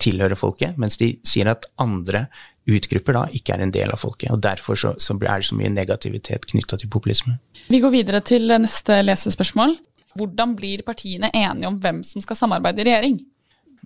tilhører 0.00 0.38
folket, 0.38 0.76
mens 0.80 0.98
de 1.00 1.14
sier 1.26 1.50
at 1.52 1.68
andre 1.80 2.26
utgrupper 2.68 3.16
da 3.16 3.24
ikke 3.32 3.54
er 3.56 3.64
en 3.64 3.72
del 3.72 3.92
av 3.92 4.00
folket. 4.00 4.32
og 4.32 4.42
Derfor 4.44 4.76
så, 4.76 4.94
så 5.00 5.16
er 5.16 5.40
det 5.40 5.48
så 5.48 5.56
mye 5.56 5.72
negativitet 5.72 6.48
knytta 6.50 6.80
til 6.80 6.92
populisme. 6.92 7.38
Vi 7.68 7.80
går 7.80 7.94
videre 7.94 8.20
til 8.24 8.52
neste 8.60 9.00
lesespørsmål. 9.04 9.76
Hvordan 10.18 10.54
blir 10.58 10.84
partiene 10.84 11.30
enige 11.32 11.68
om 11.68 11.78
hvem 11.80 12.02
som 12.04 12.24
skal 12.24 12.36
samarbeide 12.36 12.82
i 12.82 12.88
regjering? 12.88 13.18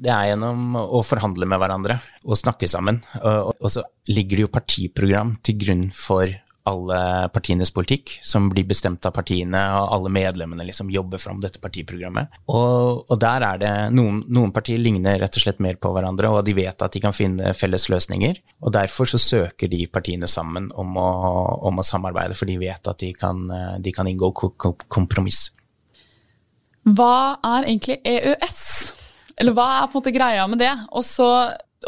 Det 0.02 0.11
er 0.11 0.30
gjennom 0.30 0.76
å 0.80 1.02
forhandle 1.04 1.46
med 1.46 1.61
hverandre 1.61 1.98
og 2.24 2.38
snakke 2.40 2.68
sammen. 2.70 3.02
Og 3.22 3.68
så 3.70 3.85
ligger 4.11 4.38
det 4.38 4.46
jo 4.46 4.54
partiprogram 4.54 5.37
til 5.44 5.58
grunn 5.61 5.85
for 5.94 6.32
alle 6.68 7.29
partienes 7.35 7.72
politikk, 7.75 8.14
som 8.22 8.48
blir 8.53 8.66
bestemt 8.68 9.05
av 9.09 9.14
partiene, 9.16 9.61
og 9.77 9.94
alle 9.96 10.12
medlemmene 10.14 10.66
liksom 10.68 10.90
jobber 10.94 11.18
fram 11.22 11.40
dette 11.42 11.61
partiprogrammet. 11.62 12.38
Og, 12.55 13.03
og 13.11 13.18
der 13.22 13.46
er 13.46 13.62
det 13.62 13.72
noen, 13.96 14.22
noen, 14.31 14.53
partier 14.55 14.79
ligner 14.79 15.18
rett 15.22 15.38
og 15.38 15.44
slett 15.44 15.62
mer 15.64 15.81
på 15.83 15.90
hverandre, 15.94 16.31
og 16.31 16.46
de 16.46 16.55
vet 16.57 16.87
at 16.87 16.94
de 16.94 17.03
kan 17.03 17.16
finne 17.16 17.55
felles 17.59 17.88
løsninger. 17.90 18.38
Og 18.62 18.75
derfor 18.77 19.11
så 19.11 19.20
søker 19.20 19.70
de 19.72 19.85
partiene 19.90 20.31
sammen 20.31 20.70
om 20.79 20.94
å, 21.01 21.09
om 21.68 21.83
å 21.83 21.87
samarbeide, 21.87 22.38
for 22.38 22.51
de 22.51 22.61
vet 22.62 22.92
at 22.92 23.03
de 23.03 23.11
kan, 23.16 23.42
de 23.83 23.94
kan 23.94 24.09
inngå 24.09 24.31
kompromiss. 24.87 25.48
Hva 26.83 27.38
er 27.46 27.68
egentlig 27.68 28.01
EØS? 28.07 28.62
Eller 29.40 29.55
hva 29.57 29.68
er 29.81 29.87
på 29.87 29.96
en 29.96 30.03
måte 30.03 30.14
greia 30.14 30.46
med 30.51 30.62
det? 30.62 30.72
Og 30.92 31.05
så 31.07 31.29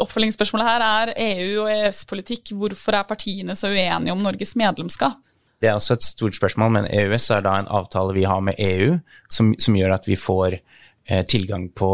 Oppfølgingsspørsmålet 0.03 0.67
her 0.67 0.85
er 0.85 1.13
EU 1.15 1.65
og 1.65 1.69
EØS-politikk. 1.71 2.53
Hvorfor 2.57 2.97
er 2.97 3.07
partiene 3.07 3.55
så 3.55 3.71
uenige 3.71 4.13
om 4.13 4.23
Norges 4.23 4.55
medlemskap? 4.59 5.21
Det 5.61 5.69
er 5.69 5.77
også 5.77 5.95
et 5.95 6.03
stort 6.03 6.35
spørsmål, 6.35 6.73
men 6.75 6.87
EØS 6.91 7.29
er 7.31 7.45
da 7.45 7.55
en 7.59 7.69
avtale 7.71 8.13
vi 8.13 8.25
har 8.27 8.41
med 8.43 8.59
EU 8.59 8.97
som, 9.31 9.53
som 9.59 9.77
gjør 9.77 9.95
at 9.95 10.07
vi 10.07 10.17
får 10.19 10.59
tilgang 11.05 11.69
på 11.69 11.89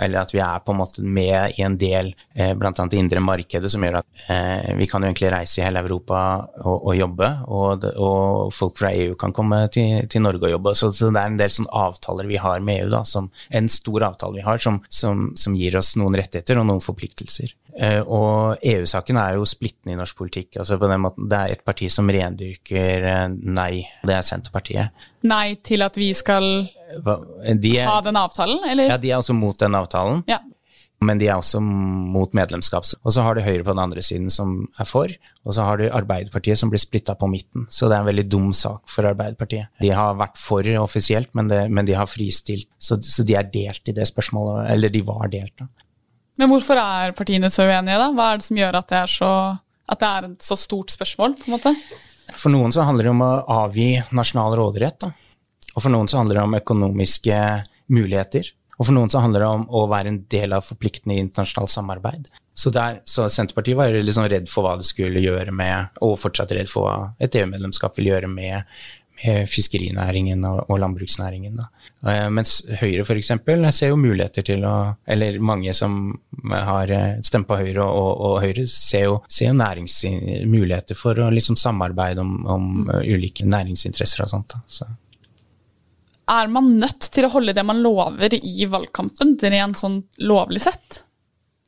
Eller 0.00 0.20
at 0.20 0.34
vi 0.34 0.40
er 0.42 0.62
på 0.62 0.72
en 0.72 0.78
måte 0.78 1.02
med 1.02 1.58
i 1.58 1.62
en 1.66 1.76
del, 1.78 2.12
eh, 2.34 2.54
bl.a. 2.54 2.70
det 2.70 2.98
indre 2.98 3.20
markedet, 3.20 3.70
som 3.72 3.82
gjør 3.82 4.00
at 4.00 4.22
eh, 4.30 4.72
vi 4.78 4.86
kan 4.90 5.02
jo 5.02 5.10
egentlig 5.10 5.32
reise 5.34 5.60
i 5.60 5.64
hele 5.66 5.82
Europa 5.82 6.20
og, 6.62 6.86
og 6.86 6.96
jobbe. 6.96 7.30
Og, 7.46 7.86
og, 7.96 8.54
folk 8.54 8.78
fra 8.78 8.92
EU 8.94 9.16
kan 9.18 9.34
komme 9.36 9.64
til, 9.72 10.06
til 10.10 10.22
Norge 10.22 10.46
og 10.46 10.56
jobbe. 10.56 10.74
Så, 10.78 10.92
så, 10.94 11.10
det 11.10 11.22
er 11.22 11.32
en 11.32 11.40
del 11.40 11.52
sånne 11.52 11.74
avtaler 11.86 12.30
vi 12.30 12.40
har 12.42 12.62
med 12.64 12.84
EU, 12.84 12.90
da, 12.94 13.02
som, 13.08 13.30
en 13.50 13.70
stor 13.72 14.06
avtale 14.12 14.38
vi 14.38 14.46
har, 14.46 14.62
som, 14.62 14.80
som, 14.88 15.30
som 15.38 15.56
gir 15.58 15.78
oss 15.78 15.94
noen 15.98 16.16
rettigheter 16.16 16.60
og 16.60 16.68
noen 16.70 16.84
forpliktelser. 16.84 17.54
Og 17.76 18.62
EU-saken 18.64 19.18
er 19.20 19.34
jo 19.36 19.44
splittende 19.44 19.92
i 19.92 19.98
norsk 19.98 20.16
politikk. 20.16 20.54
altså 20.62 20.78
på 20.80 20.88
den 20.88 21.02
måten, 21.02 21.28
Det 21.28 21.36
er 21.36 21.52
et 21.52 21.64
parti 21.64 21.90
som 21.92 22.08
rendyrker 22.08 23.28
nei, 23.36 23.84
det 24.00 24.14
er 24.16 24.24
Senterpartiet. 24.24 25.04
Nei 25.28 25.58
til 25.60 25.84
at 25.84 25.98
vi 26.00 26.08
skal 26.16 26.46
de 27.62 27.72
er, 27.78 27.86
ha 27.88 28.00
den 28.04 28.18
avtalen, 28.18 28.60
eller? 28.68 28.92
Ja, 28.92 28.98
de 29.00 29.10
er 29.10 29.20
også 29.20 29.34
mot 29.36 29.58
den 29.58 29.74
avtalen. 29.78 30.22
Ja. 30.30 30.40
Men 31.04 31.18
de 31.20 31.26
er 31.28 31.36
også 31.36 31.60
mot 31.60 32.32
medlemskap. 32.36 32.86
Og 33.04 33.12
så 33.12 33.24
har 33.24 33.36
du 33.36 33.42
Høyre 33.44 33.64
på 33.66 33.74
den 33.74 33.82
andre 33.82 34.02
siden 34.04 34.30
som 34.32 34.62
er 34.80 34.88
for, 34.88 35.12
og 35.44 35.56
så 35.56 35.66
har 35.66 35.80
du 35.80 35.90
Arbeiderpartiet 35.90 36.56
som 36.56 36.70
blir 36.72 36.80
splitta 36.80 37.14
på 37.18 37.28
midten. 37.28 37.66
Så 37.68 37.90
det 37.90 37.98
er 37.98 38.04
en 38.04 38.08
veldig 38.08 38.24
dum 38.32 38.48
sak 38.56 38.86
for 38.90 39.08
Arbeiderpartiet. 39.08 39.68
De 39.82 39.92
har 39.92 40.16
vært 40.16 40.40
for 40.40 40.68
offisielt, 40.80 41.28
men, 41.36 41.50
det, 41.52 41.66
men 41.68 41.88
de 41.88 41.98
har 41.98 42.08
fristilt. 42.08 42.70
Så, 42.78 42.96
så, 43.04 43.26
de 43.28 43.36
er 43.36 43.50
delt 43.52 43.92
i 43.92 43.96
det 43.96 44.08
spørsmålet, 44.08 44.70
eller 44.72 44.94
de 44.94 45.04
var 45.04 45.28
delt, 45.32 45.52
da. 45.60 45.68
Men 46.36 46.50
hvorfor 46.52 46.76
er 46.76 47.14
partiene 47.16 47.48
så 47.52 47.64
uenige, 47.64 47.96
da? 47.96 48.10
Hva 48.12 48.32
er 48.32 48.40
det 48.40 48.44
som 48.44 48.58
gjør 48.60 48.76
at 48.80 48.90
det 48.92 48.96
er 48.98 49.12
så, 49.12 49.30
at 49.88 50.00
det 50.00 50.08
er 50.08 50.26
et 50.30 50.48
så 50.48 50.56
stort 50.60 50.92
spørsmål, 50.92 51.36
på 51.40 51.48
en 51.48 51.56
måte? 51.56 51.72
For 52.36 52.52
noen 52.52 52.74
så 52.74 52.84
handler 52.84 53.08
det 53.08 53.14
om 53.14 53.22
å 53.24 53.30
avgi 53.62 53.90
nasjonal 54.16 54.56
råderett, 54.58 54.98
da. 55.04 55.12
Og 55.76 55.84
for 55.84 55.92
noen 55.92 56.08
så 56.08 56.22
handler 56.22 56.40
det 56.40 56.46
om 56.48 56.58
økonomiske 56.58 57.40
muligheter. 57.92 58.48
Og 58.76 58.88
for 58.88 58.96
noen 58.96 59.12
så 59.12 59.22
handler 59.24 59.44
det 59.44 59.52
om 59.52 59.64
å 59.72 59.86
være 59.88 60.12
en 60.12 60.20
del 60.32 60.56
av 60.56 60.66
forpliktende 60.66 61.16
internasjonalt 61.20 61.72
samarbeid. 61.72 62.28
Så, 62.56 62.72
der, 62.72 63.02
så 63.04 63.26
Senterpartiet 63.28 63.76
var 63.76 63.92
liksom 63.92 64.28
redd 64.32 64.48
for 64.48 64.64
hva 64.64 64.76
det 64.80 64.88
skulle 64.88 65.20
gjøre 65.20 65.52
med, 65.52 65.98
og 66.04 66.16
fortsatt 66.20 66.54
redd 66.56 66.70
for 66.72 66.88
hva 66.88 67.10
et 67.20 67.36
EU-medlemskap 67.36 67.96
vil 68.00 68.10
gjøre 68.14 68.30
med, 68.32 68.76
med 69.20 69.48
fiskerinæringen 69.52 70.44
og, 70.48 70.62
og 70.72 70.80
landbruksnæringen. 70.80 71.60
Uh, 72.00 72.28
mens 72.32 72.58
Høyre 72.80 73.04
f.eks. 73.04 73.32
ser 73.76 73.92
jo 73.92 74.00
muligheter 74.00 74.44
til 74.44 74.64
å 74.68 74.74
Eller 75.04 75.36
mange 75.40 75.72
som 75.76 76.14
har 76.52 76.92
eh, 76.92 77.20
stemt 77.24 77.48
på 77.48 77.56
Høyre 77.60 77.84
og, 77.84 78.10
og 78.28 78.38
Høyre, 78.44 78.64
ser 78.68 79.08
jo, 79.08 79.18
jo 79.28 79.56
næringsmuligheter 79.56 80.96
for 80.96 81.20
å 81.20 81.32
liksom 81.32 81.60
samarbeide 81.60 82.24
om, 82.24 82.38
om 82.44 82.70
ulike 83.04 83.44
næringsinteresser 83.48 84.24
og 84.24 84.32
sånt. 84.32 84.56
Da. 84.56 84.64
Så. 84.68 84.88
Er 86.26 86.48
man 86.50 86.72
nødt 86.80 87.06
til 87.14 87.26
å 87.26 87.30
holde 87.36 87.54
det 87.54 87.62
man 87.66 87.82
lover 87.84 88.34
i 88.34 88.66
valgkampen, 88.66 89.36
rent 89.46 89.78
sånn 89.78 90.00
lovlig 90.26 90.64
sett? 90.64 91.04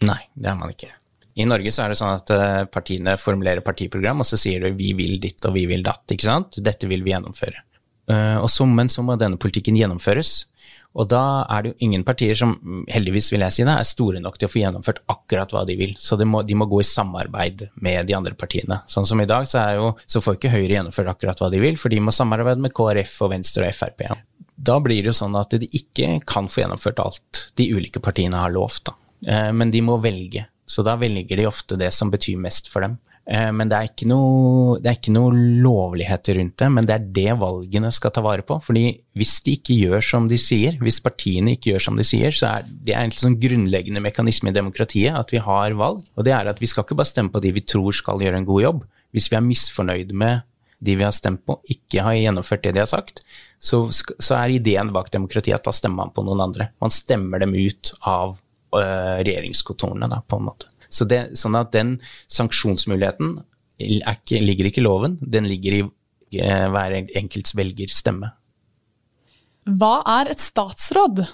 Nei, 0.07 0.19
det 0.35 0.51
er 0.51 0.59
man 0.59 0.73
ikke. 0.75 0.91
I 1.39 1.47
Norge 1.47 1.71
så 1.71 1.85
er 1.85 1.93
det 1.93 1.99
sånn 2.01 2.17
at 2.17 2.33
eh, 2.35 2.65
partiene 2.67 3.15
formulerer 3.21 3.63
partiprogram, 3.63 4.25
og 4.25 4.27
så 4.27 4.39
sier 4.41 4.65
de 4.65 4.75
vi 4.75 4.91
vil 4.99 5.21
ditt 5.23 5.45
og 5.47 5.55
vi 5.55 5.69
vil 5.71 5.85
datt. 5.87 6.03
ikke 6.11 6.27
sant? 6.27 6.59
Dette 6.59 6.91
vil 6.91 7.05
vi 7.07 7.15
gjennomføre. 7.15 7.63
Eh, 8.11 8.37
og 8.43 8.51
så, 8.51 8.67
men 8.67 8.91
så 8.91 9.05
må 9.07 9.15
denne 9.21 9.39
politikken 9.39 9.79
gjennomføres. 9.79 10.41
Og 10.99 11.07
da 11.07 11.45
er 11.53 11.63
det 11.63 11.71
jo 11.71 11.87
ingen 11.87 12.03
partier 12.03 12.35
som, 12.35 12.57
heldigvis 12.91 13.29
vil 13.31 13.45
jeg 13.45 13.55
si 13.55 13.67
det, 13.67 13.75
er 13.77 13.87
store 13.87 14.23
nok 14.25 14.41
til 14.41 14.49
å 14.49 14.51
få 14.51 14.63
gjennomført 14.65 15.05
akkurat 15.13 15.53
hva 15.55 15.63
de 15.69 15.77
vil. 15.79 15.93
Så 16.01 16.19
de 16.19 16.27
må, 16.27 16.43
de 16.43 16.57
må 16.59 16.67
gå 16.67 16.81
i 16.83 16.89
samarbeid 16.89 17.69
med 17.85 18.09
de 18.09 18.17
andre 18.19 18.35
partiene. 18.39 18.81
Sånn 18.91 19.07
som 19.07 19.23
i 19.23 19.29
dag, 19.29 19.47
så, 19.47 19.63
jo, 19.79 19.93
så 20.11 20.25
får 20.25 20.41
ikke 20.41 20.55
Høyre 20.57 20.81
gjennomført 20.81 21.13
akkurat 21.13 21.45
hva 21.45 21.53
de 21.55 21.63
vil, 21.63 21.79
for 21.79 21.95
de 21.95 22.01
må 22.03 22.15
samarbeide 22.15 22.65
med 22.65 22.75
KrF 22.75 23.15
og 23.29 23.37
Venstre 23.37 23.71
og 23.71 23.79
Frp 23.79 24.09
da 24.59 24.79
blir 24.83 25.03
det 25.03 25.13
jo 25.13 25.19
sånn 25.21 25.37
at 25.39 25.55
de 25.55 25.69
ikke 25.79 26.19
kan 26.27 26.49
få 26.51 26.65
gjennomført 26.65 27.03
alt 27.03 27.43
de 27.59 27.69
ulike 27.75 28.03
partiene 28.03 28.41
har 28.43 28.55
lovt. 28.55 28.89
Da. 28.91 28.97
Eh, 29.31 29.51
men 29.55 29.71
de 29.75 29.83
må 29.87 30.01
velge, 30.03 30.49
så 30.67 30.83
da 30.87 30.99
velger 30.99 31.39
de 31.39 31.47
ofte 31.49 31.79
det 31.79 31.93
som 31.95 32.11
betyr 32.11 32.41
mest 32.43 32.71
for 32.73 32.85
dem. 32.85 32.99
Eh, 33.29 33.51
men 33.53 33.69
det 33.69 33.77
er, 33.77 33.91
ikke 33.91 34.09
noe, 34.09 34.79
det 34.81 34.91
er 34.91 34.99
ikke 34.99 35.15
noe 35.15 35.31
lovligheter 35.63 36.39
rundt 36.41 36.57
det, 36.63 36.69
men 36.73 36.89
det 36.89 36.97
er 36.97 37.09
det 37.19 37.37
valgene 37.43 37.93
skal 37.95 38.15
ta 38.15 38.25
vare 38.25 38.45
på. 38.47 38.59
Fordi 38.65 38.87
hvis 39.19 39.37
de 39.47 39.57
ikke 39.59 39.79
gjør 39.79 40.07
som 40.11 40.29
de 40.31 40.41
sier, 40.41 40.79
hvis 40.83 41.03
partiene 41.05 41.55
ikke 41.55 41.75
gjør 41.75 41.87
som 41.89 42.01
de 42.01 42.07
sier, 42.09 42.35
så 42.35 42.55
er 42.57 42.69
det 42.89 42.97
en 42.97 43.15
sånn 43.15 43.39
grunnleggende 43.41 44.03
mekanisme 44.05 44.51
i 44.51 44.57
demokratiet 44.57 45.17
at 45.19 45.35
vi 45.35 45.43
har 45.45 45.77
valg. 45.79 46.07
Og 46.17 46.27
det 46.27 46.35
er 46.35 46.51
at 46.51 46.63
vi 46.63 46.71
skal 46.71 46.87
ikke 46.87 46.99
bare 46.99 47.13
stemme 47.13 47.35
på 47.35 47.45
de 47.45 47.55
vi 47.55 47.67
tror 47.69 47.95
skal 47.97 48.25
gjøre 48.25 48.41
en 48.41 48.49
god 48.49 48.65
jobb. 48.65 48.87
Hvis 49.15 49.31
vi 49.31 49.39
er 49.39 49.45
misfornøyd 49.45 50.17
med 50.17 50.43
de 50.79 50.95
vi 50.97 51.05
har 51.05 51.15
stemt 51.15 51.45
på, 51.47 51.59
ikke 51.73 52.05
har 52.07 52.17
gjennomført 52.19 52.63
det 52.65 52.75
de 52.77 52.83
har 52.83 52.91
sagt, 52.91 53.23
så, 53.59 53.83
så, 53.91 54.37
er 54.39 54.55
ideen 54.55 54.93
bak 54.95 55.11
demokratiet 55.15 55.59
at 55.59 55.67
da 55.67 55.75
stemmer 55.75 56.07
man 56.07 56.15
på 56.15 56.23
noen 56.27 56.45
andre. 56.45 56.71
Man 56.83 56.95
stemmer 56.95 57.43
dem 57.43 57.57
ut 57.59 57.93
av 58.07 58.37
uh, 58.37 59.19
regjeringskontorene, 59.27 60.11
da, 60.13 60.21
på 60.23 60.39
en 60.39 60.47
måte. 60.47 60.71
Så 60.89 61.09
det, 61.09 61.35
sånn 61.37 61.59
at 61.59 61.73
den 61.75 61.97
sanksjonsmuligheten 62.33 63.41
ikke, 63.79 64.41
ligger 64.43 64.71
ikke 64.71 64.83
i 64.83 64.87
loven, 64.87 65.19
den 65.21 65.49
ligger 65.51 65.81
i 65.81 65.83
uh, 65.85 66.69
hver 66.75 66.97
enkelts 67.03 67.57
velgers 67.59 67.99
stemme. 67.99 68.31
Hva 69.69 69.99
er 70.21 70.31
et 70.33 70.41
statsråd? 70.41 71.27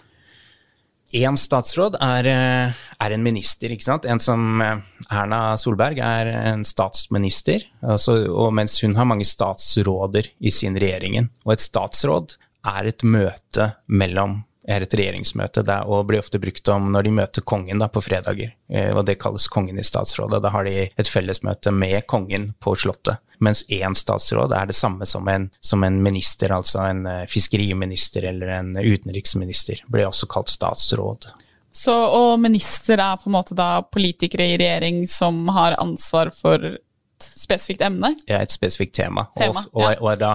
Én 1.14 1.36
statsråd 1.38 1.94
er, 2.02 2.26
eh, 2.26 2.86
er, 2.98 3.12
en 3.14 3.22
minister, 3.22 3.70
ikke 3.70 3.86
sant. 3.86 4.06
En 4.10 4.18
som 4.18 4.58
Erna 4.60 5.56
Solberg 5.60 6.00
er 6.02 6.32
en 6.50 6.64
statsminister, 6.66 7.62
altså, 7.86 8.16
og 8.26 8.50
mens 8.58 8.80
hun 8.82 8.96
har 8.98 9.06
mange 9.06 9.26
statsråder 9.28 10.32
i 10.40 10.50
sin 10.50 10.74
regjeringen. 10.74 11.30
Og 11.46 11.54
et 11.54 11.62
statsråd 11.62 12.34
er 12.66 12.90
et 12.90 13.06
møte 13.06 13.70
mellom 13.86 14.42
er 14.64 14.84
et 14.84 14.94
regjeringsmøte 14.96 15.64
der, 15.66 15.88
og 15.88 16.06
blir 16.08 16.22
ofte 16.22 16.40
brukt 16.40 16.68
om 16.72 16.90
når 16.94 17.06
de 17.06 17.12
møter 17.18 17.44
kongen 17.46 17.82
da, 17.82 17.88
på 17.92 18.02
fredager. 18.04 18.54
Eh, 18.70 18.90
og 18.94 19.04
Det 19.06 19.18
kalles 19.20 19.48
Kongen 19.52 19.78
i 19.78 19.84
statsrådet. 19.84 20.40
Da 20.42 20.52
har 20.54 20.64
de 20.64 20.88
et 20.88 21.10
fellesmøte 21.10 21.72
med 21.72 22.06
kongen 22.10 22.52
på 22.60 22.74
Slottet. 22.74 23.20
Mens 23.44 23.64
én 23.72 23.96
statsråd 23.96 24.54
er 24.56 24.70
det 24.70 24.76
samme 24.78 25.06
som 25.08 25.28
en, 25.28 25.48
som 25.60 25.84
en 25.84 26.00
minister, 26.02 26.52
altså 26.56 26.84
en 26.88 27.04
eh, 27.10 27.24
fiskeriminister 27.30 28.28
eller 28.30 28.56
en 28.58 28.74
utenriksminister. 28.78 29.84
Blir 29.92 30.08
også 30.08 30.30
kalt 30.30 30.52
statsråd. 30.52 31.28
Så, 31.74 31.92
og 31.92 32.38
minister 32.38 33.00
er 33.02 33.18
på 33.18 33.28
en 33.28 33.34
måte 33.34 33.56
da 33.58 33.82
politikere 33.82 34.46
i 34.52 34.58
regjering 34.60 35.04
som 35.10 35.42
har 35.56 35.74
ansvar 35.82 36.30
for 36.34 36.62
et 36.62 37.26
spesifikt 37.26 37.82
emne? 37.82 38.12
Ja, 38.30 38.38
et 38.42 38.54
spesifikt 38.54 38.94
tema. 38.94 39.26
tema 39.34 39.64
og, 39.64 39.80
og, 39.80 39.88
ja. 39.88 39.96
og, 39.98 40.10
er 40.12 40.20
da 40.20 40.32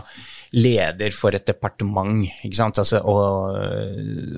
leder 0.60 1.14
for 1.16 1.36
et 1.38 1.46
departement, 1.48 2.26
ikke 2.44 2.58
sant? 2.58 2.82
Altså, 2.82 3.00
og, 3.08 3.56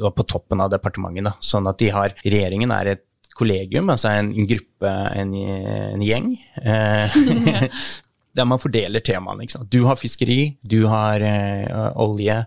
og, 0.01 0.11
på 0.17 0.27
toppen 0.29 0.61
av 0.61 0.69
departementet. 0.73 1.31
Da. 1.31 1.35
Sånn 1.41 1.69
at 1.71 1.79
de 1.81 1.89
har 1.95 2.13
Regjeringen 2.21 2.73
er 2.75 2.93
et 2.95 3.07
kollegium, 3.37 3.89
altså 3.89 4.11
en, 4.13 4.33
en 4.37 4.47
gruppe, 4.49 4.93
en, 5.17 5.35
en 5.95 6.05
gjeng. 6.05 6.33
Eh, 6.61 7.17
der 8.35 8.47
man 8.47 8.61
fordeler 8.61 9.03
temaene. 9.03 9.47
Du 9.69 9.83
har 9.87 9.99
fiskeri, 9.99 10.55
du 10.61 10.85
har 10.87 11.23
eh, 11.25 11.67
olje, 11.99 12.37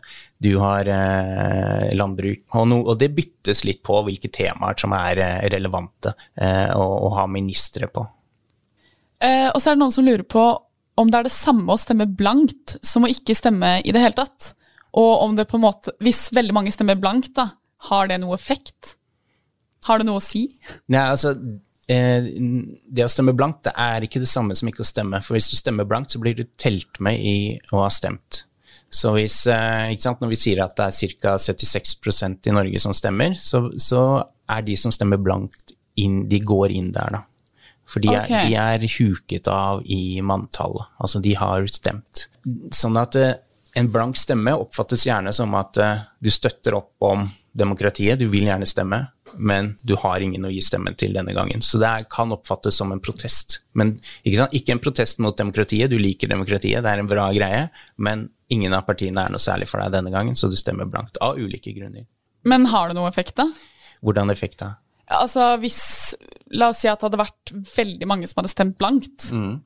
du 0.40 0.54
har 0.62 0.88
eh, 0.88 1.90
landbruk. 1.96 2.44
Og, 2.54 2.68
no, 2.70 2.80
og, 2.84 2.98
det 3.00 3.12
byttes 3.16 3.64
litt 3.68 3.82
på 3.84 4.00
hvilke 4.06 4.32
temaer 4.32 4.78
som 4.80 4.94
er 4.96 5.20
eh, 5.20 5.40
relevante 5.52 6.14
å, 6.40 6.84
å, 6.84 7.12
ha 7.18 7.26
ministre 7.30 7.90
på. 7.92 8.06
Eh, 9.24 9.48
og 9.50 9.60
så 9.60 9.70
er 9.70 9.76
det 9.76 9.84
noen 9.84 9.94
som 9.94 10.06
lurer 10.06 10.26
på 10.26 10.44
om 11.00 11.10
det 11.10 11.20
er 11.20 11.26
det 11.26 11.34
samme 11.34 11.74
å 11.74 11.80
stemme 11.80 12.06
blankt 12.06 12.76
som 12.86 13.06
å 13.06 13.10
ikke 13.10 13.34
stemme 13.36 13.78
i 13.82 13.94
det 13.94 14.02
hele 14.02 14.16
tatt. 14.18 14.52
Og 14.94 15.24
om 15.24 15.34
det 15.34 15.48
på 15.50 15.58
en 15.58 15.64
måte, 15.66 15.94
hvis 16.04 16.28
veldig 16.34 16.54
mange 16.54 16.72
stemmer 16.74 16.98
blankt, 17.00 17.32
da, 17.38 17.50
har 17.90 18.10
det 18.10 18.20
noe 18.22 18.36
effekt? 18.38 18.94
Har 19.88 20.00
det 20.00 20.06
noe 20.08 20.20
å 20.20 20.24
si? 20.24 20.46
Nei, 20.86 21.02
altså 21.02 21.34
det 21.86 23.04
å 23.04 23.10
stemme 23.12 23.34
blankt 23.36 23.66
det 23.66 23.74
er 23.76 24.06
ikke 24.06 24.22
det 24.22 24.30
samme 24.30 24.56
som 24.56 24.68
ikke 24.70 24.84
å 24.84 24.88
stemme. 24.88 25.20
For 25.24 25.36
hvis 25.36 25.50
du 25.52 25.56
stemmer 25.58 25.88
blankt, 25.88 26.14
så 26.14 26.20
blir 26.22 26.36
du 26.36 26.46
telt 26.60 27.00
med 27.04 27.20
i 27.20 27.36
å 27.72 27.82
ha 27.82 27.90
stemt. 27.92 28.44
Så 28.94 29.10
hvis, 29.16 29.46
eh, 29.46 29.90
Når 29.90 30.28
vi 30.28 30.36
sier 30.38 30.62
at 30.62 30.76
det 30.76 30.84
er 30.86 31.14
ca. 31.20 31.36
76% 31.36 32.46
i 32.46 32.50
Norge 32.54 32.80
som 32.80 32.94
stemmer, 32.94 33.34
så, 33.34 33.70
så, 33.76 34.24
er 34.48 34.62
de 34.62 34.76
som 34.76 34.92
stemmer 34.92 35.16
blankt, 35.16 35.72
inn, 35.96 36.28
de 36.28 36.38
går 36.38 36.70
inn 36.70 36.92
der, 36.92 37.10
da. 37.10 37.22
For 37.86 38.00
de, 38.00 38.08
okay. 38.08 38.52
er, 38.54 38.78
de 38.78 38.84
er 38.84 38.98
huket 38.98 39.48
av 39.48 39.82
i 39.84 40.20
manntallet. 40.20 40.84
Altså, 41.00 41.20
de 41.20 41.34
har 41.34 41.66
stemt. 41.72 42.28
Sånn 42.72 42.96
at 42.96 43.16
eh, 43.16 43.34
en 43.74 43.90
blank 43.90 44.16
stemme 44.16 44.54
oppfattes 44.54 45.06
gjerne 45.06 45.32
som 45.32 45.54
at 45.58 45.80
du 46.20 46.30
støtter 46.30 46.76
opp 46.78 47.02
om 47.02 47.26
demokratiet, 47.52 48.18
du 48.20 48.28
vil 48.28 48.46
gjerne 48.46 48.68
stemme, 48.68 49.00
men 49.36 49.74
du 49.82 49.94
har 50.00 50.22
ingen 50.22 50.46
å 50.46 50.52
gi 50.52 50.62
stemmen 50.64 50.96
til 50.98 51.14
denne 51.16 51.34
gangen. 51.36 51.62
Så 51.64 51.80
det 51.82 51.92
kan 52.12 52.32
oppfattes 52.34 52.78
som 52.80 52.92
en 52.94 53.02
protest. 53.02 53.60
Men 53.78 53.96
ikke, 54.22 54.48
ikke, 54.52 54.76
en 54.76 54.82
protest 54.82 55.20
mot 55.24 55.36
demokratiet, 55.36 55.90
du 55.90 55.98
liker 56.00 56.30
demokratiet, 56.30 56.82
det 56.84 56.92
er 56.92 57.02
en 57.02 57.10
bra 57.10 57.28
greie, 57.34 57.68
men 57.96 58.28
ingen 58.54 58.76
av 58.76 58.86
partiene 58.88 59.26
er 59.26 59.34
noe 59.34 59.42
særlig 59.42 59.68
for 59.70 59.82
deg 59.82 59.94
denne 59.96 60.12
gangen, 60.14 60.36
så 60.38 60.50
du 60.50 60.56
stemmer 60.60 60.88
blankt. 60.90 61.20
Av 61.24 61.38
ulike 61.38 61.74
grunner. 61.76 62.06
Men 62.44 62.68
har 62.72 62.90
det 62.90 62.98
noe 62.98 63.10
effekt, 63.10 63.36
da? 63.40 63.48
Hvordan 64.04 64.32
effekt, 64.32 64.60
da? 64.60 64.74
Altså 65.14 65.54
hvis 65.60 66.14
La 66.56 66.70
oss 66.72 66.78
si 66.80 66.88
at 66.88 67.00
det 67.00 67.08
hadde 67.08 67.20
vært 67.20 67.52
veldig 67.74 68.06
mange 68.08 68.28
som 68.30 68.40
hadde 68.40 68.52
stemt 68.52 68.76
blankt. 68.80 69.30
Mm. 69.34 69.58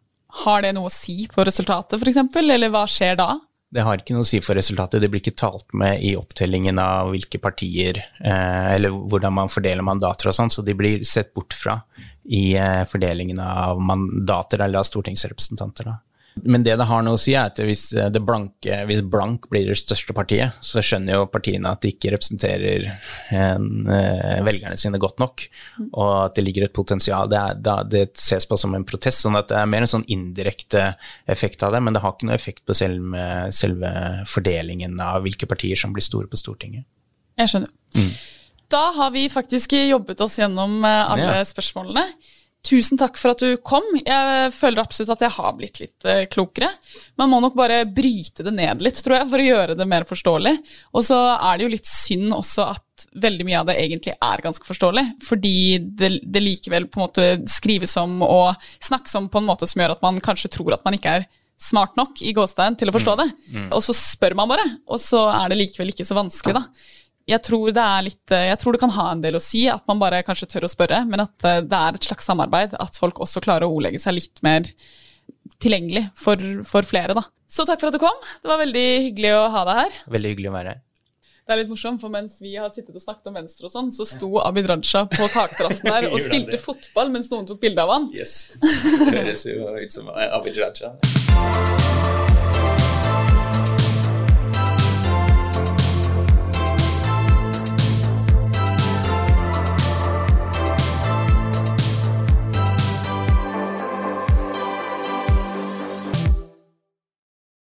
Har 0.44 0.62
det 0.64 0.72
noe 0.76 0.88
å 0.88 0.92
si 0.92 1.26
på 1.30 1.44
resultatet, 1.44 2.00
f.eks., 2.00 2.38
eller 2.40 2.72
hva 2.72 2.84
skjer 2.88 3.18
da? 3.20 3.34
Det 3.68 3.84
har 3.84 4.00
ikke 4.00 4.14
noe 4.16 4.24
å 4.24 4.28
si 4.28 4.40
for 4.40 4.56
resultatet. 4.56 5.02
Det 5.02 5.10
blir 5.12 5.20
ikke 5.20 5.36
talt 5.36 5.74
med 5.76 6.00
i 6.04 6.14
opptellingen 6.16 6.80
av 6.80 7.10
hvilke 7.12 7.40
partier 7.42 8.00
eh, 8.00 8.68
Eller 8.74 8.94
hvordan 8.94 9.34
man 9.36 9.52
fordeler 9.52 9.84
mandater 9.84 10.30
og 10.30 10.36
sånn, 10.38 10.52
så 10.52 10.64
de 10.64 10.76
blir 10.78 11.04
sett 11.04 11.34
bort 11.36 11.52
fra 11.56 11.76
i 12.24 12.54
eh, 12.56 12.84
fordelingen 12.88 13.40
av 13.44 13.80
mandater 13.80 14.64
eller 14.64 14.80
av 14.80 14.88
stortingsrepresentanter. 14.88 15.90
Da. 15.90 15.98
Men 16.45 16.64
det 16.66 16.76
det 16.78 16.86
har 16.89 17.05
noe 17.05 17.16
å 17.16 17.20
si, 17.20 17.34
er 17.34 17.51
at 17.51 17.61
hvis, 17.64 17.93
eh, 17.97 18.11
blanke, 18.22 18.80
hvis 18.89 19.03
blank 19.03 19.49
blir 19.51 19.66
det 19.68 19.76
største 19.78 20.14
partiet, 20.16 20.59
så 20.64 20.82
skjønner 20.84 21.18
jo 21.18 21.28
partiene 21.32 21.72
at 21.72 21.82
de 21.82 21.93
ikke 21.95 22.12
representerer 22.14 22.89
en, 23.34 23.68
uh, 23.89 24.39
velgerne 24.47 24.78
sine 24.80 25.01
godt 25.03 25.18
nok, 25.22 25.47
og 25.93 26.12
at 26.26 26.39
det 26.39 26.45
ligger 26.47 26.68
et 26.68 26.76
potensial. 26.76 27.30
Det, 27.30 27.39
er, 27.39 27.84
det, 27.89 28.05
ses 28.18 28.49
på 28.49 28.59
som 28.61 28.76
en 28.76 28.86
protest, 28.89 29.24
sånn 29.24 29.39
at 29.39 29.51
det 29.51 29.59
er 29.61 29.70
mer 29.70 29.86
en 29.86 29.95
sånn 29.95 30.07
indirekte 30.09 30.91
effekt 31.30 31.62
av 31.66 31.74
det, 31.74 31.82
men 31.84 31.97
det 31.97 32.03
har 32.05 32.14
ikke 32.14 32.30
noe 32.30 32.39
effekt 32.39 32.64
på 32.68 32.76
selve, 32.76 33.28
selve 33.55 33.93
fordelingen 34.28 34.99
av 35.03 35.24
hvilke 35.26 35.49
partier 35.51 35.78
som 35.78 35.95
blir 35.97 36.07
store 36.07 36.30
på 36.30 36.41
Stortinget. 36.41 36.86
Jeg 37.39 37.53
skjønner. 37.53 37.70
Mm. 37.97 38.12
Da 38.68 38.82
har 38.99 39.11
vi 39.14 39.28
faktisk 39.32 39.72
jobbet 39.72 40.20
oss 40.20 40.36
gjennom 40.39 40.82
eh, 40.84 41.12
alle 41.12 41.39
ja. 41.41 41.47
spørsmålene. 41.49 42.05
Tusen 42.66 42.98
takk 42.98 43.16
for 43.16 43.32
at 43.32 43.42
du 43.42 43.54
kom. 43.62 43.84
Jeg 44.02 44.50
føler 44.52 44.82
absolutt 44.82 45.12
at 45.14 45.22
jeg 45.24 45.34
har 45.36 45.54
blitt 45.56 45.78
litt 45.80 46.09
uh, 46.09 46.24
klokere. 46.30 46.72
Man 47.20 47.30
må 47.30 47.38
nok 47.42 47.54
bare 47.56 47.84
bryte 47.86 48.44
det 48.44 48.52
ned 48.56 48.82
litt, 48.82 48.98
tror 49.04 49.20
jeg, 49.20 49.28
for 49.30 49.40
å 49.40 49.46
gjøre 49.46 49.76
det 49.78 49.86
mer 49.88 50.06
forståelig. 50.09 50.54
Og 50.92 51.06
så 51.06 51.20
er 51.36 51.56
det 51.56 51.68
jo 51.68 51.72
litt 51.76 51.88
synd 51.88 52.34
også 52.34 52.66
at 52.74 53.06
veldig 53.22 53.46
mye 53.46 53.62
av 53.62 53.70
det 53.70 53.78
egentlig 53.78 54.16
er 54.16 54.42
ganske 54.42 54.66
forståelig, 54.66 55.04
fordi 55.22 55.56
det, 56.00 56.16
det 56.26 56.42
likevel 56.42 56.88
på 56.90 56.98
en 56.98 57.06
måte 57.06 57.26
skrives 57.50 57.94
om 58.02 58.18
og 58.26 58.70
snakkes 58.82 59.14
om 59.20 59.28
på 59.30 59.38
en 59.38 59.46
måte 59.46 59.68
som 59.70 59.84
gjør 59.84 59.94
at 59.94 60.02
man 60.02 60.18
kanskje 60.24 60.50
tror 60.59 60.74
at 60.74 60.82
man 60.86 60.98
ikke 60.98 61.20
er 61.20 61.28
smart 61.62 61.94
nok 61.98 62.20
i 62.26 62.34
gåstein 62.34 62.74
til 62.78 62.90
å 62.90 62.94
forstå 62.94 63.14
mm. 63.14 63.20
det. 63.22 63.28
Mm. 63.54 63.68
Og 63.76 63.84
så 63.86 63.94
spør 63.94 64.34
man 64.38 64.50
bare, 64.50 64.66
og 64.90 64.98
så 65.02 65.28
er 65.30 65.50
det 65.50 65.62
likevel 65.62 65.94
ikke 65.94 66.06
så 66.06 66.18
vanskelig, 66.18 66.59
da 66.59 67.06
jeg 67.28 67.44
tror, 67.44 67.68
det 67.76 67.84
er 67.84 68.06
litt, 68.06 68.32
eh, 68.32 68.46
jeg 68.48 68.60
tror 68.62 68.74
det 68.74 68.80
kan 68.80 68.94
ha 68.96 69.10
en 69.12 69.22
del 69.24 69.36
å 69.36 69.42
si 69.42 69.66
at 69.68 69.84
man 69.90 70.00
bare 70.00 70.22
kanskje 70.24 70.48
tør 70.54 70.68
å 70.68 70.72
spørre, 70.72 71.02
men 71.10 71.26
at 71.26 71.44
eh, 71.44 71.60
det 71.60 71.80
er 71.80 71.98
et 71.98 72.08
slags 72.08 72.28
samarbeid. 72.30 72.76
At 72.80 72.96
folk 73.00 73.20
også 73.24 73.42
klarer 73.44 73.68
å 73.68 73.74
ordlegge 73.74 74.00
seg 74.02 74.16
litt 74.16 74.42
mer 74.46 74.68
tilgjengelig 75.60 76.06
for, 76.16 76.40
for, 76.68 76.86
flere. 76.86 77.16
da. 77.18 77.26
Så 77.50 77.66
takk 77.68 77.82
for 77.82 77.90
at 77.90 77.96
du 77.96 78.02
kom. 78.02 78.16
Det 78.42 78.48
var 78.48 78.62
veldig 78.62 78.86
hyggelig 79.08 79.34
å 79.36 79.48
ha 79.52 79.64
deg 79.68 79.80
her. 79.82 79.98
Veldig 80.16 80.34
hyggelig 80.34 80.52
å 80.52 80.54
være 80.56 80.74
her. 80.74 80.84
Det 81.48 81.54
er 81.54 81.60
litt 81.62 81.70
morsomt, 81.72 82.00
for 82.04 82.12
mens 82.12 82.36
vi 82.44 82.50
har 82.60 82.68
sittet 82.72 82.92
og 82.92 83.00
snakket 83.00 83.30
om 83.30 83.38
Venstre 83.38 83.68
og 83.68 83.72
sånn, 83.72 83.88
så 83.92 84.04
sto 84.08 84.28
Abid 84.44 84.68
Raja 84.68 85.06
på 85.08 85.28
takterrassen 85.32 85.88
der 85.88 86.08
og 86.12 86.20
spilte 86.20 86.60
fotball 86.60 87.12
mens 87.12 87.32
noen 87.32 87.48
tok 87.48 87.60
bilde 87.64 87.84
av 87.84 87.94
han. 87.96 88.10
Yes. 88.12 88.50
Det 88.60 89.12
høres 89.16 89.48
jo 89.48 89.72
ut 89.80 90.00
som 90.00 90.12
Abid 90.12 90.60
Raja. 90.60 90.92